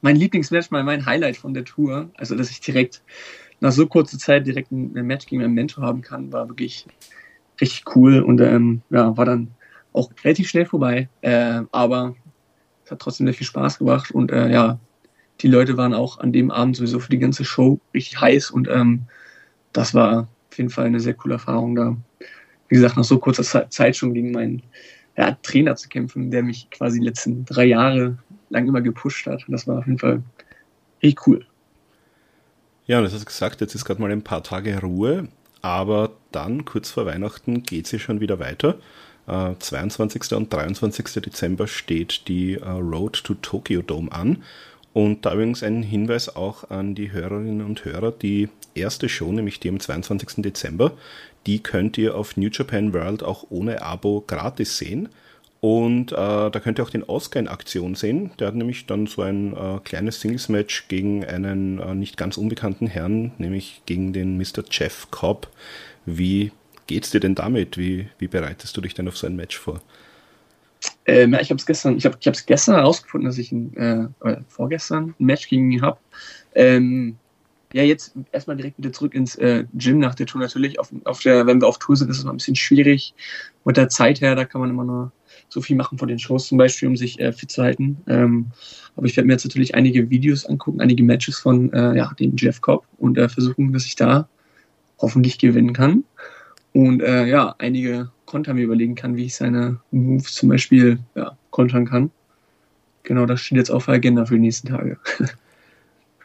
mein 0.01 0.15
Lieblingsmatch, 0.15 0.71
mein, 0.71 0.85
mein 0.85 1.05
Highlight 1.05 1.37
von 1.37 1.53
der 1.53 1.65
Tour. 1.65 2.09
Also, 2.15 2.35
dass 2.35 2.49
ich 2.49 2.61
direkt 2.61 3.01
nach 3.59 3.71
so 3.71 3.87
kurzer 3.87 4.17
Zeit 4.17 4.47
direkt 4.47 4.71
ein, 4.71 4.95
ein 4.95 5.05
Match 5.05 5.25
gegen 5.25 5.41
meinen 5.41 5.53
Mentor 5.53 5.83
haben 5.83 6.01
kann, 6.01 6.31
war 6.31 6.47
wirklich 6.47 6.85
richtig 7.59 7.95
cool 7.95 8.21
und 8.21 8.39
ähm, 8.41 8.81
ja, 8.89 9.15
war 9.17 9.25
dann 9.25 9.49
auch 9.93 10.11
relativ 10.23 10.47
schnell 10.47 10.65
vorbei. 10.65 11.09
Äh, 11.21 11.61
aber 11.71 12.15
es 12.85 12.91
hat 12.91 12.99
trotzdem 12.99 13.27
sehr 13.27 13.33
viel 13.33 13.47
Spaß 13.47 13.79
gemacht 13.79 14.11
und 14.11 14.31
äh, 14.31 14.51
ja, 14.51 14.79
die 15.41 15.47
Leute 15.47 15.77
waren 15.77 15.93
auch 15.93 16.19
an 16.19 16.31
dem 16.31 16.51
Abend 16.51 16.75
sowieso 16.75 16.99
für 16.99 17.09
die 17.09 17.19
ganze 17.19 17.45
Show 17.45 17.79
richtig 17.93 18.19
heiß 18.21 18.51
und 18.51 18.67
ähm, 18.67 19.03
das 19.77 19.93
war 19.93 20.27
auf 20.49 20.57
jeden 20.57 20.71
Fall 20.71 20.85
eine 20.85 20.99
sehr 20.99 21.13
coole 21.13 21.35
Erfahrung 21.35 21.75
da. 21.75 21.95
Wie 22.67 22.75
gesagt, 22.75 22.97
nach 22.97 23.03
so 23.03 23.19
kurzer 23.19 23.69
Zeit 23.69 23.95
schon 23.95 24.13
gegen 24.13 24.31
meinen 24.31 24.63
ja, 25.15 25.37
Trainer 25.43 25.75
zu 25.75 25.87
kämpfen, 25.87 26.31
der 26.31 26.41
mich 26.41 26.69
quasi 26.71 26.99
die 26.99 27.05
letzten 27.05 27.45
drei 27.45 27.65
Jahre 27.65 28.17
lang 28.49 28.67
immer 28.67 28.81
gepusht 28.81 29.27
hat. 29.27 29.45
Das 29.47 29.67
war 29.67 29.77
auf 29.77 29.85
jeden 29.85 29.99
Fall 29.99 30.23
richtig 31.03 31.27
cool. 31.27 31.45
Ja, 32.87 33.01
das 33.01 33.13
hast 33.13 33.25
gesagt, 33.25 33.61
jetzt 33.61 33.75
ist 33.75 33.85
gerade 33.85 34.01
mal 34.01 34.11
ein 34.11 34.23
paar 34.23 34.43
Tage 34.43 34.81
Ruhe, 34.81 35.27
aber 35.61 36.11
dann, 36.31 36.65
kurz 36.65 36.89
vor 36.89 37.05
Weihnachten, 37.05 37.61
geht 37.63 37.91
ja 37.91 37.99
schon 37.99 38.19
wieder 38.19 38.39
weiter. 38.39 38.79
Äh, 39.27 39.53
22. 39.59 40.33
und 40.33 40.51
23. 40.51 41.21
Dezember 41.21 41.67
steht 41.67 42.27
die 42.27 42.55
äh, 42.55 42.67
Road 42.67 43.23
to 43.23 43.35
Tokyo 43.35 43.81
Dome 43.83 44.11
an. 44.11 44.43
Und 44.97 45.27
da 45.27 45.33
übrigens 45.35 45.61
ein 45.61 45.83
Hinweis 45.83 46.35
auch 46.35 46.71
an 46.71 46.95
die 46.95 47.11
Hörerinnen 47.11 47.63
und 47.63 47.85
Hörer, 47.85 48.11
die 48.11 48.49
erste 48.73 49.09
Show, 49.09 49.31
nämlich 49.31 49.59
die 49.59 49.69
am 49.69 49.79
22. 49.79 50.41
Dezember, 50.41 50.93
die 51.45 51.61
könnt 51.61 51.99
ihr 51.99 52.15
auf 52.15 52.35
New 52.35 52.49
Japan 52.51 52.95
World 52.95 53.21
auch 53.21 53.45
ohne 53.51 53.83
Abo 53.83 54.23
gratis 54.25 54.79
sehen. 54.79 55.09
Und 55.59 56.13
äh, 56.13 56.15
da 56.15 56.59
könnt 56.63 56.79
ihr 56.79 56.83
auch 56.83 56.89
den 56.89 57.03
Oscar 57.03 57.39
in 57.39 57.47
Aktion 57.47 57.93
sehen. 57.93 58.31
Der 58.39 58.47
hat 58.47 58.55
nämlich 58.55 58.87
dann 58.87 59.05
so 59.05 59.21
ein 59.21 59.55
äh, 59.55 59.77
kleines 59.83 60.19
Singles-Match 60.19 60.87
gegen 60.87 61.23
einen 61.23 61.77
äh, 61.77 61.93
nicht 61.93 62.17
ganz 62.17 62.35
unbekannten 62.35 62.87
Herrn, 62.87 63.33
nämlich 63.37 63.83
gegen 63.85 64.13
den 64.13 64.35
Mr. 64.39 64.63
Jeff 64.71 65.11
Cobb. 65.11 65.47
Wie 66.07 66.51
geht's 66.87 67.11
dir 67.11 67.19
denn 67.19 67.35
damit? 67.35 67.77
Wie, 67.77 68.07
wie 68.17 68.27
bereitest 68.27 68.75
du 68.75 68.81
dich 68.81 68.95
denn 68.95 69.07
auf 69.07 69.15
so 69.15 69.27
ein 69.27 69.35
Match 69.35 69.59
vor? 69.59 69.79
Ähm, 71.07 71.33
ja, 71.33 71.39
ich 71.39 71.49
habe 71.49 71.57
es 71.57 71.65
gestern, 71.65 71.97
ich 71.97 72.05
habe, 72.05 72.17
ich 72.19 72.45
gestern 72.45 72.75
herausgefunden, 72.75 73.27
dass 73.27 73.37
ich 73.37 73.51
ein, 73.51 73.75
äh, 73.77 74.37
vorgestern 74.47 75.15
ein 75.19 75.25
Match 75.25 75.47
gegen 75.47 75.71
ihn 75.71 75.81
habe. 75.81 75.97
Ähm, 76.53 77.17
ja, 77.73 77.83
jetzt 77.83 78.13
erstmal 78.31 78.57
direkt 78.57 78.77
wieder 78.77 78.93
zurück 78.93 79.13
ins 79.13 79.35
äh, 79.35 79.65
Gym 79.73 79.99
nach 79.99 80.15
der 80.15 80.25
Tour 80.25 80.41
natürlich. 80.41 80.79
Auf, 80.79 80.89
auf 81.05 81.21
der, 81.21 81.47
wenn 81.47 81.61
wir 81.61 81.67
auf 81.67 81.79
Tour 81.79 81.95
sind, 81.95 82.09
ist 82.09 82.19
es 82.19 82.23
mal 82.23 82.31
ein 82.31 82.37
bisschen 82.37 82.55
schwierig. 82.55 83.13
Mit 83.65 83.77
der 83.77 83.89
Zeit 83.89 84.21
her, 84.21 84.35
da 84.35 84.45
kann 84.45 84.61
man 84.61 84.69
immer 84.69 84.83
nur 84.83 85.11
so 85.49 85.61
viel 85.61 85.75
machen 85.75 85.97
vor 85.97 86.07
den 86.07 86.19
Shows 86.19 86.47
zum 86.47 86.57
Beispiel, 86.57 86.89
um 86.89 86.97
sich 86.97 87.19
äh, 87.19 87.31
fit 87.31 87.51
zu 87.51 87.63
halten. 87.63 87.97
Ähm, 88.07 88.47
aber 88.95 89.05
ich 89.05 89.15
werde 89.15 89.27
mir 89.27 89.33
jetzt 89.33 89.45
natürlich 89.45 89.75
einige 89.75 90.09
Videos 90.09 90.45
angucken, 90.45 90.81
einige 90.81 91.03
Matches 91.03 91.39
von 91.39 91.71
äh, 91.73 91.95
ja, 91.95 92.11
dem 92.19 92.35
Jeff 92.35 92.61
Cobb 92.61 92.85
und 92.97 93.17
äh, 93.17 93.29
versuchen, 93.29 93.71
dass 93.73 93.85
ich 93.85 93.95
da 93.95 94.27
hoffentlich 94.99 95.37
gewinnen 95.37 95.73
kann. 95.73 96.03
Und 96.73 97.01
äh, 97.01 97.25
ja, 97.25 97.55
einige 97.59 98.11
Konter 98.27 98.53
mir 98.53 98.63
überlegen 98.63 98.93
kann, 98.93 99.15
wie 99.15 99.25
ich 99.25 99.35
seine 99.35 99.79
Moves 99.89 100.33
zum 100.33 100.49
Beispiel 100.49 100.99
ja, 101.15 101.35
kontern 101.49 101.85
kann. 101.85 102.11
Genau, 103.01 103.25
das 103.25 103.41
steht 103.41 103.57
jetzt 103.57 103.71
auf 103.71 103.85
der 103.85 103.95
Agenda 103.95 104.25
für 104.25 104.35
die 104.35 104.41
nächsten 104.41 104.67
Tage. 104.67 104.99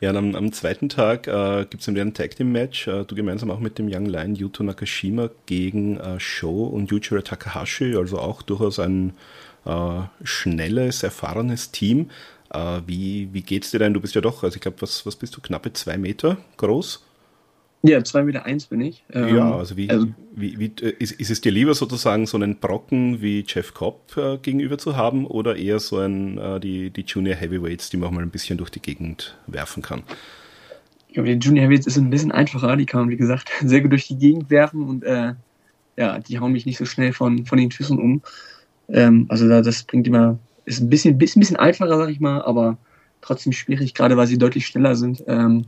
Ja, 0.02 0.10
am, 0.10 0.34
am 0.34 0.50
zweiten 0.50 0.88
Tag 0.88 1.28
äh, 1.28 1.64
gibt 1.70 1.80
es 1.80 1.88
ein 1.88 2.12
Tag 2.12 2.34
Team 2.34 2.50
Match. 2.50 2.88
Äh, 2.88 3.04
du 3.04 3.14
gemeinsam 3.14 3.52
auch 3.52 3.60
mit 3.60 3.78
dem 3.78 3.86
Young 3.88 4.06
Lion 4.06 4.34
Yuto 4.34 4.64
Nakashima 4.64 5.30
gegen 5.46 5.96
äh, 5.96 6.18
Sho 6.18 6.64
und 6.64 6.90
Yujiro 6.90 7.22
Takahashi, 7.22 7.94
also 7.94 8.18
auch 8.18 8.42
durchaus 8.42 8.80
ein 8.80 9.12
äh, 9.64 10.00
schnelles, 10.24 11.04
erfahrenes 11.04 11.70
Team. 11.70 12.10
Äh, 12.52 12.80
wie, 12.84 13.28
wie 13.32 13.42
geht's 13.42 13.70
dir 13.70 13.78
denn? 13.78 13.94
Du 13.94 14.00
bist 14.00 14.16
ja 14.16 14.20
doch, 14.20 14.42
also 14.42 14.56
ich 14.56 14.60
glaube, 14.60 14.82
was, 14.82 15.06
was 15.06 15.14
bist 15.14 15.36
du, 15.36 15.40
knappe 15.40 15.72
zwei 15.72 15.96
Meter 15.98 16.36
groß? 16.56 17.04
Ja, 17.84 17.98
2,1 17.98 18.22
Meter 18.22 18.44
eins 18.44 18.66
bin 18.66 18.80
ich. 18.80 19.04
Ähm, 19.12 19.36
ja, 19.36 19.56
also 19.56 19.76
wie, 19.76 19.90
also, 19.90 20.06
wie, 20.32 20.58
wie 20.58 20.72
äh, 20.80 20.94
ist, 21.00 21.12
ist, 21.12 21.30
es 21.30 21.40
dir 21.40 21.50
lieber 21.50 21.74
sozusagen 21.74 22.26
so 22.26 22.36
einen 22.36 22.58
Brocken 22.60 23.20
wie 23.20 23.44
Jeff 23.46 23.74
Cobb 23.74 24.16
äh, 24.16 24.38
gegenüber 24.38 24.78
zu 24.78 24.96
haben 24.96 25.26
oder 25.26 25.56
eher 25.56 25.80
so 25.80 25.98
ein, 25.98 26.38
äh, 26.38 26.60
die, 26.60 26.90
die 26.90 27.02
Junior 27.02 27.34
Heavyweights, 27.34 27.90
die 27.90 27.96
man 27.96 28.08
auch 28.08 28.12
mal 28.12 28.22
ein 28.22 28.30
bisschen 28.30 28.56
durch 28.56 28.70
die 28.70 28.80
Gegend 28.80 29.36
werfen 29.48 29.82
kann? 29.82 30.04
Ich 31.08 31.14
glaube, 31.14 31.28
die 31.28 31.44
Junior 31.44 31.64
Heavyweights 31.64 31.88
ist 31.88 31.96
ein 31.96 32.10
bisschen 32.10 32.30
einfacher, 32.30 32.76
die 32.76 32.86
kann 32.86 33.00
man, 33.00 33.10
wie 33.10 33.16
gesagt, 33.16 33.50
sehr 33.64 33.80
gut 33.80 33.90
durch 33.90 34.06
die 34.06 34.16
Gegend 34.16 34.48
werfen 34.48 34.88
und 34.88 35.02
äh, 35.02 35.34
ja, 35.96 36.20
die 36.20 36.38
hauen 36.38 36.52
mich 36.52 36.66
nicht 36.66 36.78
so 36.78 36.86
schnell 36.86 37.12
von, 37.12 37.46
von 37.46 37.58
den 37.58 37.72
Füßen 37.72 37.98
um. 37.98 38.22
Ähm, 38.88 39.26
also 39.28 39.48
da, 39.48 39.60
das 39.60 39.82
bringt 39.82 40.06
immer, 40.06 40.38
ist 40.66 40.80
ein 40.80 40.88
bisschen, 40.88 41.18
bisschen, 41.18 41.40
bisschen 41.40 41.56
einfacher, 41.56 41.98
sag 41.98 42.10
ich 42.10 42.20
mal, 42.20 42.42
aber 42.42 42.78
trotzdem 43.22 43.52
schwierig, 43.52 43.92
gerade 43.94 44.16
weil 44.16 44.28
sie 44.28 44.38
deutlich 44.38 44.66
schneller 44.66 44.94
sind. 44.94 45.24
Ähm, 45.26 45.64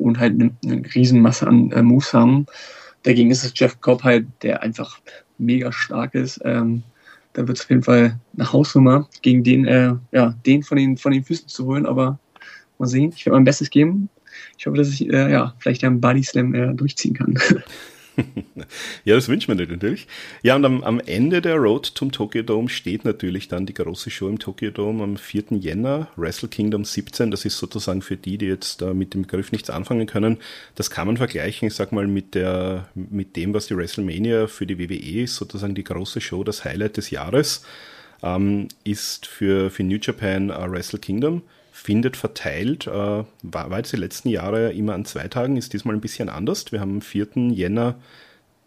und 0.00 0.18
halt 0.18 0.34
eine, 0.34 0.50
eine 0.64 0.82
Riesenmasse 0.94 1.46
an 1.46 1.70
äh, 1.72 1.82
Moves 1.82 2.12
haben. 2.12 2.46
Dagegen 3.02 3.30
ist 3.30 3.44
es 3.44 3.52
Jeff 3.54 3.80
Cobb 3.80 4.02
halt, 4.02 4.26
der 4.42 4.62
einfach 4.62 5.00
mega 5.38 5.72
stark 5.72 6.14
ist. 6.14 6.40
Ähm, 6.44 6.82
da 7.32 7.46
wird 7.46 7.58
es 7.58 7.64
auf 7.64 7.70
jeden 7.70 7.82
Fall 7.82 8.18
eine 8.36 8.52
Hausnummer, 8.52 9.08
gegen 9.22 9.44
den, 9.44 9.66
äh, 9.66 9.94
ja, 10.12 10.34
den 10.44 10.62
von 10.62 10.76
den, 10.76 10.96
von 10.96 11.12
den 11.12 11.24
Füßen 11.24 11.48
zu 11.48 11.66
holen. 11.66 11.86
Aber 11.86 12.18
mal 12.78 12.86
sehen, 12.86 13.12
ich 13.14 13.24
werde 13.24 13.36
mein 13.36 13.44
Bestes 13.44 13.70
geben. 13.70 14.08
Ich 14.58 14.66
hoffe, 14.66 14.76
dass 14.76 14.88
ich 14.88 15.08
äh, 15.08 15.30
ja, 15.30 15.54
vielleicht 15.58 15.84
einen 15.84 16.00
Body 16.00 16.22
Slam 16.22 16.54
äh, 16.54 16.74
durchziehen 16.74 17.14
kann. 17.14 17.38
ja, 19.04 19.14
das 19.14 19.28
wünscht 19.28 19.48
man 19.48 19.56
natürlich. 19.56 20.06
Ja, 20.42 20.56
und 20.56 20.64
am, 20.64 20.82
am, 20.82 21.00
Ende 21.00 21.40
der 21.40 21.56
Road 21.56 21.86
zum 21.86 22.12
Tokyo 22.12 22.42
Dome 22.42 22.68
steht 22.68 23.04
natürlich 23.04 23.48
dann 23.48 23.66
die 23.66 23.74
große 23.74 24.10
Show 24.10 24.28
im 24.28 24.38
Tokyo 24.38 24.70
Dome 24.70 25.02
am 25.02 25.16
4. 25.16 25.44
Jänner, 25.58 26.08
Wrestle 26.16 26.48
Kingdom 26.48 26.84
17. 26.84 27.30
Das 27.30 27.44
ist 27.44 27.58
sozusagen 27.58 28.02
für 28.02 28.16
die, 28.16 28.38
die 28.38 28.46
jetzt 28.46 28.82
äh, 28.82 28.94
mit 28.94 29.14
dem 29.14 29.22
Begriff 29.22 29.52
nichts 29.52 29.70
anfangen 29.70 30.06
können. 30.06 30.38
Das 30.74 30.90
kann 30.90 31.06
man 31.06 31.16
vergleichen, 31.16 31.68
ich 31.68 31.74
sag 31.74 31.92
mal, 31.92 32.06
mit, 32.06 32.34
der, 32.34 32.88
mit 32.94 33.36
dem, 33.36 33.54
was 33.54 33.66
die 33.66 33.76
WrestleMania 33.76 34.46
für 34.46 34.66
die 34.66 34.78
WWE 34.78 35.22
ist, 35.22 35.36
sozusagen 35.36 35.74
die 35.74 35.84
große 35.84 36.20
Show, 36.20 36.44
das 36.44 36.64
Highlight 36.64 36.96
des 36.96 37.10
Jahres, 37.10 37.64
ähm, 38.22 38.68
ist 38.84 39.26
für, 39.26 39.70
für 39.70 39.82
New 39.82 39.98
Japan 40.00 40.50
uh, 40.50 40.70
Wrestle 40.70 40.98
Kingdom 40.98 41.42
findet 41.80 42.16
verteilt, 42.16 42.86
äh, 42.86 42.90
war, 42.90 43.26
war 43.42 43.78
jetzt 43.78 43.92
die 43.92 43.96
letzten 43.96 44.28
Jahre 44.28 44.72
immer 44.72 44.94
an 44.94 45.06
zwei 45.06 45.28
Tagen, 45.28 45.56
ist 45.56 45.72
diesmal 45.72 45.94
ein 45.94 46.02
bisschen 46.02 46.28
anders. 46.28 46.70
Wir 46.72 46.80
haben 46.80 46.96
am 46.96 47.00
4. 47.00 47.28
Jänner 47.52 47.96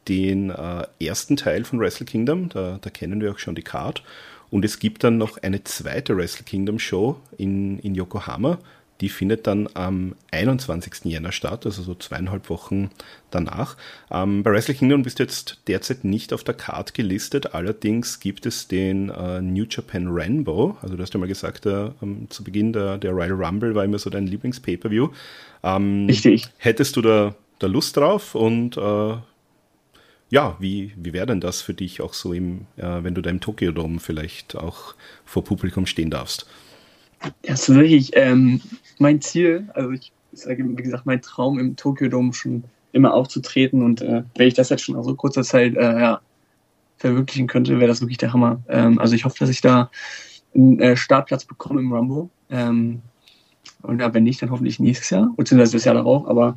den 0.08 0.50
äh, 0.50 0.88
ersten 1.00 1.38
Teil 1.38 1.64
von 1.64 1.80
Wrestle 1.80 2.08
Kingdom, 2.08 2.50
da, 2.50 2.80
da, 2.82 2.90
kennen 2.90 3.22
wir 3.22 3.32
auch 3.32 3.38
schon 3.38 3.56
die 3.56 3.62
Card. 3.62 4.04
Und 4.50 4.66
es 4.66 4.80
gibt 4.80 5.04
dann 5.04 5.18
noch 5.18 5.38
eine 5.38 5.64
zweite 5.64 6.18
Wrestle 6.18 6.44
Kingdom 6.44 6.80
Show 6.80 7.20
in, 7.38 7.80
in 7.80 7.94
Yokohama. 7.94 8.58
Die 9.02 9.10
findet 9.10 9.48
dann 9.48 9.68
am 9.74 10.16
21. 10.32 11.06
Jänner 11.06 11.32
statt, 11.32 11.66
also 11.66 11.82
so 11.82 11.96
zweieinhalb 11.96 12.50
Wochen 12.50 12.90
danach. 13.32 13.76
Ähm, 14.12 14.44
bei 14.44 14.52
Wrestle 14.52 14.76
Kingdom 14.76 15.04
bist 15.04 15.20
du 15.20 15.24
jetzt 15.24 15.62
derzeit 15.68 16.04
nicht 16.04 16.32
auf 16.32 16.44
der 16.44 16.54
Card 16.54 16.94
gelistet, 16.94 17.54
allerdings 17.54 18.20
gibt 18.20 18.46
es 18.46 18.68
den 18.68 19.10
äh, 19.10 19.42
New 19.42 19.66
Japan 19.70 20.08
Rainbow. 20.10 20.78
Also 20.82 20.96
du 20.96 21.02
hast 21.02 21.14
ja 21.14 21.20
mal 21.20 21.28
gesagt, 21.28 21.66
äh, 21.66 21.90
zu 22.30 22.44
Beginn 22.44 22.72
der, 22.74 22.98
der 22.98 23.12
Royal 23.12 23.34
Rumble 23.34 23.76
war 23.76 23.84
immer 23.84 24.00
so 24.00 24.10
dein 24.10 24.28
Lieblings-Pay-Per-View. 24.28 25.10
Ähm, 25.64 26.06
Richtig. 26.08 26.50
Hättest 26.58 26.96
du 26.96 27.02
da, 27.02 27.36
da 27.60 27.68
Lust 27.68 27.98
drauf 27.98 28.36
und 28.36 28.78
äh, 28.78 29.16
ja, 30.34 30.58
wie, 30.60 30.94
wie 30.96 31.14
wäre 31.14 31.28
denn 31.28 31.42
das 31.42 31.62
für 31.62 31.76
dich 31.76 32.02
auch 32.02 32.14
so 32.14 32.34
im, 32.34 32.66
äh, 32.78 33.04
wenn 33.04 33.14
du 33.14 33.22
da 33.22 33.30
im 33.30 33.40
Tokyo 33.40 33.72
Dome 33.72 34.00
vielleicht 34.00 34.56
auch 34.56 34.96
vor 35.26 35.44
Publikum 35.44 35.86
stehen 35.86 36.10
darfst? 36.10 36.48
Das 37.44 37.70
ist 37.70 37.76
wirklich 37.76 38.12
ähm, 38.16 38.62
mein 39.00 39.22
Ziel. 39.22 39.70
Also 39.74 39.92
ich 39.92 40.12
sage, 40.34 40.66
wie 40.68 40.84
gesagt, 40.84 41.06
mein 41.06 41.22
Traum 41.22 41.60
im 41.60 41.76
Tokyo 41.76 42.10
Dome 42.10 42.34
schon 42.34 42.64
immer 42.92 43.14
aufzutreten 43.14 43.82
und 43.82 44.02
äh, 44.02 44.24
wenn 44.36 44.48
ich 44.48 44.54
das 44.54 44.70
jetzt 44.70 44.84
schon 44.84 44.96
nach 44.96 45.04
so 45.04 45.16
kurzer 45.16 45.44
Zeit 45.44 45.76
äh, 45.76 46.00
ja, 46.00 46.22
verwirklichen 46.98 47.48
könnte, 47.48 47.80
wäre 47.80 47.88
das 47.88 48.02
wirklich 48.02 48.20
der 48.20 48.34
Hammer. 48.34 48.62
Ähm, 48.70 49.00
also 49.00 49.16
ich 49.16 49.26
hoffe, 49.26 49.38
dass 49.40 49.50
ich 49.50 49.62
da 49.62 49.90
einen 50.54 50.80
äh, 50.80 50.96
Startplatz 50.96 51.46
bekomme 51.46 51.82
im 51.82 51.92
Rumble. 51.92 52.30
Ähm, 52.50 53.02
und 53.82 54.00
ja, 54.00 54.14
wenn 54.14 54.24
nicht, 54.24 54.42
dann 54.42 54.52
hoffentlich 54.52 54.80
nächstes 54.80 55.10
Jahr, 55.10 55.34
beziehungsweise 55.36 55.74
das 55.74 55.86
Jahr 55.86 55.96
darauf. 55.96 56.28
Aber 56.28 56.56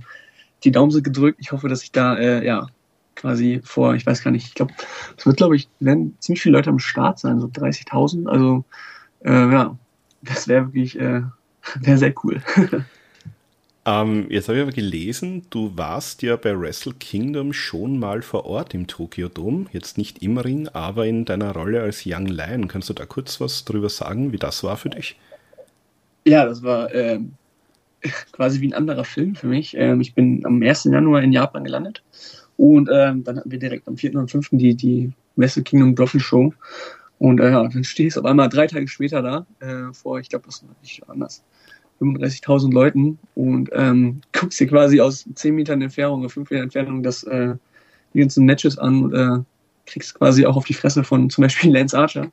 die 0.65 0.71
Daumen 0.71 0.91
sind 0.91 1.05
gedrückt. 1.05 1.39
Ich 1.41 1.53
hoffe, 1.53 1.69
dass 1.69 1.83
ich 1.83 1.93
da 1.93 2.17
äh, 2.17 2.45
ja 2.45 2.67
quasi 3.15 3.61
vor, 3.65 3.95
ich 3.95 4.07
weiß 4.07 4.23
gar 4.23 4.31
nicht, 4.31 4.47
ich 4.47 4.55
glaube, 4.55 4.75
es 5.17 5.27
wird, 5.27 5.39
glaube 5.39 5.57
ich, 5.57 5.69
werden 5.81 6.17
ziemlich 6.21 6.43
viele 6.43 6.59
Leute 6.59 6.71
am 6.71 6.79
Start 6.79 7.19
sein, 7.19 7.41
so 7.41 7.47
30.000. 7.47 8.29
Also 8.29 8.65
äh, 9.25 9.33
ja, 9.33 9.77
das 10.23 10.49
wäre 10.49 10.67
wirklich, 10.67 10.99
äh, 10.99 11.23
wäre 11.81 11.99
sehr 11.99 12.15
cool. 12.25 12.43
ähm, 13.87 14.27
jetzt 14.31 14.49
habe 14.49 14.59
ich 14.59 14.63
aber 14.63 14.73
gelesen, 14.73 15.47
du 15.51 15.77
warst 15.77 16.23
ja 16.23 16.37
bei 16.37 16.59
Wrestle 16.59 16.95
Kingdom 16.95 17.53
schon 17.53 17.99
mal 17.99 18.23
vor 18.23 18.47
Ort 18.47 18.75
im 18.75 18.87
Tokyo 18.87 19.29
Dome, 19.29 19.67
jetzt 19.73 19.99
nicht 19.99 20.23
im 20.23 20.39
Ring, 20.39 20.69
aber 20.69 21.07
in 21.07 21.25
deiner 21.25 21.53
Rolle 21.53 21.83
als 21.83 22.03
Young 22.07 22.27
Lion. 22.27 22.69
Kannst 22.69 22.89
du 22.89 22.95
da 22.95 23.07
kurz 23.07 23.41
was 23.41 23.65
drüber 23.65 23.89
sagen, 23.89 24.33
wie 24.33 24.39
das 24.39 24.63
war 24.65 24.77
für 24.77 24.91
dich? 24.91 25.17
Ja, 26.25 26.45
das 26.45 26.63
war 26.63 26.93
äh, 26.93 27.21
quasi 28.33 28.61
wie 28.61 28.69
ein 28.69 28.75
anderer 28.75 29.05
Film 29.05 29.35
für 29.35 29.47
mich. 29.47 29.77
Ähm, 29.77 30.01
ich 30.01 30.15
bin 30.15 30.45
am 30.45 30.63
1. 30.63 30.85
Januar 30.85 31.23
in 31.23 31.33
Japan 31.33 31.65
gelandet 31.65 32.03
und 32.57 32.89
ähm, 32.93 33.25
dann 33.25 33.39
hatten 33.39 33.51
wir 33.51 33.59
direkt 33.59 33.87
am 33.89 33.97
4. 33.97 34.17
und 34.17 34.31
5. 34.31 34.49
die, 34.53 34.75
die 34.75 35.13
Wrestle 35.37 35.63
Kingdom 35.63 35.95
Doppelshow. 35.95 36.53
Und 37.19 37.41
äh, 37.41 37.51
ja, 37.51 37.67
dann 37.67 37.85
stehst 37.85 38.17
du 38.17 38.21
auf 38.21 38.27
einmal 38.27 38.49
drei 38.49 38.67
Tage 38.67 38.89
später 38.89 39.23
da, 39.23 39.47
äh, 39.61 39.93
vor, 39.93 40.21
ich 40.21 40.29
glaube, 40.29 40.47
das 40.47 40.63
war 40.63 40.75
nicht 40.83 41.09
anders, 41.09 41.43
35.000 42.01 42.73
Leuten 42.73 43.19
und 43.35 43.71
ähm, 43.73 44.21
guckst 44.33 44.61
dir 44.61 44.67
quasi 44.67 45.01
aus 45.01 45.27
10 45.35 45.55
Metern 45.55 45.83
Entfernung 45.83 46.21
oder 46.21 46.31
5 46.31 46.51
Metern 46.51 46.65
Entfernung 46.65 47.03
das, 47.03 47.23
äh, 47.25 47.55
die 48.13 48.21
ganzen 48.21 48.45
Matches 48.45 48.79
an 48.79 49.05
und 49.05 49.15
äh, 49.15 49.43
kriegst 49.87 50.15
quasi 50.15 50.45
auch 50.45 50.57
auf 50.57 50.65
die 50.65 50.75
Fresse 50.75 51.05
von 51.05 51.31
zum 51.31 51.43
Beispiel 51.43 51.73
Lance 51.73 51.99
Archer. 51.99 52.31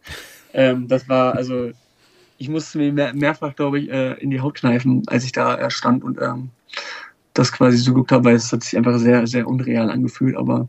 Ähm, 0.54 0.88
das 0.88 1.08
war, 1.08 1.36
also, 1.36 1.72
ich 2.38 2.50
musste 2.50 2.78
mir 2.78 2.92
mehr, 2.92 3.14
mehrfach, 3.14 3.56
glaube 3.56 3.80
ich, 3.80 3.90
äh, 3.90 4.14
in 4.14 4.32
die 4.32 4.42
Haut 4.42 4.56
kneifen, 4.56 5.04
als 5.08 5.24
ich 5.24 5.32
da 5.32 5.56
äh, 5.56 5.70
stand 5.70 6.04
und 6.04 6.20
ähm, 6.22 6.50
das 7.34 7.52
quasi 7.52 7.78
so 7.78 7.94
geguckt 7.94 8.12
habe, 8.12 8.26
weil 8.26 8.36
es 8.36 8.52
hat 8.52 8.64
sich 8.64 8.78
einfach 8.78 8.98
sehr, 9.00 9.26
sehr 9.28 9.48
unreal 9.48 9.90
angefühlt. 9.90 10.36
Aber 10.36 10.68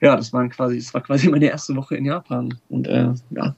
ja, 0.00 0.16
das 0.16 0.32
war 0.32 0.48
quasi, 0.48 0.78
das 0.78 0.92
war 0.94 1.02
quasi 1.02 1.28
meine 1.30 1.46
erste 1.46 1.74
Woche 1.76 1.96
in 1.96 2.04
Japan. 2.04 2.58
Und 2.68 2.86
äh, 2.86 3.12
ja, 3.30 3.54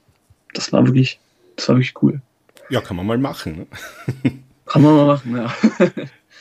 das 0.53 0.71
war 0.71 0.85
wirklich, 0.85 1.19
das 1.55 1.69
war 1.69 1.75
wirklich 1.75 2.01
cool. 2.01 2.21
Ja, 2.69 2.81
kann 2.81 2.97
man 2.97 3.05
mal 3.05 3.17
machen. 3.17 3.67
Ne? 4.23 4.33
Kann 4.65 4.81
man 4.81 4.95
mal 4.95 5.05
machen, 5.05 5.35
ja. 5.35 5.53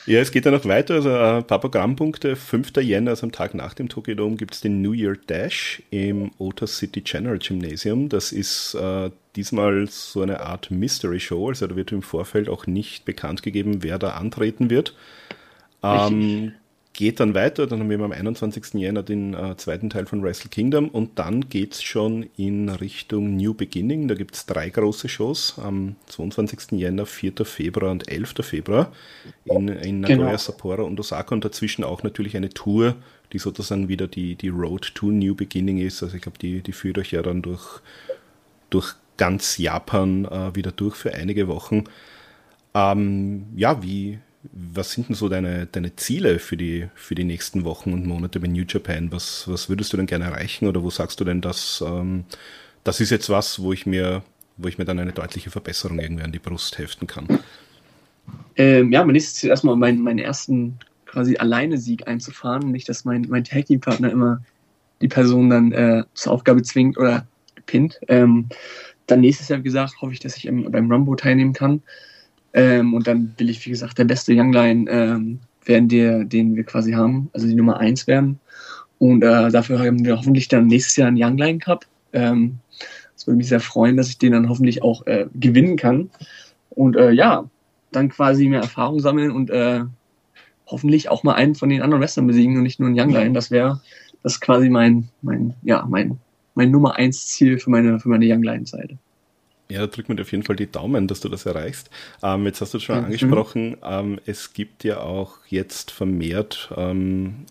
Ja, 0.04 0.18
es 0.18 0.32
geht 0.32 0.44
ja 0.44 0.50
noch 0.50 0.64
weiter. 0.64 0.94
Also 0.94 1.10
ein 1.10 1.40
äh, 1.40 1.42
paar 1.42 1.60
Programmpunkte. 1.60 2.34
5. 2.34 2.72
Jänner, 2.78 3.10
also 3.10 3.24
am 3.24 3.32
Tag 3.32 3.54
nach 3.54 3.72
dem 3.74 3.88
Tokyo 3.88 4.16
Dome, 4.16 4.36
gibt 4.36 4.54
es 4.54 4.60
den 4.60 4.82
New 4.82 4.92
Year 4.92 5.16
Dash 5.28 5.80
im 5.90 6.32
Ota 6.38 6.66
City 6.66 7.02
General 7.02 7.38
Gymnasium. 7.38 8.08
Das 8.08 8.32
ist 8.32 8.74
äh, 8.74 9.10
diesmal 9.36 9.86
so 9.88 10.22
eine 10.22 10.40
Art 10.40 10.72
Mystery 10.72 11.20
Show. 11.20 11.48
Also 11.48 11.68
da 11.68 11.76
wird 11.76 11.92
im 11.92 12.02
Vorfeld 12.02 12.48
auch 12.48 12.66
nicht 12.66 13.04
bekannt 13.04 13.44
gegeben, 13.44 13.84
wer 13.84 13.98
da 13.98 14.10
antreten 14.14 14.70
wird. 14.70 14.96
Ähm, 15.84 16.52
geht 17.02 17.18
dann 17.18 17.34
weiter, 17.34 17.66
dann 17.66 17.80
haben 17.80 17.90
wir 17.90 17.98
am 17.98 18.12
21. 18.12 18.74
Jänner 18.74 19.02
den 19.02 19.34
äh, 19.34 19.56
zweiten 19.56 19.90
Teil 19.90 20.06
von 20.06 20.22
Wrestle 20.22 20.50
Kingdom 20.50 20.88
und 20.88 21.18
dann 21.18 21.48
geht 21.48 21.72
es 21.72 21.82
schon 21.82 22.30
in 22.36 22.68
Richtung 22.68 23.36
New 23.36 23.54
Beginning. 23.54 24.06
Da 24.06 24.14
gibt 24.14 24.36
es 24.36 24.46
drei 24.46 24.70
große 24.70 25.08
Shows 25.08 25.58
am 25.60 25.96
22. 26.06 26.78
Jänner, 26.78 27.04
4. 27.04 27.44
Februar 27.44 27.90
und 27.90 28.08
11. 28.08 28.34
Februar 28.42 28.92
in, 29.46 29.66
in 29.66 30.00
Nagoya, 30.02 30.16
genau. 30.16 30.36
Sapporo 30.36 30.84
und 30.84 31.00
Osaka 31.00 31.34
und 31.34 31.44
dazwischen 31.44 31.82
auch 31.82 32.04
natürlich 32.04 32.36
eine 32.36 32.50
Tour, 32.50 32.94
die 33.32 33.40
sozusagen 33.40 33.88
wieder 33.88 34.06
die, 34.06 34.36
die 34.36 34.50
Road 34.50 34.94
to 34.94 35.06
New 35.06 35.34
Beginning 35.34 35.78
ist. 35.78 36.04
Also 36.04 36.14
ich 36.14 36.22
glaube, 36.22 36.38
die, 36.38 36.60
die 36.60 36.72
führt 36.72 36.98
euch 36.98 37.10
ja 37.10 37.22
dann 37.22 37.42
durch, 37.42 37.80
durch 38.70 38.94
ganz 39.16 39.58
Japan 39.58 40.24
äh, 40.26 40.54
wieder 40.54 40.70
durch 40.70 40.94
für 40.94 41.12
einige 41.12 41.48
Wochen. 41.48 41.82
Ähm, 42.74 43.46
ja, 43.56 43.82
wie, 43.82 44.20
was 44.50 44.92
sind 44.92 45.08
denn 45.08 45.14
so 45.14 45.28
deine, 45.28 45.66
deine 45.66 45.94
Ziele 45.96 46.38
für 46.38 46.56
die, 46.56 46.88
für 46.94 47.14
die 47.14 47.24
nächsten 47.24 47.64
Wochen 47.64 47.92
und 47.92 48.06
Monate 48.06 48.40
bei 48.40 48.48
New 48.48 48.64
Japan? 48.66 49.12
Was, 49.12 49.46
was 49.46 49.68
würdest 49.68 49.92
du 49.92 49.96
denn 49.96 50.06
gerne 50.06 50.24
erreichen 50.24 50.66
oder 50.66 50.82
wo 50.82 50.90
sagst 50.90 51.20
du 51.20 51.24
denn, 51.24 51.40
dass 51.40 51.82
ähm, 51.86 52.24
das 52.84 53.00
ist 53.00 53.10
jetzt 53.10 53.30
was, 53.30 53.62
wo 53.62 53.72
ich 53.72 53.86
mir, 53.86 54.22
wo 54.56 54.68
ich 54.68 54.78
mir 54.78 54.84
dann 54.84 54.98
eine 54.98 55.12
deutliche 55.12 55.50
Verbesserung 55.50 56.00
irgendwie 56.00 56.24
an 56.24 56.32
die 56.32 56.40
Brust 56.40 56.78
heften 56.78 57.06
kann. 57.06 57.28
Ähm, 58.56 58.92
ja, 58.92 59.04
mein 59.04 59.12
nächstes 59.12 59.36
Ziel 59.36 59.50
erstmal 59.50 59.76
meinen, 59.76 60.02
meinen 60.02 60.18
ersten 60.18 60.78
quasi 61.06 61.36
alleine 61.36 61.78
Sieg 61.78 62.08
einzufahren. 62.08 62.70
Nicht, 62.72 62.88
dass 62.88 63.04
mein, 63.04 63.26
mein 63.28 63.44
Tag 63.44 63.66
Team 63.66 63.80
Partner 63.80 64.10
immer 64.10 64.42
die 65.00 65.08
Person 65.08 65.50
dann 65.50 65.72
äh, 65.72 66.04
zur 66.14 66.32
Aufgabe 66.32 66.62
zwingt 66.62 66.98
oder 66.98 67.26
pinnt. 67.66 68.00
Ähm, 68.08 68.48
dann 69.06 69.20
nächstes 69.20 69.48
Jahr, 69.48 69.60
wie 69.60 69.64
gesagt, 69.64 70.00
hoffe 70.00 70.12
ich, 70.12 70.20
dass 70.20 70.36
ich 70.36 70.46
im, 70.46 70.70
beim 70.70 70.90
Rumble 70.90 71.16
teilnehmen 71.16 71.52
kann. 71.52 71.82
Ähm, 72.54 72.94
und 72.94 73.06
dann 73.06 73.34
will 73.38 73.50
ich, 73.50 73.64
wie 73.64 73.70
gesagt, 73.70 73.98
der 73.98 74.04
beste 74.04 74.32
Young 74.34 74.52
Lion 74.52 74.86
ähm, 74.90 75.38
werden, 75.64 75.88
der, 75.88 76.24
den 76.24 76.54
wir 76.56 76.64
quasi 76.64 76.92
haben, 76.92 77.30
also 77.32 77.46
die 77.46 77.54
Nummer 77.54 77.78
1 77.78 78.06
werden. 78.06 78.38
Und 78.98 79.22
äh, 79.22 79.50
dafür 79.50 79.80
haben 79.80 80.04
wir 80.04 80.16
hoffentlich 80.16 80.48
dann 80.48 80.66
nächstes 80.66 80.96
Jahr 80.96 81.08
einen 81.08 81.22
Young 81.22 81.38
Lion 81.38 81.58
Cup. 81.58 81.86
Ähm, 82.12 82.58
das 83.14 83.26
würde 83.26 83.38
mich 83.38 83.48
sehr 83.48 83.60
freuen, 83.60 83.96
dass 83.96 84.08
ich 84.08 84.18
den 84.18 84.32
dann 84.32 84.48
hoffentlich 84.48 84.82
auch 84.82 85.06
äh, 85.06 85.26
gewinnen 85.34 85.76
kann. 85.76 86.10
Und 86.70 86.96
äh, 86.96 87.10
ja, 87.10 87.48
dann 87.90 88.08
quasi 88.08 88.48
mehr 88.48 88.60
Erfahrung 88.60 89.00
sammeln 89.00 89.30
und 89.30 89.50
äh, 89.50 89.82
hoffentlich 90.66 91.08
auch 91.08 91.22
mal 91.22 91.34
einen 91.34 91.54
von 91.54 91.68
den 91.68 91.82
anderen 91.82 92.02
Western 92.02 92.26
besiegen 92.26 92.56
und 92.56 92.62
nicht 92.62 92.80
nur 92.80 92.88
einen 92.88 92.98
Young 92.98 93.10
Lion. 93.10 93.34
Das 93.34 93.50
wäre 93.50 93.80
das 94.22 94.40
quasi 94.40 94.68
mein, 94.68 95.08
mein, 95.20 95.54
ja, 95.62 95.86
mein, 95.88 96.18
mein 96.54 96.70
Nummer 96.70 96.96
1 96.96 97.26
Ziel 97.26 97.58
für 97.58 97.70
meine, 97.70 98.00
für 98.00 98.08
meine 98.08 98.26
Young 98.26 98.42
Lion 98.42 98.66
Seite. 98.66 98.98
Ja, 99.72 99.80
da 99.80 99.86
drückt 99.86 100.10
mir 100.10 100.20
auf 100.20 100.30
jeden 100.30 100.44
Fall 100.44 100.56
die 100.56 100.70
Daumen, 100.70 101.08
dass 101.08 101.20
du 101.20 101.30
das 101.30 101.46
erreichst. 101.46 101.88
Ähm, 102.22 102.44
jetzt 102.44 102.60
hast 102.60 102.74
du 102.74 102.78
schon 102.78 102.98
mhm. 102.98 103.04
angesprochen, 103.06 103.76
ähm, 103.82 104.20
es 104.26 104.52
gibt 104.52 104.84
ja 104.84 105.00
auch 105.00 105.38
jetzt 105.48 105.90
vermehrt 105.90 106.70
ähm, 106.76 107.46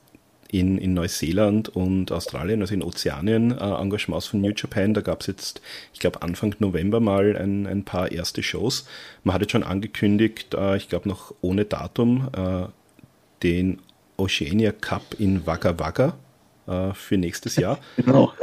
in, 0.50 0.78
in 0.78 0.94
Neuseeland 0.94 1.70
und 1.70 2.12
Australien, 2.12 2.62
also 2.62 2.76
in 2.76 2.84
Ozeanien, 2.84 3.58
äh, 3.58 3.64
Engagements 3.64 4.28
von 4.28 4.42
New 4.42 4.52
Japan. 4.56 4.94
Da 4.94 5.02
gab 5.02 5.22
es 5.22 5.28
jetzt, 5.28 5.62
ich 5.94 6.00
glaube, 6.00 6.22
Anfang 6.22 6.54
November 6.60 7.00
mal 7.00 7.36
ein, 7.36 7.66
ein 7.66 7.86
paar 7.86 8.12
erste 8.12 8.44
Shows. 8.44 8.86
Man 9.24 9.34
hat 9.34 9.42
jetzt 9.42 9.54
schon 9.54 9.64
angekündigt, 9.64 10.54
äh, 10.54 10.78
ich 10.78 10.90
glaube 10.90 11.10
noch 11.10 11.34
ohne 11.42 11.66
Datum, 11.66 12.30
äh, 12.38 12.66
den 13.42 13.80
Oceania 14.18 14.72
Cup 14.74 15.16
in 15.18 15.48
Wagga 15.48 15.80
Wagga 15.80 16.14
äh, 16.72 16.94
für 16.94 17.18
nächstes 17.18 17.56
Jahr. 17.56 17.80
Genau. 18.02 18.34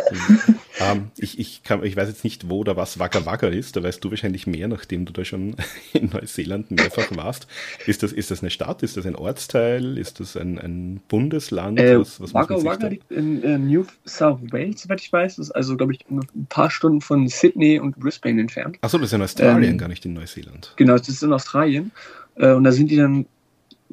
ähm, 0.78 1.10
ich, 1.16 1.38
ich, 1.38 1.62
kann, 1.62 1.82
ich 1.82 1.96
weiß 1.96 2.08
jetzt 2.08 2.22
nicht, 2.22 2.48
wo 2.48 2.58
oder 2.58 2.76
was 2.76 2.98
Wagga 2.98 3.26
Wagga 3.26 3.48
ist. 3.48 3.76
Da 3.76 3.82
weißt 3.82 4.02
du 4.04 4.10
wahrscheinlich 4.10 4.46
mehr, 4.46 4.68
nachdem 4.68 5.04
du 5.04 5.12
da 5.12 5.24
schon 5.24 5.56
in 5.92 6.10
Neuseeland 6.10 6.70
mehrfach 6.70 7.14
warst. 7.16 7.48
Ist 7.86 8.02
das, 8.02 8.12
ist 8.12 8.30
das 8.30 8.40
eine 8.40 8.50
Stadt? 8.50 8.82
Ist 8.82 8.96
das 8.96 9.04
ein 9.04 9.16
Ortsteil? 9.16 9.98
Ist 9.98 10.20
das 10.20 10.36
ein, 10.36 10.58
ein 10.58 11.00
Bundesland? 11.08 11.80
Äh, 11.80 11.98
was, 11.98 12.20
was 12.20 12.34
Wagga 12.34 12.62
Wagga 12.62 12.88
liegt 12.88 13.10
in 13.10 13.42
äh, 13.42 13.58
New 13.58 13.84
South 14.06 14.40
Wales, 14.50 14.82
soweit 14.82 15.00
ich 15.00 15.12
weiß. 15.12 15.36
Das 15.36 15.48
ist 15.48 15.52
also, 15.52 15.76
glaube 15.76 15.94
ich, 15.94 16.04
ein 16.08 16.46
paar 16.48 16.70
Stunden 16.70 17.00
von 17.00 17.26
Sydney 17.28 17.80
und 17.80 17.98
Brisbane 17.98 18.40
entfernt. 18.40 18.78
Achso, 18.80 18.98
das 18.98 19.08
ist 19.08 19.14
in 19.14 19.22
Australien, 19.22 19.72
ähm, 19.72 19.78
gar 19.78 19.88
nicht 19.88 20.04
in 20.04 20.12
Neuseeland. 20.12 20.74
Genau, 20.76 20.96
das 20.96 21.08
ist 21.08 21.22
in 21.22 21.32
Australien. 21.32 21.90
Äh, 22.36 22.52
und 22.52 22.64
da 22.64 22.72
sind 22.72 22.90
die 22.90 22.96
dann 22.96 23.26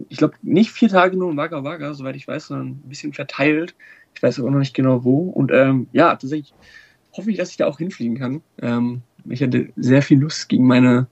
ich 0.09 0.17
glaube, 0.17 0.35
nicht 0.41 0.71
vier 0.71 0.89
Tage 0.89 1.17
nur 1.17 1.31
in 1.31 1.37
Wagga 1.37 1.63
Wagga, 1.63 1.93
soweit 1.93 2.15
ich 2.15 2.27
weiß, 2.27 2.47
sondern 2.47 2.67
ein 2.67 2.89
bisschen 2.89 3.13
verteilt. 3.13 3.75
Ich 4.15 4.23
weiß 4.23 4.39
aber 4.39 4.51
noch 4.51 4.59
nicht 4.59 4.73
genau 4.73 5.03
wo. 5.03 5.29
Und 5.29 5.51
ähm, 5.53 5.87
ja, 5.91 6.09
tatsächlich 6.15 6.53
hoffe 7.13 7.31
ich, 7.31 7.37
dass 7.37 7.51
ich 7.51 7.57
da 7.57 7.67
auch 7.67 7.77
hinfliegen 7.77 8.17
kann. 8.17 8.41
Ähm, 8.61 9.01
ich 9.29 9.41
hatte 9.41 9.69
sehr 9.75 10.01
viel 10.01 10.19
Lust, 10.19 10.49
gegen 10.49 10.67
meine 10.67 11.07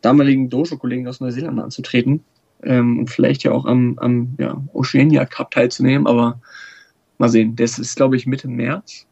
damaligen 0.00 0.48
Dojo-Kollegen 0.48 1.06
aus 1.06 1.20
Neuseeland 1.20 1.60
anzutreten 1.60 2.24
ähm, 2.62 3.00
und 3.00 3.10
vielleicht 3.10 3.44
ja 3.44 3.52
auch 3.52 3.66
am, 3.66 3.98
am 3.98 4.34
ja, 4.38 4.62
Oceania 4.72 5.24
Cup 5.24 5.50
teilzunehmen, 5.50 6.06
aber 6.06 6.40
mal 7.18 7.28
sehen. 7.28 7.56
Das 7.56 7.78
ist, 7.78 7.96
glaube 7.96 8.16
ich, 8.16 8.26
Mitte 8.26 8.48
März 8.48 9.06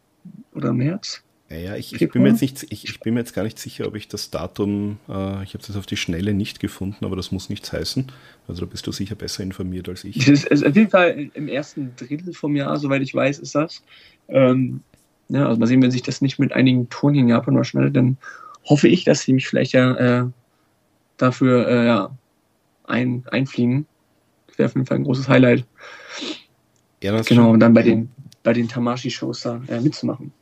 oder 0.55 0.73
März. 0.73 1.23
Ja, 1.49 1.57
ja 1.57 1.77
ich, 1.77 2.01
ich, 2.01 2.11
bin 2.11 2.23
mir 2.23 2.31
jetzt 2.31 2.43
nicht, 2.43 2.67
ich, 2.71 2.85
ich, 2.85 3.01
bin 3.01 3.15
mir 3.15 3.21
jetzt 3.21 3.35
gar 3.35 3.45
nicht 3.45 3.59
sicher, 3.59 3.87
ob 3.87 3.95
ich 3.95 4.09
das 4.09 4.31
Datum, 4.31 4.99
äh, 5.09 5.43
ich 5.45 5.55
habe 5.55 5.63
es 5.67 5.77
auf 5.77 5.87
die 5.87 5.97
Schnelle 5.97 6.35
nicht 6.35 6.59
gefunden, 6.61 7.05
aber 7.05 7.15
das 7.15 7.31
muss 7.31 7.49
nichts 7.49 7.73
heißen. 7.73 8.11
Also 8.49 8.65
da 8.65 8.71
bist 8.71 8.87
du 8.87 8.93
sicher 8.93 9.15
besser 9.15 9.43
informiert 9.43 9.89
als 9.89 10.05
ich. 10.05 10.27
Es 10.29 10.45
ist 10.45 10.67
auf 10.67 10.75
jeden 10.75 10.91
Fall 10.91 11.31
im 11.35 11.49
ersten 11.49 11.95
Drittel 11.97 12.33
vom 12.33 12.57
Jahr, 12.57 12.77
soweit 12.79 13.03
ich 13.03 13.15
weiß, 13.15 13.39
ist 13.39 13.55
das. 13.55 13.83
Ähm, 14.29 14.81
ja, 15.29 15.47
also 15.47 15.59
mal 15.59 15.67
sehen, 15.67 15.83
wenn 15.83 15.91
sich 15.91 16.03
das 16.03 16.21
nicht 16.21 16.39
mit 16.39 16.53
einigen 16.53 16.89
Touren 16.89 17.15
in 17.15 17.29
Japan 17.29 17.55
überschneidet, 17.55 17.97
dann 17.97 18.17
hoffe 18.65 18.89
ich, 18.89 19.05
dass 19.05 19.21
sie 19.21 19.33
mich 19.33 19.47
vielleicht 19.47 19.73
ja 19.73 19.95
äh, 20.23 20.27
dafür 21.17 21.69
äh, 21.69 21.87
ja, 21.87 22.11
ein, 22.85 23.25
einfliegen. 23.31 23.87
Das 24.49 24.59
wäre 24.59 24.67
auf 24.69 24.75
jeden 24.75 24.87
Fall 24.87 24.99
ein 24.99 25.05
großes 25.05 25.29
Highlight. 25.29 25.65
Ja, 27.03 27.21
genau, 27.23 27.51
und 27.51 27.61
dann 27.61 27.75
bei 27.75 27.83
den, 27.83 28.11
bei 28.43 28.53
den 28.53 28.69
Tamashi-Shows 28.69 29.43
da 29.43 29.61
äh, 29.69 29.81
mitzumachen. 29.81 30.33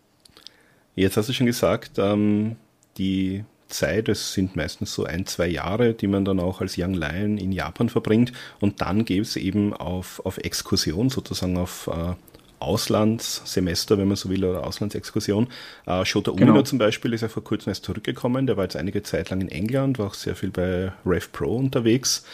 Jetzt 0.94 1.16
hast 1.16 1.28
du 1.28 1.32
schon 1.32 1.46
gesagt, 1.46 1.98
ähm, 1.98 2.56
die 2.98 3.44
Zeit, 3.68 4.08
es 4.08 4.32
sind 4.32 4.56
meistens 4.56 4.94
so 4.94 5.04
ein, 5.04 5.26
zwei 5.26 5.48
Jahre, 5.48 5.94
die 5.94 6.06
man 6.06 6.24
dann 6.24 6.40
auch 6.40 6.60
als 6.60 6.76
Young 6.78 6.94
Lion 6.94 7.38
in 7.38 7.52
Japan 7.52 7.88
verbringt 7.88 8.32
und 8.60 8.80
dann 8.80 9.04
geht 9.04 9.22
es 9.22 9.36
eben 9.36 9.74
auf, 9.74 10.24
auf 10.24 10.38
Exkursion, 10.38 11.10
sozusagen 11.10 11.56
auf 11.56 11.88
äh, 11.88 12.14
Auslandssemester, 12.60 13.98
wenn 13.98 14.08
man 14.08 14.16
so 14.16 14.30
will, 14.30 14.44
oder 14.44 14.66
Auslandsexkursion. 14.66 15.48
Äh, 15.86 16.04
Shota 16.04 16.30
Umino 16.30 16.52
genau. 16.52 16.62
zum 16.62 16.78
Beispiel 16.78 17.12
ist 17.12 17.20
ja 17.20 17.28
vor 17.28 17.44
kurzem 17.44 17.70
erst 17.70 17.84
zurückgekommen, 17.84 18.46
der 18.46 18.56
war 18.56 18.64
jetzt 18.64 18.76
einige 18.76 19.02
Zeit 19.02 19.30
lang 19.30 19.40
in 19.40 19.48
England, 19.48 19.98
war 19.98 20.06
auch 20.06 20.14
sehr 20.14 20.36
viel 20.36 20.50
bei 20.50 20.92
Rev 21.04 21.28
Pro 21.32 21.56
unterwegs. 21.56 22.24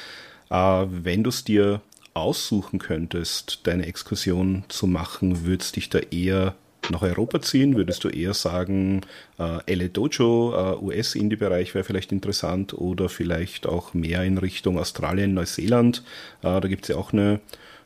Äh, 0.51 0.87
wenn 0.89 1.25
du 1.25 1.31
es 1.31 1.45
dir 1.45 1.81
aussuchen 2.13 2.79
könntest, 2.79 3.61
deine 3.65 3.87
Exkursion 3.87 4.65
zu 4.69 4.87
machen, 4.87 5.45
würdest 5.45 5.77
dich 5.77 5.91
da 5.91 5.99
eher 5.99 6.55
nach 6.89 7.03
Europa 7.03 7.41
ziehen? 7.41 7.77
Würdest 7.77 8.05
du 8.05 8.09
eher 8.09 8.35
sagen, 8.35 9.03
äh, 9.39 9.75
LA 9.75 9.89
Dojo, 9.89 10.55
äh, 10.55 10.83
US-Indie-Bereich 10.83 11.75
wäre 11.75 11.85
vielleicht 11.85 12.13
interessant 12.13 12.75
oder 12.75 13.09
vielleicht 13.09 13.67
auch 13.67 13.95
mehr 13.95 14.25
in 14.25 14.39
Richtung 14.39 14.79
Australien, 14.79 15.35
Neuseeland? 15.35 16.03
Äh, 16.43 16.61
da 16.61 16.69
gibt 16.69 16.85
es 16.85 16.89
ja 16.89 16.97
auch 16.97 17.13
eine 17.13 17.41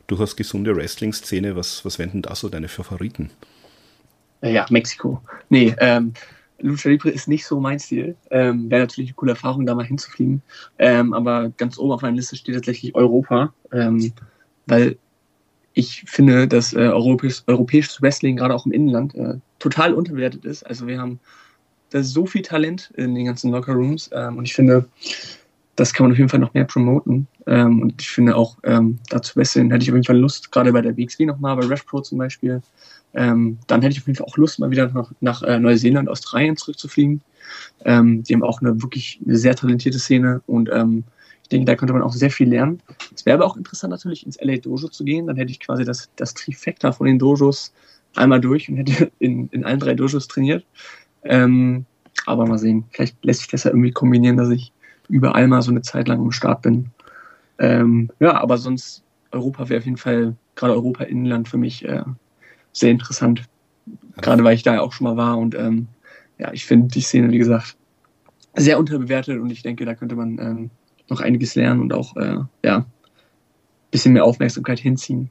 durchaus 0.07 0.37
gesunde 0.37 0.77
Wrestling-Szene. 0.77 1.57
Was, 1.57 1.85
was 1.85 1.99
wären 1.99 2.13
denn 2.13 2.23
da 2.23 2.35
so 2.35 2.49
deine 2.49 2.69
Favoriten? 2.69 3.31
Ja, 4.43 4.67
Mexiko. 4.69 5.23
Nee, 5.49 5.75
ähm, 5.79 6.13
Lucha 6.59 6.89
Libre 6.89 7.11
ist 7.11 7.29
nicht 7.29 7.47
so 7.47 7.61
mein 7.61 7.79
Stil. 7.79 8.17
Ähm, 8.31 8.71
Wäre 8.71 8.83
natürlich 8.83 9.11
eine 9.11 9.15
coole 9.15 9.33
Erfahrung, 9.33 9.67
da 9.67 9.75
mal 9.75 9.87
hinzufliegen. 9.87 10.43
Ähm, 10.79 11.13
aber 11.13 11.51
ganz 11.57 11.79
oben 11.79 11.93
auf 11.93 12.03
meiner 12.03 12.17
Liste 12.17 12.37
steht 12.37 12.55
tatsächlich 12.55 12.95
Europa, 12.95 13.53
ähm, 13.73 14.13
weil 14.67 14.97
ich 15.75 16.05
finde, 16.07 16.49
dass 16.49 16.73
äh, 16.73 16.79
europäisch, 16.79 17.43
europäisches 17.47 18.01
Wrestling 18.01 18.37
gerade 18.37 18.55
auch 18.55 18.65
im 18.65 18.73
Inland 18.73 19.15
äh, 19.15 19.35
total 19.59 19.93
unterbewertet 19.93 20.45
ist. 20.45 20.65
Also 20.65 20.87
wir 20.87 21.01
haben 21.01 21.19
da 21.91 22.03
so 22.03 22.27
viel 22.27 22.43
Talent 22.43 22.93
in 22.97 23.15
den 23.15 23.27
ganzen 23.27 23.51
Lockerrooms 23.51 24.11
ähm, 24.13 24.39
und 24.39 24.45
ich 24.45 24.55
finde, 24.55 24.87
das 25.77 25.93
kann 25.93 26.05
man 26.05 26.13
auf 26.13 26.19
jeden 26.19 26.31
Fall 26.31 26.41
noch 26.41 26.55
mehr 26.55 26.65
promoten. 26.65 27.27
Ähm, 27.47 27.83
und 27.83 28.01
ich 28.01 28.09
finde 28.09 28.37
auch, 28.37 28.57
ähm, 28.63 28.99
dazu 29.11 29.37
wresteln 29.37 29.71
hätte 29.71 29.83
ich 29.83 29.91
auf 29.91 29.95
jeden 29.95 30.07
Fall 30.07 30.19
Lust, 30.19 30.53
gerade 30.53 30.73
bei 30.73 30.81
der 30.81 30.97
WXW 30.97 31.27
nochmal, 31.27 31.57
bei 31.57 31.67
RevPro 31.67 32.01
zum 32.01 32.19
Beispiel. 32.19 32.63
Ähm, 33.13 33.59
dann 33.67 33.83
hätte 33.83 33.93
ich 33.93 34.01
auf 34.01 34.07
jeden 34.07 34.17
Fall 34.17 34.27
auch 34.27 34.37
Lust, 34.37 34.59
mal 34.61 34.71
wieder 34.71 34.89
nach, 34.93 35.13
nach 35.21 35.43
äh, 35.43 35.59
Neuseeland, 35.59 36.09
Australien 36.09 36.57
zurückzufliegen. 36.57 37.21
Ähm, 37.85 38.23
die 38.23 38.35
haben 38.35 38.43
auch 38.43 38.61
eine 38.61 38.81
wirklich 38.83 39.21
eine 39.25 39.37
sehr 39.37 39.55
talentierte 39.57 39.99
Szene 39.99 40.41
und 40.47 40.71
ähm, 40.73 41.05
ich 41.45 41.51
denke, 41.51 41.67
da 41.67 41.77
könnte 41.77 41.93
man 41.93 42.03
auch 42.03 42.13
sehr 42.13 42.31
viel 42.31 42.49
lernen. 42.49 42.83
Es 43.15 43.27
wäre 43.27 43.37
aber 43.37 43.47
auch 43.47 43.57
interessant, 43.57 43.91
natürlich 43.91 44.25
ins 44.25 44.41
LA 44.41 44.57
Dojo 44.57 44.89
zu 44.89 45.05
gehen. 45.05 45.27
Dann 45.27 45.37
hätte 45.37 45.53
ich 45.53 45.61
quasi 45.61 45.85
das, 45.85 46.09
das 46.17 46.33
Trifecta 46.33 46.91
von 46.91 47.07
den 47.07 47.19
Dojos 47.19 47.75
einmal 48.17 48.41
durch 48.41 48.71
und 48.71 48.79
hätte 48.79 49.13
in, 49.19 49.49
in 49.49 49.63
allen 49.63 49.79
drei 49.79 49.93
Dojos 49.93 50.27
trainiert. 50.27 50.65
Ähm, 51.23 51.85
aber 52.25 52.47
mal 52.47 52.59
sehen, 52.59 52.85
vielleicht 52.91 53.23
lässt 53.23 53.41
sich 53.41 53.51
das 53.51 53.65
ja 53.65 53.73
irgendwie 53.73 53.91
kombinieren, 53.91 54.39
dass 54.39 54.49
ich 54.49 54.73
überall 55.11 55.47
mal 55.47 55.61
so 55.61 55.71
eine 55.71 55.83
Zeit 55.83 56.09
lang 56.09 56.19
am 56.19 56.33
Start 56.33 56.63
bin. 56.63 56.91
Ähm, 57.59 58.11
ja, 58.21 58.41
aber 58.41 58.57
sonst 58.57 59.05
Europa 59.31 59.69
wäre 59.69 59.81
auf 59.81 59.85
jeden 59.85 59.99
Fall, 59.99 60.35
gerade 60.55 60.73
Europa-Inland 60.73 61.47
für 61.47 61.59
mich 61.59 61.85
äh, 61.85 62.05
sehr 62.73 62.91
interessant. 62.91 63.43
Gerade 64.23 64.43
weil 64.45 64.55
ich 64.55 64.63
da 64.63 64.75
ja 64.75 64.81
auch 64.81 64.95
schon 64.95 65.05
mal 65.05 65.19
war 65.19 65.37
und 65.37 65.55
ähm, 65.55 65.89
ja, 66.39 66.53
ich 66.55 66.65
finde 66.65 66.89
die 66.89 67.03
Szene, 67.03 67.31
wie 67.31 67.39
gesagt, 67.39 67.77
sehr 68.57 68.79
unterbewertet 68.79 69.39
und 69.39 69.51
ich 69.51 69.63
denke, 69.63 69.85
da 69.85 69.95
könnte 69.95 70.17
man 70.17 70.39
ähm, 70.39 70.71
noch 71.15 71.21
einiges 71.21 71.55
lernen 71.55 71.81
und 71.81 71.93
auch 71.93 72.17
äh, 72.17 72.39
ja, 72.65 72.79
ein 72.79 72.87
bisschen 73.91 74.13
mehr 74.13 74.25
Aufmerksamkeit 74.25 74.79
hinziehen. 74.79 75.31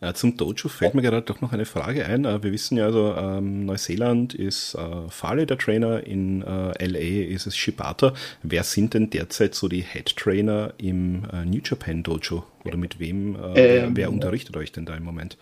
Ja, 0.00 0.14
zum 0.14 0.36
Dojo 0.36 0.68
fällt 0.68 0.94
mir 0.94 1.02
gerade 1.02 1.22
doch 1.22 1.40
noch 1.40 1.52
eine 1.52 1.64
Frage 1.64 2.06
ein. 2.06 2.24
Äh, 2.24 2.42
wir 2.42 2.52
wissen 2.52 2.78
ja 2.78 2.86
also, 2.86 3.16
ähm, 3.16 3.66
Neuseeland 3.66 4.32
ist 4.32 4.74
äh, 4.76 5.08
Farley 5.08 5.44
der 5.44 5.58
Trainer, 5.58 6.06
in 6.06 6.42
äh, 6.42 6.86
LA 6.86 7.34
ist 7.34 7.46
es 7.46 7.56
Shibata. 7.56 8.14
Wer 8.42 8.62
sind 8.62 8.94
denn 8.94 9.10
derzeit 9.10 9.56
so 9.56 9.66
die 9.66 9.82
Head 9.82 10.16
Trainer 10.16 10.72
im 10.78 11.24
äh, 11.32 11.44
New 11.44 11.60
Japan 11.64 12.04
Dojo? 12.04 12.44
Oder 12.64 12.76
mit 12.76 13.00
wem, 13.00 13.34
äh, 13.34 13.54
wer, 13.54 13.84
ähm, 13.84 13.96
wer, 13.96 14.12
unterrichtet 14.12 14.56
euch 14.56 14.70
denn 14.70 14.86
da 14.86 14.94
im 14.94 15.02
Moment? 15.02 15.36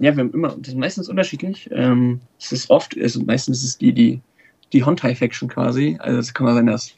Ja, 0.00 0.14
wir 0.14 0.24
haben 0.24 0.32
immer, 0.32 0.54
das 0.58 0.68
ist 0.68 0.76
meistens 0.76 1.08
unterschiedlich. 1.08 1.70
Ähm, 1.72 2.20
es 2.38 2.52
ist 2.52 2.68
oft, 2.68 2.96
also 3.00 3.22
meistens 3.22 3.58
ist 3.58 3.70
es 3.70 3.78
die, 3.78 3.92
die, 3.94 4.20
die 4.74 4.84
Hontai-Faction 4.84 5.48
quasi. 5.48 5.96
Also 5.98 6.18
es 6.18 6.34
kann 6.34 6.44
mal 6.44 6.54
sein, 6.54 6.66
dass 6.66 6.92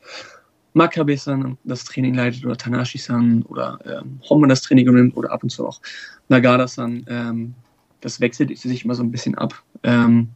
Makabe-san 0.75 1.59
das 1.65 1.85
Training 1.85 2.15
leitet 2.15 2.45
oder 2.45 2.57
Tanashi-san 2.57 3.43
oder 3.43 3.79
ähm, 3.85 4.21
Honma 4.29 4.47
das 4.47 4.63
Training 4.63 4.87
übernimmt 4.87 5.17
oder 5.17 5.33
ab 5.33 5.43
und 5.43 5.51
zu 5.51 5.67
auch 5.67 5.81
Nagada-san. 6.29 7.05
Ähm, 7.09 7.55
das 8.01 8.21
wechselt 8.21 8.57
sich 8.57 8.85
immer 8.85 8.95
so 8.95 9.03
ein 9.03 9.11
bisschen 9.11 9.35
ab. 9.37 9.63
Ähm, 9.83 10.31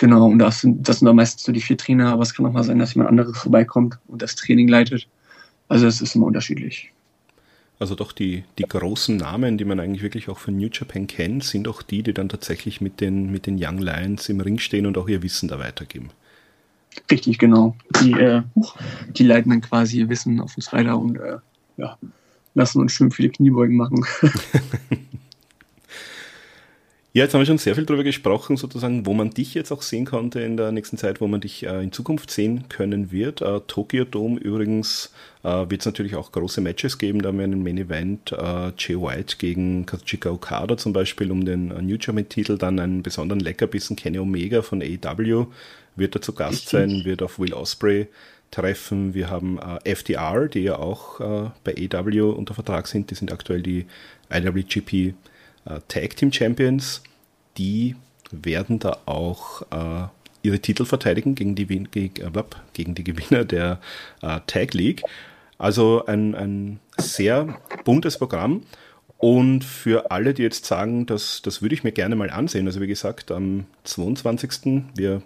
Genau, 0.00 0.28
und 0.28 0.38
das 0.38 0.62
sind, 0.62 0.88
das 0.88 1.00
sind 1.00 1.06
dann 1.06 1.16
meistens 1.16 1.42
so 1.42 1.52
die 1.52 1.60
vier 1.60 1.76
Trainer, 1.76 2.10
aber 2.10 2.22
es 2.22 2.32
kann 2.32 2.46
auch 2.46 2.52
mal 2.52 2.64
sein, 2.64 2.78
dass 2.78 2.94
jemand 2.94 3.10
anderes 3.10 3.36
vorbeikommt 3.36 3.98
und 4.08 4.22
das 4.22 4.34
Training 4.34 4.66
leitet. 4.66 5.06
Also 5.68 5.86
es 5.86 6.00
ist 6.00 6.14
immer 6.14 6.24
unterschiedlich. 6.24 6.90
Also 7.78 7.94
doch 7.94 8.12
die, 8.12 8.44
die 8.56 8.62
großen 8.62 9.18
Namen, 9.18 9.58
die 9.58 9.66
man 9.66 9.78
eigentlich 9.78 10.02
wirklich 10.02 10.30
auch 10.30 10.38
von 10.38 10.56
New 10.56 10.70
Japan 10.72 11.06
kennt, 11.06 11.44
sind 11.44 11.68
auch 11.68 11.82
die, 11.82 12.02
die 12.02 12.14
dann 12.14 12.30
tatsächlich 12.30 12.80
mit 12.80 13.02
den, 13.02 13.30
mit 13.30 13.44
den 13.44 13.58
Young 13.62 13.76
Lions 13.76 14.30
im 14.30 14.40
Ring 14.40 14.58
stehen 14.58 14.86
und 14.86 14.96
auch 14.96 15.06
ihr 15.06 15.22
Wissen 15.22 15.50
da 15.50 15.58
weitergeben. 15.58 16.08
Richtig, 17.10 17.38
genau. 17.38 17.76
Die, 18.00 18.12
äh, 18.12 18.42
die 19.08 19.24
leiten 19.24 19.50
dann 19.50 19.60
quasi 19.60 19.98
ihr 19.98 20.08
Wissen 20.08 20.40
auf 20.40 20.56
uns 20.56 20.72
weiter 20.72 20.98
und 20.98 21.16
äh, 21.16 21.38
ja, 21.76 21.98
lassen 22.54 22.80
uns 22.80 22.92
schön 22.92 23.10
viele 23.10 23.30
Kniebeugen 23.30 23.76
machen. 23.76 24.04
Ja, 27.12 27.24
jetzt 27.24 27.34
haben 27.34 27.40
wir 27.40 27.46
schon 27.46 27.58
sehr 27.58 27.74
viel 27.74 27.86
darüber 27.86 28.04
gesprochen, 28.04 28.56
sozusagen, 28.56 29.04
wo 29.04 29.14
man 29.14 29.30
dich 29.30 29.54
jetzt 29.54 29.72
auch 29.72 29.82
sehen 29.82 30.04
konnte 30.04 30.42
in 30.42 30.56
der 30.56 30.70
nächsten 30.70 30.96
Zeit, 30.96 31.20
wo 31.20 31.26
man 31.26 31.40
dich 31.40 31.66
äh, 31.66 31.82
in 31.82 31.90
Zukunft 31.90 32.30
sehen 32.30 32.68
können 32.68 33.10
wird. 33.10 33.42
Äh, 33.42 33.62
Tokyo 33.66 34.04
Dome 34.04 34.38
übrigens 34.38 35.12
äh, 35.42 35.48
wird 35.68 35.80
es 35.80 35.86
natürlich 35.86 36.14
auch 36.14 36.30
große 36.30 36.60
Matches 36.60 36.98
geben. 36.98 37.20
Da 37.20 37.30
haben 37.30 37.38
wir 37.38 37.44
einen 37.44 37.64
Main 37.64 37.78
Event 37.78 38.30
äh, 38.30 38.70
Jay 38.78 38.94
White 38.94 39.38
gegen 39.38 39.86
Kazuchika 39.86 40.30
Okada 40.30 40.76
zum 40.76 40.92
Beispiel 40.92 41.32
um 41.32 41.44
den 41.44 41.72
äh, 41.72 41.82
New 41.82 41.96
Japan 42.00 42.28
Titel, 42.28 42.56
dann 42.56 42.78
einen 42.78 43.02
besonderen 43.02 43.40
Leckerbissen 43.40 43.96
Kenny 43.96 44.20
Omega 44.20 44.62
von 44.62 44.80
AEW 44.80 45.48
wird 46.00 46.16
da 46.16 46.20
zu 46.20 46.32
Gast 46.32 46.68
sein, 46.68 47.04
wird 47.04 47.22
auf 47.22 47.38
Will 47.38 47.54
Osprey 47.54 48.08
treffen. 48.50 49.14
Wir 49.14 49.30
haben 49.30 49.58
äh, 49.58 49.90
FDR, 49.92 50.48
die 50.48 50.60
ja 50.60 50.76
auch 50.76 51.20
äh, 51.20 51.50
bei 51.62 51.74
AEW 51.76 52.30
unter 52.30 52.54
Vertrag 52.54 52.88
sind. 52.88 53.10
Die 53.10 53.14
sind 53.14 53.32
aktuell 53.32 53.62
die 53.62 53.86
IWGP 54.32 55.14
äh, 55.66 55.80
Tag 55.86 56.16
Team 56.16 56.32
Champions, 56.32 57.02
die 57.56 57.94
werden 58.32 58.78
da 58.78 58.98
auch 59.06 59.62
äh, 59.70 60.08
ihre 60.42 60.58
Titel 60.60 60.84
verteidigen 60.84 61.34
gegen 61.34 61.54
die, 61.54 61.66
gegen, 61.66 62.22
äh, 62.22 62.42
gegen 62.72 62.94
die 62.94 63.04
Gewinner 63.04 63.44
der 63.44 63.80
äh, 64.22 64.40
Tag 64.46 64.74
League. 64.74 65.02
Also 65.58 66.06
ein, 66.06 66.34
ein 66.34 66.80
sehr 66.98 67.58
buntes 67.84 68.18
Programm. 68.18 68.62
Und 69.18 69.64
für 69.64 70.10
alle, 70.10 70.32
die 70.32 70.42
jetzt 70.42 70.64
sagen, 70.64 71.04
das, 71.04 71.42
das 71.42 71.60
würde 71.60 71.74
ich 71.74 71.84
mir 71.84 71.92
gerne 71.92 72.16
mal 72.16 72.30
ansehen, 72.30 72.66
also 72.66 72.80
wie 72.80 72.86
gesagt, 72.86 73.30
am 73.30 73.66
22. 73.84 74.84
Wir, 74.94 75.20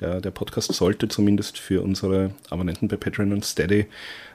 der, 0.00 0.20
der 0.20 0.30
Podcast 0.30 0.72
sollte 0.72 1.08
zumindest 1.08 1.58
für 1.58 1.82
unsere 1.82 2.30
Abonnenten 2.50 2.88
bei 2.88 2.96
Patreon 2.96 3.32
und 3.32 3.44
Steady 3.44 3.86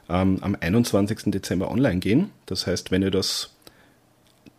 ähm, 0.09 0.39
am 0.41 0.57
21. 0.59 1.31
Dezember 1.31 1.71
online 1.71 1.99
gehen. 1.99 2.31
Das 2.45 2.67
heißt, 2.67 2.91
wenn 2.91 3.01
ihr 3.01 3.11
das 3.11 3.51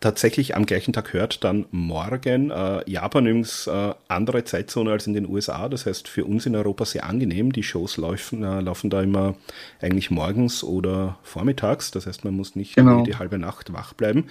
tatsächlich 0.03 0.55
am 0.55 0.65
gleichen 0.65 0.91
Tag 0.91 1.13
hört, 1.13 1.43
dann 1.45 1.65
morgen. 1.71 2.51
Äh, 2.51 2.89
Japan 2.89 3.25
übrigens 3.25 3.67
äh, 3.67 3.93
andere 4.09 4.43
Zeitzone 4.43 4.91
als 4.91 5.07
in 5.07 5.13
den 5.13 5.29
USA, 5.29 5.69
das 5.69 5.85
heißt 5.85 6.09
für 6.09 6.25
uns 6.25 6.45
in 6.45 6.55
Europa 6.55 6.83
sehr 6.83 7.05
angenehm. 7.05 7.53
Die 7.53 7.63
Shows 7.63 7.95
laufen, 7.95 8.43
äh, 8.43 8.59
laufen 8.59 8.89
da 8.89 9.01
immer 9.01 9.35
eigentlich 9.81 10.11
morgens 10.11 10.63
oder 10.63 11.17
vormittags, 11.23 11.91
das 11.91 12.05
heißt 12.05 12.25
man 12.25 12.35
muss 12.35 12.55
nicht 12.57 12.75
genau. 12.75 13.03
die 13.03 13.15
halbe 13.15 13.37
Nacht 13.37 13.71
wach 13.71 13.93
bleiben. 13.93 14.25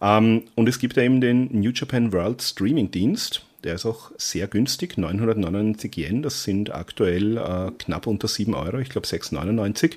Ähm, 0.00 0.44
und 0.54 0.68
es 0.68 0.78
gibt 0.78 0.96
ja 0.96 1.02
eben 1.02 1.20
den 1.20 1.48
New 1.52 1.70
Japan 1.70 2.12
World 2.14 2.40
Streaming 2.40 2.90
Dienst. 2.90 3.44
Der 3.64 3.74
ist 3.74 3.86
auch 3.86 4.10
sehr 4.16 4.46
günstig, 4.46 4.96
999 4.96 5.96
Yen, 5.96 6.22
das 6.22 6.44
sind 6.44 6.72
aktuell 6.72 7.36
äh, 7.36 7.70
knapp 7.78 8.06
unter 8.06 8.28
7 8.28 8.54
Euro, 8.54 8.78
ich 8.78 8.88
glaube 8.88 9.06
6,99. 9.06 9.96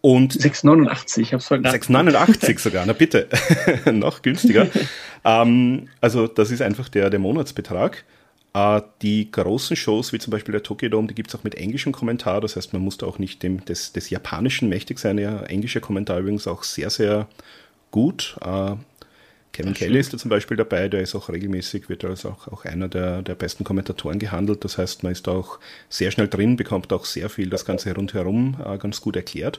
Und 0.00 0.34
6,89, 0.34 1.18
ich 1.18 1.32
habe 1.32 1.40
es 1.40 1.48
vergessen. 1.48 1.94
6,89 1.94 2.60
sogar, 2.60 2.86
na 2.86 2.92
bitte, 2.92 3.28
noch 3.92 4.22
günstiger. 4.22 4.68
ähm, 5.24 5.88
also 6.00 6.28
das 6.28 6.50
ist 6.50 6.62
einfach 6.62 6.88
der, 6.88 7.10
der 7.10 7.18
Monatsbetrag. 7.18 8.04
Äh, 8.54 8.82
die 9.02 9.30
großen 9.30 9.76
Shows, 9.76 10.12
wie 10.12 10.18
zum 10.18 10.30
Beispiel 10.30 10.52
der 10.52 10.62
Tokyo 10.62 10.88
Dome, 10.88 11.08
die 11.08 11.14
gibt 11.14 11.30
es 11.30 11.34
auch 11.34 11.44
mit 11.44 11.56
englischem 11.56 11.92
Kommentar. 11.92 12.40
Das 12.40 12.56
heißt, 12.56 12.72
man 12.72 12.82
muss 12.82 12.98
da 12.98 13.06
auch 13.06 13.18
nicht 13.18 13.42
dem, 13.42 13.64
des, 13.64 13.92
des 13.92 14.08
Japanischen 14.08 14.68
mächtig 14.68 14.98
sein. 14.98 15.18
Ja, 15.18 15.42
englischer 15.42 15.80
Kommentar 15.80 16.20
übrigens 16.20 16.46
auch 16.46 16.62
sehr, 16.62 16.88
sehr 16.90 17.26
gut. 17.90 18.36
Äh, 18.42 18.76
Kevin 19.56 19.72
Kelly 19.72 19.98
ist 19.98 20.12
da 20.12 20.18
zum 20.18 20.28
Beispiel 20.28 20.58
dabei, 20.58 20.86
der 20.88 21.00
ist 21.00 21.14
auch 21.14 21.30
regelmäßig, 21.30 21.88
wird 21.88 22.04
als 22.04 22.26
auch, 22.26 22.46
auch 22.48 22.66
einer 22.66 22.88
der, 22.88 23.22
der 23.22 23.34
besten 23.34 23.64
Kommentatoren 23.64 24.18
gehandelt. 24.18 24.62
Das 24.64 24.76
heißt, 24.76 25.02
man 25.02 25.12
ist 25.12 25.26
auch 25.28 25.58
sehr 25.88 26.10
schnell 26.10 26.28
drin, 26.28 26.56
bekommt 26.56 26.92
auch 26.92 27.06
sehr 27.06 27.30
viel 27.30 27.48
das 27.48 27.64
Ganze 27.64 27.94
rundherum 27.94 28.58
äh, 28.62 28.76
ganz 28.76 29.00
gut 29.00 29.16
erklärt. 29.16 29.58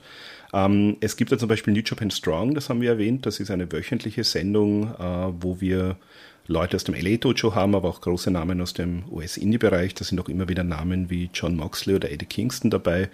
Ähm, 0.54 0.98
es 1.00 1.18
gibt 1.18 1.32
da 1.32 1.40
zum 1.40 1.50
Beispiel 1.50 1.74
New 1.74 1.82
Japan 1.84 2.12
Strong, 2.12 2.54
das 2.54 2.70
haben 2.70 2.80
wir 2.80 2.92
erwähnt. 2.92 3.26
Das 3.26 3.40
ist 3.40 3.50
eine 3.50 3.72
wöchentliche 3.72 4.24
Sendung, 4.24 4.94
äh, 5.00 5.34
wo 5.42 5.60
wir 5.62 5.98
Leute 6.46 6.76
aus 6.76 6.84
dem 6.84 6.94
LA 6.94 7.18
Dojo 7.18 7.56
haben, 7.56 7.74
aber 7.74 7.90
auch 7.90 8.00
große 8.00 8.30
Namen 8.30 8.62
aus 8.62 8.74
dem 8.74 9.04
US-Indie-Bereich. 9.12 9.96
Da 9.96 10.06
sind 10.06 10.22
auch 10.22 10.30
immer 10.30 10.48
wieder 10.48 10.64
Namen 10.64 11.10
wie 11.10 11.32
John 11.34 11.56
Moxley 11.56 11.96
oder 11.96 12.12
Eddie 12.12 12.28
Kingston 12.28 12.70
dabei. 12.70 13.10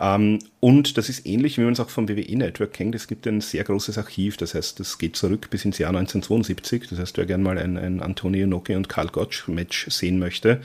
Ähm, 0.00 0.38
und 0.60 0.96
das 0.96 1.08
ist 1.08 1.26
ähnlich, 1.26 1.58
wie 1.58 1.62
man 1.62 1.74
es 1.74 1.80
auch 1.80 1.90
vom 1.90 2.08
WWE 2.08 2.36
Network 2.36 2.72
kennt. 2.72 2.94
Es 2.94 3.06
gibt 3.06 3.26
ein 3.26 3.42
sehr 3.42 3.64
großes 3.64 3.98
Archiv, 3.98 4.38
das 4.38 4.54
heißt, 4.54 4.80
das 4.80 4.98
geht 4.98 5.16
zurück 5.16 5.48
bis 5.50 5.64
ins 5.64 5.78
Jahr 5.78 5.90
1972. 5.90 6.88
Das 6.88 6.98
heißt, 6.98 7.18
wer 7.18 7.26
gerne 7.26 7.44
mal 7.44 7.58
ein, 7.58 7.76
ein 7.76 8.00
Antonio 8.00 8.46
Noki 8.46 8.74
und 8.74 8.88
Karl 8.88 9.08
Gotch 9.08 9.46
Match 9.48 9.88
sehen 9.90 10.18
möchte, 10.18 10.62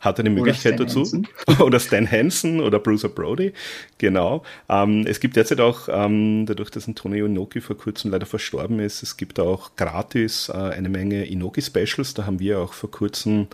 hat 0.00 0.20
eine 0.20 0.28
Möglichkeit 0.28 0.78
dazu. 0.78 1.00
Hansen. 1.00 1.26
oder 1.60 1.80
Stan 1.80 2.10
Hansen 2.10 2.60
oder 2.60 2.78
Bruce 2.78 3.08
Brody. 3.08 3.54
Genau. 3.96 4.42
Ähm, 4.68 5.06
es 5.06 5.18
gibt 5.18 5.36
derzeit 5.36 5.60
auch, 5.60 5.88
ähm, 5.90 6.44
dadurch, 6.44 6.70
dass 6.70 6.86
Antonio 6.86 7.24
Inoki 7.24 7.62
vor 7.62 7.78
kurzem 7.78 8.10
leider 8.10 8.26
verstorben 8.26 8.80
ist, 8.80 9.02
es 9.02 9.16
gibt 9.16 9.40
auch 9.40 9.76
gratis 9.76 10.50
äh, 10.50 10.56
eine 10.56 10.90
Menge 10.90 11.24
Inoki-Specials. 11.24 12.12
Da 12.12 12.26
haben 12.26 12.38
wir 12.38 12.60
auch 12.60 12.74
vor 12.74 12.90
kurzem 12.90 13.46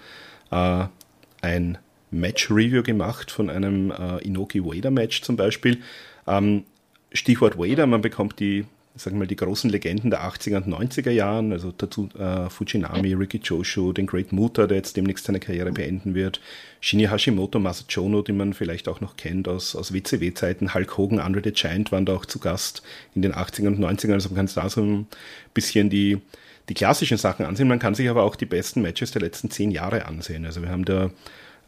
äh, 0.51 0.87
ein 1.41 1.79
Match-Review 2.11 2.83
gemacht 2.83 3.31
von 3.31 3.51
einem 3.51 3.91
äh, 3.91 4.19
Inoki-Wader-Match 4.19 5.23
zum 5.23 5.37
Beispiel. 5.37 5.79
Ähm, 6.27 6.65
Stichwort 7.13 7.59
Wader, 7.59 7.87
man 7.87 8.03
bekommt 8.03 8.39
die, 8.39 8.65
sagen 8.95 9.17
wir 9.17 9.21
mal, 9.21 9.27
die 9.27 9.37
großen 9.37 9.71
Legenden 9.71 10.11
der 10.11 10.23
80er 10.23 10.57
und 10.57 10.69
90er 10.69 11.11
Jahren, 11.11 11.53
also 11.53 11.73
dazu 11.77 12.09
äh, 12.19 12.49
Fujinami, 12.49 13.15
Ricky 13.15 13.41
Joshu, 13.43 13.93
den 13.93 14.07
Great 14.07 14.33
Muta, 14.33 14.67
der 14.67 14.77
jetzt 14.77 14.97
demnächst 14.97 15.25
seine 15.25 15.41
Karriere 15.41 15.73
beenden 15.73 16.15
wird, 16.15 16.41
Shinya 16.81 17.11
Hashimoto, 17.11 17.59
Masachono, 17.59 18.23
die 18.23 18.33
man 18.33 18.53
vielleicht 18.53 18.89
auch 18.89 19.01
noch 19.01 19.17
kennt 19.17 19.49
aus, 19.49 19.75
aus 19.75 19.93
WCW-Zeiten, 19.93 20.75
Hulk 20.75 20.97
Hogan, 20.97 21.19
Andre 21.19 21.43
the 21.45 21.53
Giant 21.53 21.91
waren 21.91 22.07
da 22.07 22.15
auch 22.15 22.27
zu 22.27 22.39
Gast 22.39 22.83
in 23.15 23.23
den 23.23 23.35
80er 23.35 23.69
und 23.69 23.81
90ern, 23.81 24.13
also 24.13 24.29
man 24.29 24.37
kann 24.37 24.51
da 24.55 24.69
so 24.69 24.83
ein 24.83 25.07
bisschen 25.53 25.91
die, 25.91 26.19
die 26.69 26.75
klassischen 26.75 27.19
Sachen 27.19 27.45
ansehen, 27.45 27.67
man 27.67 27.81
kann 27.81 27.97
sich 27.97 28.09
aber 28.09 28.23
auch 28.23 28.37
die 28.37 28.47
besten 28.47 28.83
Matches 28.83 29.11
der 29.11 29.23
letzten 29.23 29.51
zehn 29.51 29.73
Jahre 29.73 30.07
ansehen. 30.07 30.45
Also 30.45 30.63
wir 30.63 30.69
haben 30.69 30.85
da 30.85 31.11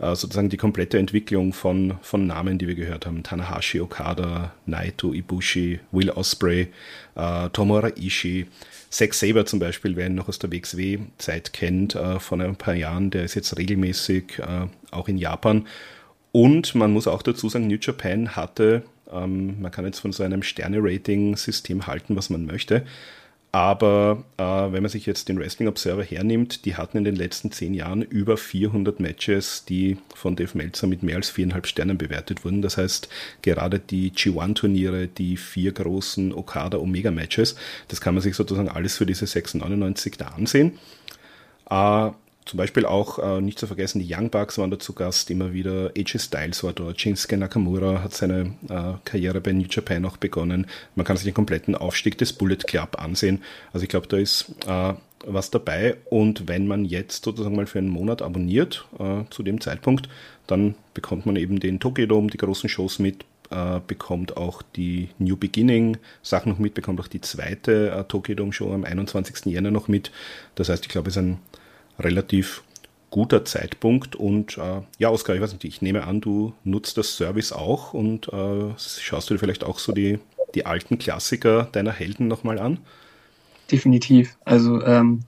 sozusagen 0.03 0.49
die 0.49 0.57
komplette 0.57 0.99
Entwicklung 0.99 1.53
von, 1.53 1.95
von 2.03 2.27
Namen, 2.27 2.59
die 2.59 2.67
wir 2.67 2.75
gehört 2.75 3.07
haben. 3.07 3.23
Tanahashi, 3.23 3.81
Okada, 3.81 4.53
Naito, 4.67 5.13
Ibushi, 5.13 5.81
Will 5.93 6.11
Osprey, 6.11 6.69
äh, 7.15 7.49
Tomura 7.51 7.91
Ishii, 7.97 8.47
Zack 8.91 9.15
Saber 9.15 9.47
zum 9.47 9.59
Beispiel, 9.59 9.97
wer 9.97 10.07
ihn 10.07 10.15
noch 10.15 10.29
aus 10.29 10.39
der 10.39 10.53
WXW-Zeit 10.53 11.53
kennt, 11.53 11.95
äh, 11.95 12.19
von 12.19 12.41
ein 12.41 12.57
paar 12.57 12.75
Jahren, 12.75 13.11
der 13.11 13.25
ist 13.25 13.35
jetzt 13.35 13.57
regelmäßig 13.57 14.39
äh, 14.39 14.67
auch 14.91 15.09
in 15.09 15.17
Japan. 15.17 15.67
Und 16.33 16.75
man 16.75 16.93
muss 16.93 17.07
auch 17.07 17.23
dazu 17.23 17.49
sagen, 17.49 17.69
New 17.69 17.79
Japan 17.81 18.37
hatte, 18.37 18.83
ähm, 19.11 19.61
man 19.61 19.71
kann 19.71 19.85
jetzt 19.85 20.01
von 20.01 20.13
so 20.13 20.23
einem 20.23 20.43
Sterne-Rating-System 20.43 21.87
halten, 21.87 22.17
was 22.17 22.29
man 22.29 22.45
möchte, 22.45 22.85
aber 23.55 24.25
äh, 24.39 24.43
wenn 24.43 24.83
man 24.83 24.89
sich 24.89 25.05
jetzt 25.05 25.29
den 25.29 25.39
Wrestling 25.39 25.69
Observer 25.69 26.03
hernimmt, 26.03 26.65
die 26.65 26.77
hatten 26.77 26.97
in 26.97 27.05
den 27.05 27.17
letzten 27.17 27.53
zehn 27.53 27.75
Jahren 27.75 28.01
über 28.01 28.39
400 28.39 28.99
Matches, 28.99 29.67
die 29.67 29.99
von 30.15 30.37
Dave 30.37 30.57
Meltzer 30.57 30.87
mit 30.87 31.03
mehr 31.03 31.17
als 31.17 31.29
viereinhalb 31.29 31.67
Sternen 31.67 31.99
bewertet 31.99 32.47
wurden. 32.47 32.63
Das 32.63 32.79
heißt, 32.79 33.11
gerade 33.43 33.79
die 33.79 34.11
G1-Turniere, 34.13 35.07
die 35.07 35.37
vier 35.37 35.73
großen 35.73 36.33
Okada-Omega-Matches, 36.33 37.57
das 37.89 38.01
kann 38.01 38.15
man 38.15 38.23
sich 38.23 38.37
sozusagen 38.37 38.71
alles 38.71 38.97
für 38.97 39.05
diese 39.05 39.27
6,99 39.27 40.17
da 40.17 40.29
ansehen. 40.29 40.79
Äh, 41.69 42.11
zum 42.45 42.57
Beispiel 42.57 42.87
auch 42.87 43.19
äh, 43.19 43.41
nicht 43.41 43.59
zu 43.59 43.67
vergessen, 43.67 44.01
die 44.01 44.13
Young 44.13 44.31
Bucks 44.31 44.59
waren 44.59 44.71
da 44.71 44.79
zu 44.79 44.93
Gast, 44.93 45.31
immer 45.31 45.53
wieder 45.53 45.93
AJ 45.97 46.19
Styles 46.19 46.65
war 46.65 46.73
dort, 46.73 47.01
Shinsuke 47.01 47.37
Nakamura 47.37 48.03
hat 48.03 48.15
seine 48.15 48.55
äh, 48.69 48.95
Karriere 49.05 49.41
bei 49.41 49.53
New 49.53 49.67
Japan 49.69 50.05
auch 50.05 50.17
begonnen. 50.17 50.67
Man 50.95 51.07
kann 51.07 51.17
sich 51.17 51.25
den 51.25 51.35
kompletten 51.35 51.75
Aufstieg 51.75 52.19
des 52.19 52.33
Bullet 52.33 52.57
Club 52.57 53.01
ansehen. 53.01 53.43
Also 53.73 53.85
ich 53.85 53.89
glaube, 53.89 54.09
da 54.09 54.17
ist 54.17 54.55
äh, 54.67 54.95
was 55.25 55.51
dabei 55.51 55.97
und 56.11 56.49
wenn 56.49 56.67
man 56.67 56.85
jetzt 56.85 57.25
sozusagen 57.25 57.55
mal 57.55 57.67
für 57.67 57.79
einen 57.79 57.89
Monat 57.89 58.23
abonniert 58.23 58.87
äh, 58.99 59.23
zu 59.31 59.43
dem 59.43 59.61
Zeitpunkt, 59.61 60.09
dann 60.47 60.75
bekommt 60.95 61.27
man 61.27 61.37
eben 61.37 61.61
den 61.61 61.79
Tokyo 61.79 62.07
Dome, 62.07 62.29
die 62.29 62.39
großen 62.39 62.69
Shows 62.69 62.99
mit, 62.99 63.25
äh, 63.51 63.81
bekommt 63.87 64.37
auch 64.37 64.63
die 64.75 65.11
New 65.19 65.37
Beginning 65.37 65.99
Sachen 66.23 66.51
noch 66.51 66.59
mit, 66.59 66.75
bekommt 66.75 67.01
auch 67.01 67.09
die 67.09 67.21
zweite 67.21 67.91
äh, 67.91 68.05
Tokyo 68.05 68.35
Dome 68.35 68.53
Show 68.53 68.73
am 68.73 68.85
21. 68.85 69.47
Jänner 69.47 69.71
noch 69.71 69.87
mit. 69.87 70.11
Das 70.57 70.69
heißt, 70.69 70.85
ich 70.85 70.91
glaube, 70.91 71.11
es 71.11 71.17
ist 71.17 71.23
ein 71.23 71.39
relativ 72.05 72.63
guter 73.11 73.45
Zeitpunkt. 73.45 74.17
Und 74.17 74.59
äh, 74.59 74.81
ja, 74.99 75.11
Oskar, 75.11 75.37
ich 75.37 75.43
weiß 75.43 75.53
nicht, 75.53 75.65
ich 75.65 75.83
nehme 75.83 76.05
an, 76.05 76.21
du 76.21 76.55
nutzt 76.65 76.99
das 76.99 77.17
Service 77.17 77.53
auch 77.53 77.95
und 77.95 78.29
äh, 78.33 78.73
schaust 78.77 79.31
du 79.31 79.35
dir 79.35 79.41
vielleicht 79.41 79.65
auch 79.65 79.79
so 79.79 79.93
die, 79.93 80.19
die 80.55 80.67
alten 80.67 80.99
Klassiker 80.99 81.69
deiner 81.73 81.93
Helden 81.93 82.27
nochmal 82.27 82.59
an? 82.59 82.79
Definitiv. 83.71 84.37
Also 84.45 84.83
ähm, 84.85 85.21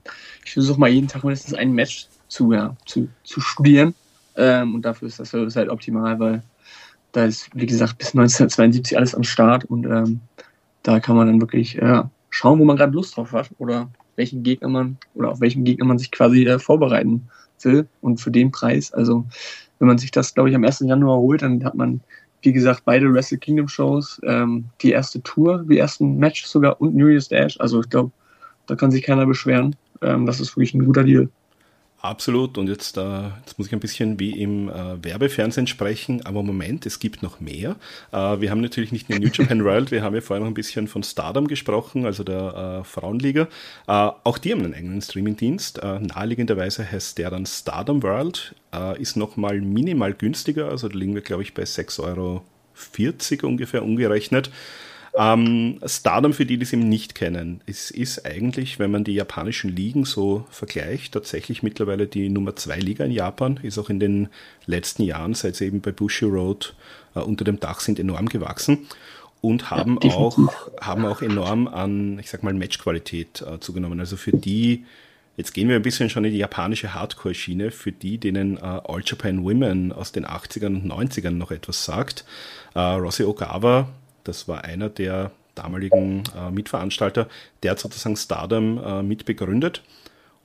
ich 0.43 0.53
versuche 0.53 0.79
mal 0.79 0.89
jeden 0.89 1.07
Tag 1.07 1.23
mindestens 1.23 1.53
ein 1.53 1.71
Match 1.71 2.07
zu, 2.27 2.51
ja, 2.51 2.75
zu, 2.85 3.07
zu 3.23 3.39
studieren. 3.39 3.95
Ähm, 4.35 4.75
und 4.75 4.81
dafür 4.81 5.07
ist 5.07 5.19
das 5.19 5.29
Service 5.29 5.55
halt 5.55 5.69
optimal, 5.69 6.19
weil 6.19 6.43
da 7.13 7.25
ist, 7.25 7.49
wie 7.53 7.65
gesagt, 7.65 7.97
bis 7.97 8.09
1972 8.09 8.97
alles 8.97 9.15
am 9.15 9.23
Start 9.23 9.63
und 9.65 9.85
ähm, 9.85 10.19
da 10.83 10.99
kann 10.99 11.15
man 11.15 11.27
dann 11.27 11.39
wirklich 11.39 11.81
äh, 11.81 12.03
schauen, 12.29 12.59
wo 12.59 12.65
man 12.65 12.75
gerade 12.75 12.91
Lust 12.91 13.15
drauf 13.15 13.31
hat 13.31 13.49
oder 13.57 13.89
welchen 14.15 14.43
Gegner 14.43 14.69
man 14.69 14.97
oder 15.13 15.31
auf 15.31 15.41
welchen 15.41 15.63
Gegner 15.63 15.85
man 15.85 15.99
sich 15.99 16.11
quasi 16.11 16.45
äh, 16.45 16.59
vorbereiten 16.59 17.27
will 17.61 17.87
und 18.01 18.19
für 18.19 18.31
den 18.31 18.51
Preis. 18.51 18.93
Also 18.93 19.25
wenn 19.79 19.87
man 19.87 19.97
sich 19.97 20.11
das, 20.11 20.33
glaube 20.33 20.49
ich, 20.49 20.55
am 20.55 20.63
1. 20.63 20.81
Januar 20.81 21.17
holt, 21.17 21.41
dann 21.41 21.63
hat 21.63 21.75
man, 21.75 22.01
wie 22.41 22.53
gesagt, 22.53 22.83
beide 22.85 23.11
Wrestle 23.13 23.37
Kingdom 23.37 23.67
Shows, 23.67 24.21
ähm, 24.23 24.65
die 24.81 24.91
erste 24.91 25.21
Tour, 25.21 25.65
die 25.67 25.77
ersten 25.77 26.17
Matches 26.17 26.51
sogar 26.51 26.79
und 26.79 26.95
New 26.95 27.07
Year's 27.07 27.27
Dash. 27.27 27.59
Also 27.59 27.81
ich 27.81 27.89
glaube, 27.89 28.11
da 28.67 28.75
kann 28.75 28.91
sich 28.91 29.03
keiner 29.03 29.25
beschweren. 29.25 29.75
Ähm, 30.01 30.25
das 30.25 30.39
ist 30.39 30.55
wirklich 30.55 30.73
ein 30.73 30.85
guter 30.85 31.03
Deal. 31.03 31.29
Absolut. 32.05 32.59
Und 32.59 32.69
jetzt, 32.69 32.97
äh, 32.97 33.29
jetzt 33.39 33.57
muss 33.57 33.67
ich 33.67 33.73
ein 33.73 33.79
bisschen 33.79 34.19
wie 34.19 34.39
im 34.39 34.69
äh, 34.69 35.03
Werbefernsehen 35.03 35.65
sprechen, 35.65 36.23
aber 36.23 36.43
Moment, 36.43 36.85
es 36.85 36.99
gibt 36.99 37.23
noch 37.23 37.39
mehr. 37.39 37.77
Äh, 38.11 38.39
wir 38.41 38.51
haben 38.51 38.61
natürlich 38.61 38.91
nicht 38.91 39.09
nur 39.09 39.17
New 39.17 39.29
Japan 39.33 39.63
World, 39.65 39.89
wir 39.89 40.03
haben 40.03 40.13
ja 40.13 40.21
vorher 40.21 40.41
noch 40.41 40.51
ein 40.51 40.53
bisschen 40.53 40.87
von 40.87 41.01
Stardom 41.01 41.47
gesprochen, 41.47 42.05
also 42.05 42.23
der 42.23 42.81
äh, 42.81 42.83
Frauenliga. 42.83 43.47
Äh, 43.87 44.11
auch 44.23 44.37
die 44.37 44.51
haben 44.51 44.63
einen 44.63 44.75
eigenen 44.75 45.01
Streamingdienst. 45.01 45.79
Äh, 45.79 45.99
naheliegenderweise 45.99 46.89
heißt 46.89 47.17
der 47.17 47.31
dann 47.31 47.45
Stardom 47.45 48.03
World, 48.03 48.55
ist 48.99 49.15
nochmal 49.15 49.61
minimal 49.61 50.13
günstiger, 50.13 50.67
also 50.67 50.89
da 50.89 50.97
liegen 50.97 51.15
wir, 51.15 51.21
glaube 51.21 51.43
ich, 51.43 51.53
bei 51.53 51.63
6,40 51.63 52.03
Euro 52.03 53.47
ungefähr 53.47 53.83
umgerechnet. 53.83 54.51
Ähm, 55.17 55.79
Stardom, 55.85 56.33
für 56.33 56.45
die, 56.45 56.57
die 56.57 56.63
es 56.63 56.73
eben 56.73 56.89
nicht 56.89 57.15
kennen, 57.15 57.61
es 57.65 57.89
ist 57.89 58.25
eigentlich, 58.25 58.79
wenn 58.79 58.91
man 58.91 59.05
die 59.05 59.13
japanischen 59.13 59.73
Ligen 59.73 60.03
so 60.03 60.45
vergleicht, 60.49 61.13
tatsächlich 61.13 61.63
mittlerweile 61.63 62.05
die 62.07 62.27
Nummer 62.27 62.55
2 62.55 62.79
Liga 62.79 63.05
in 63.05 63.11
Japan, 63.11 63.59
ist 63.63 63.77
auch 63.77 63.89
in 63.89 63.99
den 63.99 64.27
letzten 64.65 65.03
Jahren, 65.03 65.33
seit 65.33 65.55
sie 65.55 65.67
eben 65.67 65.79
bei 65.79 65.93
Bushi 65.93 66.25
Road 66.25 66.75
äh, 67.15 67.19
unter 67.19 67.45
dem 67.45 67.61
Dach 67.61 67.79
sind, 67.79 67.97
enorm 67.97 68.27
gewachsen 68.27 68.87
und 69.39 69.71
haben 69.71 69.99
ja, 70.03 70.11
auch, 70.11 70.37
haben 70.81 71.05
auch 71.05 71.21
enorm 71.21 71.67
an, 71.67 72.19
ich 72.19 72.29
sag 72.29 72.43
mal, 72.43 72.53
Matchqualität 72.53 73.41
äh, 73.41 73.59
zugenommen. 73.59 73.99
Also 73.99 74.17
für 74.17 74.31
die, 74.31 74.85
Jetzt 75.37 75.53
gehen 75.53 75.67
wir 75.67 75.75
ein 75.75 75.81
bisschen 75.81 76.09
schon 76.09 76.23
in 76.23 76.31
die 76.31 76.37
japanische 76.37 76.93
Hardcore-Schiene, 76.93 77.71
für 77.71 77.91
die, 77.91 78.17
denen 78.17 78.55
äh, 78.55 78.61
All 78.61 79.01
Japan 79.03 79.43
Women 79.43 79.91
aus 79.91 80.13
den 80.13 80.25
80ern 80.25 80.67
und 80.67 80.85
90ern 80.85 81.31
noch 81.31 81.51
etwas 81.51 81.83
sagt. 81.83 82.23
Äh, 82.73 82.79
Rossi 82.79 83.25
Okawa 83.25 83.89
das 84.25 84.47
war 84.47 84.65
einer 84.65 84.89
der 84.89 85.31
damaligen 85.55 86.23
äh, 86.37 86.51
Mitveranstalter. 86.51 87.27
Der 87.63 87.71
hat 87.71 87.79
sozusagen 87.79 88.17
Stardom 88.17 88.77
äh, 88.83 89.01
mitbegründet. 89.03 89.81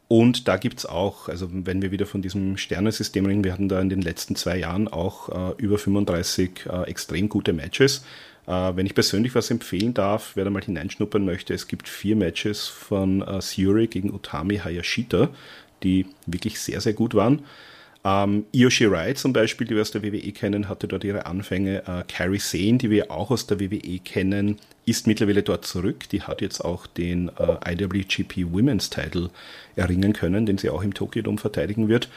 Und 0.08 0.48
da 0.48 0.56
gibt 0.56 0.80
es 0.80 0.86
auch, 0.86 1.28
also 1.28 1.48
wenn 1.52 1.82
wir 1.82 1.92
wieder 1.92 2.06
von 2.06 2.20
diesem 2.20 2.56
Sternensystem 2.56 3.26
reden, 3.26 3.44
wir 3.44 3.52
hatten 3.52 3.68
da 3.68 3.80
in 3.80 3.88
den 3.88 4.02
letzten 4.02 4.34
zwei 4.34 4.58
Jahren 4.58 4.88
auch 4.88 5.28
äh, 5.28 5.54
über 5.58 5.78
35 5.78 6.66
äh, 6.66 6.82
extrem 6.88 7.28
gute 7.28 7.52
Matches. 7.52 8.04
Äh, 8.46 8.72
wenn 8.74 8.86
ich 8.86 8.94
persönlich 8.94 9.36
was 9.36 9.52
empfehlen 9.52 9.94
darf, 9.94 10.32
wer 10.34 10.44
da 10.44 10.50
mal 10.50 10.64
hineinschnuppern 10.64 11.24
möchte, 11.24 11.54
es 11.54 11.68
gibt 11.68 11.88
vier 11.88 12.16
Matches 12.16 12.66
von 12.66 13.22
äh, 13.22 13.40
Suri 13.40 13.86
gegen 13.86 14.12
Utami 14.12 14.56
Hayashita, 14.56 15.28
die 15.84 16.06
wirklich 16.26 16.58
sehr, 16.58 16.80
sehr 16.80 16.94
gut 16.94 17.14
waren. 17.14 17.44
Ähm, 18.02 18.46
Io 18.52 18.70
Shirai 18.70 19.12
zum 19.12 19.32
Beispiel, 19.32 19.66
die 19.66 19.74
wir 19.74 19.82
aus 19.82 19.90
der 19.90 20.02
WWE 20.02 20.32
kennen, 20.32 20.68
hatte 20.68 20.88
dort 20.88 21.04
ihre 21.04 21.26
Anfänge. 21.26 21.82
Äh, 21.86 22.04
Carrie 22.08 22.38
Sane, 22.38 22.78
die 22.78 22.90
wir 22.90 23.10
auch 23.10 23.30
aus 23.30 23.46
der 23.46 23.60
WWE 23.60 23.98
kennen, 23.98 24.56
ist 24.86 25.06
mittlerweile 25.06 25.42
dort 25.42 25.66
zurück. 25.66 26.08
Die 26.08 26.22
hat 26.22 26.40
jetzt 26.40 26.60
auch 26.60 26.86
den 26.86 27.30
äh, 27.38 27.72
IWGP 27.72 28.52
Women's 28.52 28.88
Title 28.88 29.30
erringen 29.76 30.14
können, 30.14 30.46
den 30.46 30.56
sie 30.56 30.70
auch 30.70 30.82
im 30.82 30.94
Tokyo 30.94 31.22
Dome 31.22 31.38
verteidigen 31.38 31.88
wird. 31.88 32.08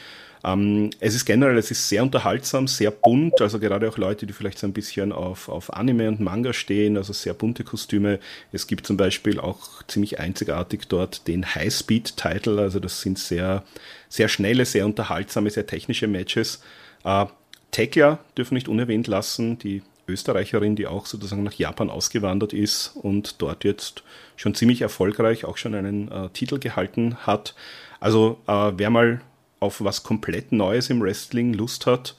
Ähm, 0.44 0.90
es 1.00 1.14
ist 1.14 1.24
generell, 1.24 1.56
es 1.56 1.70
ist 1.70 1.88
sehr 1.88 2.02
unterhaltsam, 2.02 2.68
sehr 2.68 2.90
bunt, 2.90 3.40
also 3.40 3.58
gerade 3.58 3.88
auch 3.88 3.96
Leute, 3.96 4.26
die 4.26 4.34
vielleicht 4.34 4.58
so 4.58 4.66
ein 4.66 4.74
bisschen 4.74 5.10
auf, 5.10 5.48
auf 5.48 5.72
Anime 5.72 6.08
und 6.08 6.20
Manga 6.20 6.52
stehen, 6.52 6.96
also 6.98 7.12
sehr 7.14 7.32
bunte 7.32 7.64
Kostüme. 7.64 8.18
Es 8.52 8.66
gibt 8.66 8.86
zum 8.86 8.96
Beispiel 8.96 9.40
auch 9.40 9.82
ziemlich 9.86 10.20
einzigartig 10.20 10.82
dort 10.88 11.26
den 11.28 11.54
High-Speed-Title, 11.54 12.60
also 12.60 12.78
das 12.78 13.00
sind 13.00 13.18
sehr, 13.18 13.64
sehr 14.08 14.28
schnelle, 14.28 14.66
sehr 14.66 14.84
unterhaltsame, 14.84 15.48
sehr 15.48 15.66
technische 15.66 16.08
Matches. 16.08 16.62
Äh, 17.04 17.24
Tekla 17.70 18.18
dürfen 18.36 18.54
nicht 18.54 18.68
unerwähnt 18.68 19.06
lassen, 19.06 19.58
die 19.58 19.82
Österreicherin, 20.06 20.76
die 20.76 20.86
auch 20.86 21.06
sozusagen 21.06 21.42
nach 21.42 21.54
Japan 21.54 21.88
ausgewandert 21.88 22.52
ist 22.52 22.92
und 22.94 23.40
dort 23.40 23.64
jetzt 23.64 24.04
schon 24.36 24.54
ziemlich 24.54 24.82
erfolgreich 24.82 25.46
auch 25.46 25.56
schon 25.56 25.74
einen 25.74 26.12
äh, 26.12 26.28
Titel 26.28 26.58
gehalten 26.58 27.16
hat. 27.26 27.54
Also 28.00 28.38
äh, 28.46 28.72
wer 28.76 28.90
mal 28.90 29.22
auf 29.64 29.82
was 29.82 30.02
komplett 30.02 30.52
Neues 30.52 30.90
im 30.90 31.00
Wrestling 31.00 31.54
Lust 31.54 31.86
hat, 31.86 32.14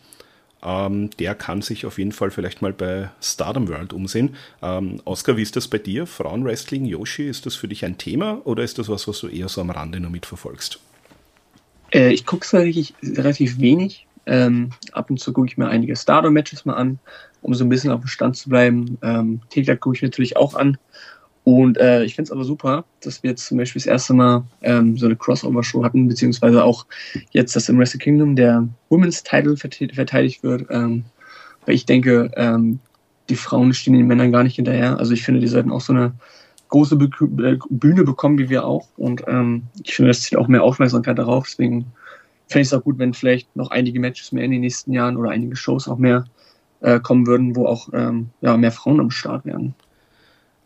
ähm, 0.64 1.12
der 1.20 1.36
kann 1.36 1.62
sich 1.62 1.86
auf 1.86 2.00
jeden 2.00 2.12
Fall 2.12 2.32
vielleicht 2.32 2.64
mal 2.64 2.74
bei 2.74 3.12
Stardom 3.22 3.68
World 3.68 3.94
umsehen. 3.94 4.36
Ähm, 4.64 5.00
Oskar, 5.06 5.38
wie 5.38 5.44
ist 5.44 5.56
das 5.56 5.68
bei 5.68 5.78
dir? 5.78 6.08
Frauenwrestling, 6.08 6.86
Yoshi, 6.86 7.28
ist 7.28 7.46
das 7.46 7.54
für 7.54 7.68
dich 7.68 7.86
ein 7.86 8.00
Thema 8.00 8.42
oder 8.46 8.64
ist 8.64 8.80
das 8.80 8.90
was, 8.90 9.08
was 9.08 9.20
du 9.20 9.28
eher 9.28 9.48
so 9.48 9.62
am 9.62 9.70
Rande 9.70 10.00
nur 10.00 10.10
mitverfolgst? 10.10 10.80
Äh, 11.94 12.12
ich 12.14 12.26
gucke 12.26 12.44
es 12.46 12.54
relativ, 13.18 13.60
wenig. 13.60 14.08
Ähm, 14.26 14.72
ab 14.92 15.12
und 15.12 15.20
zu 15.20 15.34
gucke 15.34 15.48
ich 15.48 15.58
mir 15.58 15.68
einige 15.68 15.96
Stardom-Matches 15.96 16.66
mal 16.66 16.74
an, 16.74 16.98
um 17.44 17.54
so 17.54 17.64
ein 17.64 17.70
bisschen 17.70 17.92
auf 17.92 18.02
dem 18.02 18.08
Stand 18.08 18.36
zu 18.36 18.50
bleiben. 18.50 18.98
Ähm, 19.04 19.42
Tegler 19.52 19.76
gucke 19.76 19.98
ich 19.98 20.02
natürlich 20.02 20.36
auch 20.36 20.56
an. 20.56 20.80
Und 21.46 21.78
äh, 21.78 22.04
ich 22.04 22.16
finde 22.16 22.30
es 22.30 22.32
aber 22.32 22.44
super, 22.44 22.86
dass 23.02 23.22
wir 23.22 23.30
jetzt 23.30 23.46
zum 23.46 23.60
Beispiel 23.60 23.80
das 23.80 23.86
erste 23.86 24.16
Mal 24.16 24.44
ähm, 24.64 24.98
so 24.98 25.06
eine 25.06 25.16
Crossover-Show 25.16 25.84
hatten, 25.84 26.08
beziehungsweise 26.08 26.64
auch 26.64 26.88
jetzt, 27.30 27.56
dass 27.56 27.70
im 27.70 27.78
Wrestle 27.78 28.00
Kingdom 28.00 28.36
der 28.36 28.68
Women's 28.90 29.24
Title 29.24 29.56
verteidigt 29.56 30.42
wird. 30.42 30.66
Ähm, 30.72 31.06
weil 31.66 31.76
ich 31.76 31.86
denke, 31.86 32.32
ähm, 32.36 32.80
die 33.30 33.36
Frauen 33.36 33.74
stehen 33.74 33.94
den 33.94 34.08
Männern 34.08 34.32
gar 34.32 34.44
nicht 34.44 34.56
hinterher. 34.56 34.98
Also 34.98 35.14
ich 35.14 35.24
finde, 35.24 35.40
die 35.40 35.48
sollten 35.48 35.72
auch 35.72 35.82
so 35.82 35.94
eine 35.94 36.14
große 36.70 36.96
äh, 36.96 37.58
Bühne 37.70 38.04
bekommen, 38.04 38.40
wie 38.40 38.50
wir 38.50 38.66
auch. 38.66 38.88
Und 38.98 39.24
ähm, 39.28 39.64
ich 39.84 39.96
finde, 39.96 40.10
das 40.10 40.22
zieht 40.22 40.40
auch 40.40 40.48
mehr 40.48 40.64
Aufmerksamkeit 40.64 41.20
darauf. 41.20 41.46
Deswegen 41.46 41.86
fände 42.48 42.62
ich 42.62 42.68
es 42.68 42.74
auch 42.74 42.84
gut, 42.84 42.98
wenn 42.98 43.14
vielleicht 43.14 43.56
noch 43.56 43.70
einige 43.70 44.00
Matches 44.00 44.32
mehr 44.32 44.44
in 44.44 44.52
den 44.52 44.62
nächsten 44.62 44.94
Jahren 44.94 45.16
oder 45.16 45.30
einige 45.30 45.56
Shows 45.56 45.88
auch 45.88 45.98
mehr 46.00 46.26
äh, 46.82 47.00
kommen 47.00 47.28
würden, 47.28 47.56
wo 47.56 47.68
auch 47.68 47.90
ähm, 47.94 48.30
ja, 48.42 48.58
mehr 48.58 48.72
Frauen 48.72 49.00
am 49.00 49.12
Start 49.12 49.46
wären. 49.46 49.76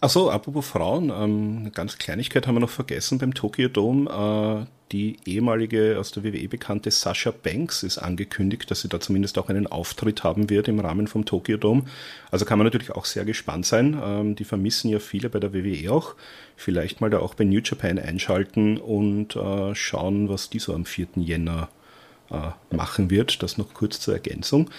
Achso, 0.02 0.30
apropos 0.30 0.66
Frauen, 0.66 1.10
ähm, 1.10 1.58
eine 1.60 1.72
ganz 1.72 1.98
Kleinigkeit 1.98 2.48
haben 2.48 2.56
wir 2.56 2.62
noch 2.62 2.70
vergessen 2.70 3.18
beim 3.18 3.34
Tokyo 3.34 3.68
Dome. 3.68 4.10
Äh, 4.10 4.66
die 4.94 5.18
ehemalige 5.26 5.98
aus 6.00 6.14
der 6.14 6.24
WWE 6.24 6.48
bekannte 6.48 6.90
Sasha 6.90 7.32
Banks 7.32 7.84
ist 7.84 7.98
angekündigt, 7.98 8.72
dass 8.72 8.80
sie 8.80 8.88
da 8.88 9.02
zumindest 9.02 9.38
auch 9.38 9.50
einen 9.50 9.68
Auftritt 9.68 10.24
haben 10.24 10.50
wird 10.50 10.70
im 10.70 10.80
Rahmen 10.80 11.08
vom 11.08 11.26
Tokyo 11.26 11.58
Dome. 11.58 11.84
Also 12.32 12.46
kann 12.46 12.58
man 12.58 12.66
natürlich 12.66 12.92
auch 12.92 13.04
sehr 13.04 13.26
gespannt 13.26 13.66
sein. 13.66 14.00
Ähm, 14.02 14.36
die 14.36 14.46
vermissen 14.46 14.90
ja 14.90 15.00
viele 15.00 15.30
bei 15.30 15.42
der 15.42 15.54
WWE 15.54 15.92
auch. 15.92 16.16
Vielleicht 16.56 17.02
mal 17.02 17.10
da 17.10 17.20
auch 17.20 17.36
bei 17.36 17.44
New 17.44 17.60
Japan 17.62 18.00
einschalten 18.00 18.78
und 18.78 19.36
äh, 19.36 19.76
schauen, 19.76 20.30
was 20.30 20.50
die 20.50 20.60
so 20.60 20.74
am 20.74 20.86
4. 20.86 21.08
Jänner 21.18 21.68
äh, 22.32 22.52
machen 22.74 23.10
wird. 23.10 23.44
Das 23.44 23.58
noch 23.58 23.74
kurz 23.74 24.00
zur 24.00 24.14
Ergänzung. 24.14 24.70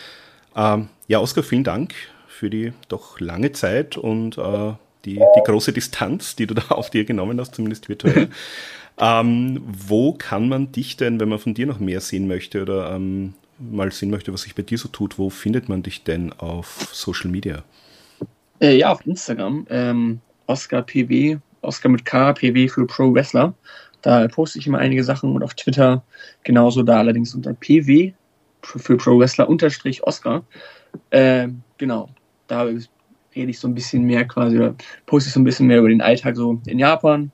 Ähm, 0.57 0.89
ja, 1.09 1.21
Oskar, 1.21 1.45
vielen 1.45 1.65
Dank 1.65 1.95
für 2.27 2.49
die 2.49 2.73
doch 2.89 3.21
lange 3.21 3.53
Zeit 3.53 3.99
und 3.99 4.39
äh, 4.39 4.73
die, 5.05 5.17
die 5.17 5.43
große 5.45 5.73
Distanz, 5.73 6.37
die 6.37 6.47
du 6.47 6.55
da 6.55 6.63
auf 6.69 6.91
dir 6.91 7.05
genommen 7.05 7.41
hast, 7.41 7.55
zumindest 7.55 7.89
virtuell. 7.89 8.29
ähm, 8.99 9.63
wo 9.67 10.13
kann 10.13 10.49
man 10.49 10.73
dich 10.73 10.97
denn, 10.97 11.21
wenn 11.21 11.29
man 11.29 11.39
von 11.39 11.55
dir 11.55 11.67
noch 11.67 11.81
mehr 11.81 12.01
sehen 12.01 12.29
möchte 12.29 12.63
oder 12.63 12.95
ähm, 12.95 13.35
mal 13.59 13.93
sehen 13.93 14.11
möchte, 14.11 14.33
was 14.33 14.43
sich 14.43 14.55
bei 14.55 14.63
dir 14.63 14.79
so 14.79 14.89
tut, 14.89 15.19
wo 15.19 15.31
findet 15.31 15.69
man 15.69 15.83
dich 15.83 16.05
denn 16.05 16.33
auf 16.33 16.89
Social 16.93 17.31
Media? 17.31 17.63
Äh, 18.61 18.77
ja, 18.79 18.93
auf 18.93 19.07
Instagram. 19.07 19.67
Ähm, 19.71 20.21
Oscar 20.47 20.83
PW, 20.83 21.39
Oscar 21.63 21.89
mit 21.89 22.05
K, 22.05 22.33
PW 22.33 22.69
für 22.69 22.87
Pro 22.87 23.15
Wrestler. 23.15 23.55
Da 24.03 24.27
poste 24.29 24.59
ich 24.59 24.67
immer 24.67 24.79
einige 24.79 25.05
Sachen 25.05 25.35
und 25.35 25.43
auf 25.43 25.55
Twitter 25.55 26.03
genauso 26.43 26.83
da 26.83 26.99
allerdings 26.99 27.35
unter 27.35 27.53
PW 27.53 28.13
für 28.63 28.97
Pro 28.97 29.19
Wrestler 29.19 29.49
unterstrich 29.49 30.03
Oscar. 30.05 30.45
Äh, 31.11 31.49
genau, 31.79 32.09
da 32.47 32.69
rede 33.35 33.51
ich 33.51 33.59
so 33.59 33.69
ein 33.69 33.75
bisschen 33.75 34.05
mehr 34.05 34.27
quasi 34.27 34.57
oder 34.57 34.75
poste 35.07 35.29
ich 35.29 35.35
so 35.35 35.41
ein 35.41 35.45
bisschen 35.45 35.67
mehr 35.67 35.79
über 35.79 35.89
den 35.89 36.01
Alltag 36.01 36.37
so 36.37 36.61
in 36.67 36.79
Japan. 36.79 37.31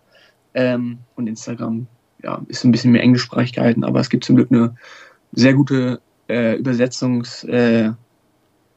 Ähm, 0.54 0.98
und 1.16 1.26
Instagram 1.26 1.86
ja, 2.22 2.40
ist 2.48 2.64
ein 2.64 2.72
bisschen 2.72 2.92
mehr 2.92 3.02
englischsprachig 3.02 3.52
gehalten, 3.52 3.84
aber 3.84 4.00
es 4.00 4.08
gibt 4.08 4.24
zum 4.24 4.36
Glück 4.36 4.50
eine 4.50 4.74
sehr 5.32 5.52
gute 5.52 6.00
äh, 6.28 6.56
Übersetzungsmöglichkeit 6.56 7.94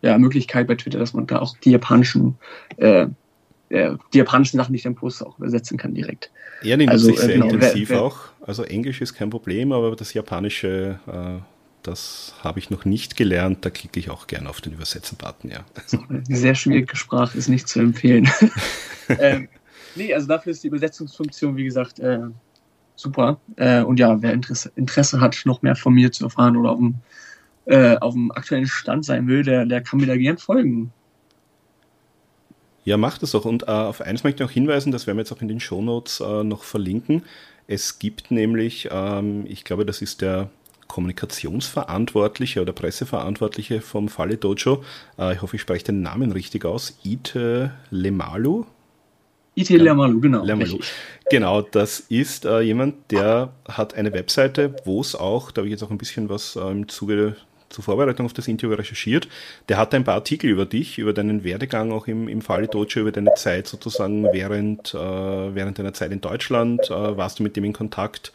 äh, 0.01 0.63
ja, 0.63 0.63
bei 0.63 0.75
Twitter, 0.75 0.99
dass 0.99 1.13
man 1.13 1.25
da 1.25 1.39
auch 1.39 1.57
die 1.57 1.71
japanischen 1.71 2.35
äh, 2.77 3.07
äh, 3.69 3.95
die 4.13 4.17
japanischen 4.17 4.57
Sachen, 4.57 4.73
die 4.73 4.77
ich 4.77 4.83
dann 4.83 4.95
poste, 4.95 5.25
auch 5.25 5.37
übersetzen 5.37 5.77
kann 5.77 5.93
direkt. 5.93 6.31
Ja, 6.63 6.75
die 6.75 6.87
also, 6.87 7.09
nutze 7.09 7.19
ich 7.19 7.25
sehr 7.25 7.35
äh, 7.35 7.39
genau, 7.39 7.53
intensiv 7.53 7.89
wer, 7.89 7.97
wer, 7.97 8.03
auch. 8.03 8.17
Also 8.41 8.63
Englisch 8.63 9.01
ist 9.01 9.13
kein 9.13 9.29
Problem, 9.29 9.71
aber 9.71 9.95
das 9.95 10.13
Japanische 10.13 10.99
äh, 11.07 11.39
das 11.89 12.33
habe 12.43 12.59
ich 12.59 12.69
noch 12.69 12.85
nicht 12.85 13.15
gelernt. 13.15 13.65
Da 13.65 13.69
klicke 13.69 13.99
ich 13.99 14.09
auch 14.09 14.27
gerne 14.27 14.49
auf 14.49 14.61
den 14.61 14.73
Übersetzen-Button, 14.73 15.49
ja. 15.49 15.65
Eine 16.09 16.23
sehr 16.37 16.55
schwierige 16.55 16.95
Sprache 16.95 17.37
ist 17.37 17.49
nicht 17.49 17.67
zu 17.67 17.79
empfehlen. 17.79 18.29
ähm, 19.09 19.49
nee, 19.95 20.13
also 20.13 20.27
dafür 20.27 20.51
ist 20.51 20.63
die 20.63 20.67
Übersetzungsfunktion, 20.67 21.57
wie 21.57 21.63
gesagt, 21.63 21.99
äh, 21.99 22.19
super. 22.95 23.39
Äh, 23.55 23.81
und 23.81 23.99
ja, 23.99 24.21
wer 24.21 24.33
Interesse, 24.33 24.71
Interesse 24.75 25.19
hat, 25.19 25.41
noch 25.45 25.61
mehr 25.61 25.75
von 25.75 25.93
mir 25.93 26.11
zu 26.11 26.25
erfahren 26.25 26.55
oder 26.57 26.73
um 26.75 26.95
äh, 27.65 27.97
auf 27.97 28.13
dem 28.13 28.31
aktuellen 28.31 28.67
Stand 28.67 29.05
sein 29.05 29.27
will, 29.27 29.43
der, 29.43 29.65
der 29.65 29.81
kann 29.81 29.99
mir 29.99 30.07
da 30.07 30.15
gern 30.17 30.37
folgen. 30.37 30.91
Ja, 32.85 32.97
macht 32.97 33.23
es 33.23 33.31
doch. 33.31 33.45
Und 33.45 33.63
äh, 33.63 33.71
auf 33.71 34.01
eins 34.01 34.23
möchte 34.23 34.43
ich 34.43 34.47
noch 34.47 34.53
hinweisen, 34.53 34.91
das 34.91 35.07
werden 35.07 35.17
wir 35.17 35.21
jetzt 35.23 35.31
auch 35.31 35.41
in 35.41 35.47
den 35.47 35.59
Shownotes 35.59 36.19
äh, 36.21 36.43
noch 36.43 36.63
verlinken. 36.63 37.23
Es 37.67 37.99
gibt 37.99 38.31
nämlich, 38.31 38.89
ähm, 38.91 39.45
ich 39.47 39.63
glaube, 39.63 39.85
das 39.85 40.01
ist 40.01 40.21
der 40.21 40.49
Kommunikationsverantwortliche 40.89 42.61
oder 42.61 42.73
Presseverantwortliche 42.73 43.79
vom 43.79 44.09
Falle 44.09 44.35
Dojo. 44.35 44.83
Äh, 45.17 45.35
ich 45.35 45.41
hoffe, 45.41 45.55
ich 45.55 45.61
spreche 45.61 45.85
den 45.85 46.01
Namen 46.01 46.33
richtig 46.33 46.65
aus. 46.65 46.99
Ite 47.03 47.71
Lemalu. 47.91 48.65
Ite 49.55 49.77
Lemalu, 49.77 50.19
genau. 50.19 50.43
Lemalu. 50.43 50.79
Genau, 51.29 51.61
das 51.61 52.01
ist 52.01 52.45
äh, 52.45 52.61
jemand, 52.61 53.11
der 53.11 53.53
hat 53.67 53.93
eine 53.93 54.11
Webseite, 54.13 54.75
wo 54.83 54.99
es 54.99 55.15
auch, 55.15 55.51
da 55.51 55.61
habe 55.61 55.67
ich 55.67 55.71
jetzt 55.71 55.83
auch 55.83 55.91
ein 55.91 55.97
bisschen 55.97 56.27
was 56.27 56.55
äh, 56.55 56.71
im 56.71 56.87
Zuge 56.89 57.35
zur 57.69 57.83
Vorbereitung 57.83 58.25
auf 58.25 58.33
das 58.33 58.47
Interview 58.47 58.75
recherchiert. 58.75 59.27
Der 59.69 59.77
hat 59.77 59.93
ein 59.93 60.03
paar 60.03 60.15
Artikel 60.15 60.49
über 60.49 60.65
dich, 60.65 60.97
über 60.97 61.13
deinen 61.13 61.43
Werdegang 61.43 61.91
auch 61.91 62.07
im, 62.07 62.27
im 62.27 62.41
Falle 62.41 62.67
Dojo, 62.67 63.01
über 63.01 63.11
deine 63.11 63.35
Zeit 63.35 63.67
sozusagen 63.67 64.23
während, 64.33 64.95
äh, 64.95 64.97
während 64.97 65.77
deiner 65.77 65.93
Zeit 65.93 66.11
in 66.11 66.21
Deutschland, 66.21 66.89
äh, 66.89 67.17
warst 67.17 67.37
du 67.39 67.43
mit 67.43 67.55
dem 67.55 67.63
in 67.63 67.73
Kontakt. 67.73 68.33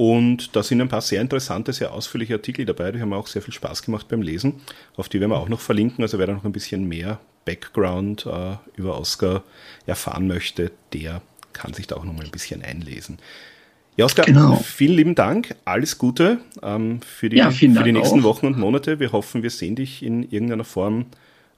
Und 0.00 0.54
da 0.54 0.62
sind 0.62 0.80
ein 0.80 0.88
paar 0.88 1.00
sehr 1.00 1.20
interessante, 1.20 1.72
sehr 1.72 1.92
ausführliche 1.92 2.34
Artikel 2.34 2.64
dabei, 2.64 2.92
die 2.92 3.00
haben 3.00 3.12
auch 3.12 3.26
sehr 3.26 3.42
viel 3.42 3.52
Spaß 3.52 3.82
gemacht 3.82 4.06
beim 4.06 4.22
Lesen. 4.22 4.60
Auf 4.96 5.08
die 5.08 5.18
werden 5.18 5.32
wir 5.32 5.38
auch 5.40 5.48
noch 5.48 5.58
verlinken. 5.58 6.04
Also 6.04 6.20
wer 6.20 6.28
da 6.28 6.34
noch 6.34 6.44
ein 6.44 6.52
bisschen 6.52 6.86
mehr 6.86 7.18
Background 7.44 8.24
äh, 8.24 8.58
über 8.76 8.96
Oscar 8.96 9.42
erfahren 9.86 10.28
möchte, 10.28 10.70
der 10.92 11.20
kann 11.52 11.74
sich 11.74 11.88
da 11.88 11.96
auch 11.96 12.04
noch 12.04 12.12
mal 12.12 12.24
ein 12.24 12.30
bisschen 12.30 12.62
einlesen. 12.62 13.18
Ja, 13.96 14.04
Oskar, 14.04 14.26
genau. 14.26 14.54
vielen 14.54 14.94
lieben 14.94 15.14
Dank. 15.16 15.56
Alles 15.64 15.98
Gute 15.98 16.38
ähm, 16.62 17.00
für 17.02 17.28
die, 17.28 17.38
ja, 17.38 17.50
für 17.50 17.66
die 17.66 17.90
nächsten 17.90 18.20
auch. 18.20 18.24
Wochen 18.24 18.46
und 18.46 18.56
Monate. 18.56 19.00
Wir 19.00 19.10
hoffen, 19.10 19.42
wir 19.42 19.50
sehen 19.50 19.74
dich 19.74 20.04
in 20.04 20.22
irgendeiner 20.22 20.62
Form 20.62 21.06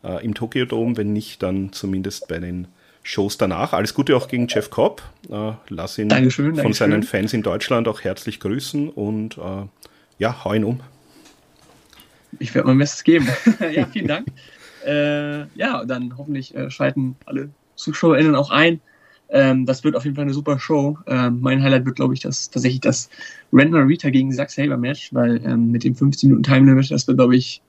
äh, 0.02 0.24
im 0.24 0.32
Tokyo 0.32 0.64
Dome, 0.64 0.96
wenn 0.96 1.12
nicht, 1.12 1.42
dann 1.42 1.74
zumindest 1.74 2.26
bei 2.26 2.38
den 2.38 2.68
Shows 3.10 3.36
danach. 3.38 3.72
Alles 3.72 3.92
Gute 3.92 4.16
auch 4.16 4.28
gegen 4.28 4.46
Jeff 4.46 4.70
Cobb. 4.70 5.02
Äh, 5.28 5.52
lass 5.68 5.98
ihn 5.98 6.08
Dankeschön, 6.08 6.54
von 6.54 6.56
Dankeschön. 6.56 6.90
seinen 6.90 7.02
Fans 7.02 7.32
in 7.32 7.42
Deutschland 7.42 7.88
auch 7.88 8.02
herzlich 8.02 8.38
grüßen 8.38 8.88
und 8.88 9.36
äh, 9.36 9.66
ja, 10.18 10.44
hau 10.44 10.54
ihn 10.54 10.62
um. 10.62 10.80
Ich 12.38 12.54
werde 12.54 12.68
mein 12.68 12.78
Bestes 12.78 13.02
geben. 13.02 13.28
ja, 13.74 13.86
vielen 13.86 14.06
Dank. 14.06 14.28
Äh, 14.86 15.40
ja, 15.56 15.84
dann 15.84 16.16
hoffentlich 16.16 16.54
äh, 16.54 16.70
schalten 16.70 17.16
alle 17.26 17.50
ZuschauerInnen 17.74 18.36
auch 18.36 18.50
ein. 18.50 18.80
Ähm, 19.28 19.66
das 19.66 19.82
wird 19.82 19.96
auf 19.96 20.04
jeden 20.04 20.14
Fall 20.14 20.24
eine 20.24 20.34
super 20.34 20.60
Show. 20.60 20.96
Ähm, 21.08 21.40
mein 21.40 21.62
Highlight 21.62 21.86
wird, 21.86 21.96
glaube 21.96 22.14
ich, 22.14 22.20
das, 22.20 22.48
tatsächlich 22.50 22.80
das 22.80 23.10
Rentner 23.52 23.86
Rita 23.86 24.10
gegen 24.10 24.30
Zack 24.32 24.50
Saber 24.50 24.76
Match, 24.76 25.12
weil 25.12 25.44
ähm, 25.44 25.72
mit 25.72 25.82
dem 25.82 25.96
15 25.96 26.28
Minuten 26.28 26.44
Time 26.44 26.66
Limit, 26.66 26.90
das 26.92 27.08
wird, 27.08 27.18
glaube 27.18 27.36
ich, 27.36 27.60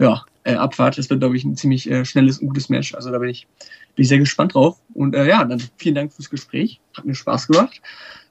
ja, 0.00 0.22
äh, 0.44 0.54
Abfahrt, 0.54 0.98
das 0.98 1.10
wird, 1.10 1.20
glaube 1.20 1.36
ich, 1.36 1.44
ein 1.44 1.56
ziemlich 1.56 1.90
äh, 1.90 2.04
schnelles 2.04 2.38
und 2.38 2.48
gutes 2.48 2.68
Match. 2.68 2.94
Also 2.94 3.10
da 3.10 3.18
bin 3.18 3.28
ich, 3.28 3.46
bin 3.98 4.04
ich 4.04 4.10
sehr 4.10 4.20
gespannt 4.20 4.54
drauf. 4.54 4.78
Und 4.94 5.16
äh, 5.16 5.26
ja, 5.26 5.44
dann 5.44 5.60
vielen 5.76 5.96
Dank 5.96 6.12
fürs 6.12 6.30
Gespräch. 6.30 6.80
Hat 6.96 7.04
mir 7.04 7.16
Spaß 7.16 7.48
gemacht. 7.48 7.82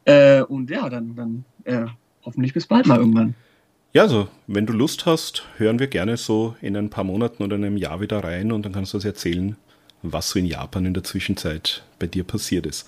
Äh, 0.06 0.42
und 0.44 0.70
ja, 0.70 0.90
dann, 0.90 1.14
dann 1.14 1.44
äh, 1.66 1.88
hoffentlich 2.24 2.54
bis 2.54 2.66
bald 2.66 2.86
mal 2.86 3.00
irgendwann. 3.00 3.36
Ja, 3.92 4.04
also, 4.04 4.30
wenn 4.48 4.66
du 4.66 4.72
Lust 4.72 5.06
hast, 5.06 5.44
hören 5.58 5.80
wir 5.80 5.88
gerne 5.88 6.16
so 6.16 6.56
in 6.62 6.78
ein 6.78 6.90
paar 6.90 7.04
Monaten 7.04 7.44
oder 7.44 7.58
einem 7.58 7.76
Jahr 7.76 8.00
wieder 8.00 8.24
rein 8.24 8.54
und 8.54 8.64
dann 8.64 8.72
kannst 8.72 8.94
du 8.94 8.98
uns 8.98 9.04
erzählen, 9.04 9.58
was 10.04 10.30
so 10.30 10.40
in 10.40 10.46
Japan 10.46 10.86
in 10.86 10.94
der 10.94 11.04
Zwischenzeit 11.04 11.84
bei 12.00 12.08
dir 12.08 12.24
passiert 12.24 12.66
ist. 12.66 12.88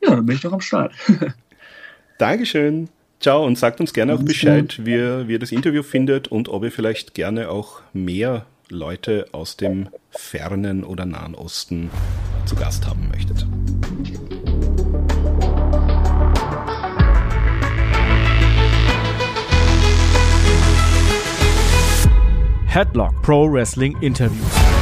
Ja, 0.00 0.14
dann 0.14 0.24
bin 0.24 0.36
ich 0.36 0.42
doch 0.42 0.52
am 0.52 0.60
Start. 0.60 0.92
Dankeschön. 2.18 2.88
Ciao 3.18 3.44
und 3.44 3.58
sagt 3.58 3.80
uns 3.80 3.92
gerne 3.92 4.14
auch 4.14 4.22
Bescheid, 4.22 4.78
wie 4.84 4.92
ihr, 4.92 5.26
wie 5.26 5.32
ihr 5.32 5.38
das 5.40 5.50
Interview 5.50 5.82
findet 5.82 6.28
und 6.28 6.48
ob 6.48 6.62
ihr 6.62 6.70
vielleicht 6.70 7.14
gerne 7.14 7.48
auch 7.48 7.80
mehr 7.92 8.46
Leute 8.70 9.26
aus 9.32 9.56
dem 9.56 9.88
fernen 10.10 10.84
oder 10.84 11.06
nahen 11.06 11.34
Osten 11.34 11.90
zu 12.44 12.54
Gast 12.54 12.86
haben 12.86 13.08
möchtet. 13.08 13.46
Headlock 22.66 23.22
Pro 23.22 23.50
Wrestling 23.50 23.96
Interviews. 24.02 24.77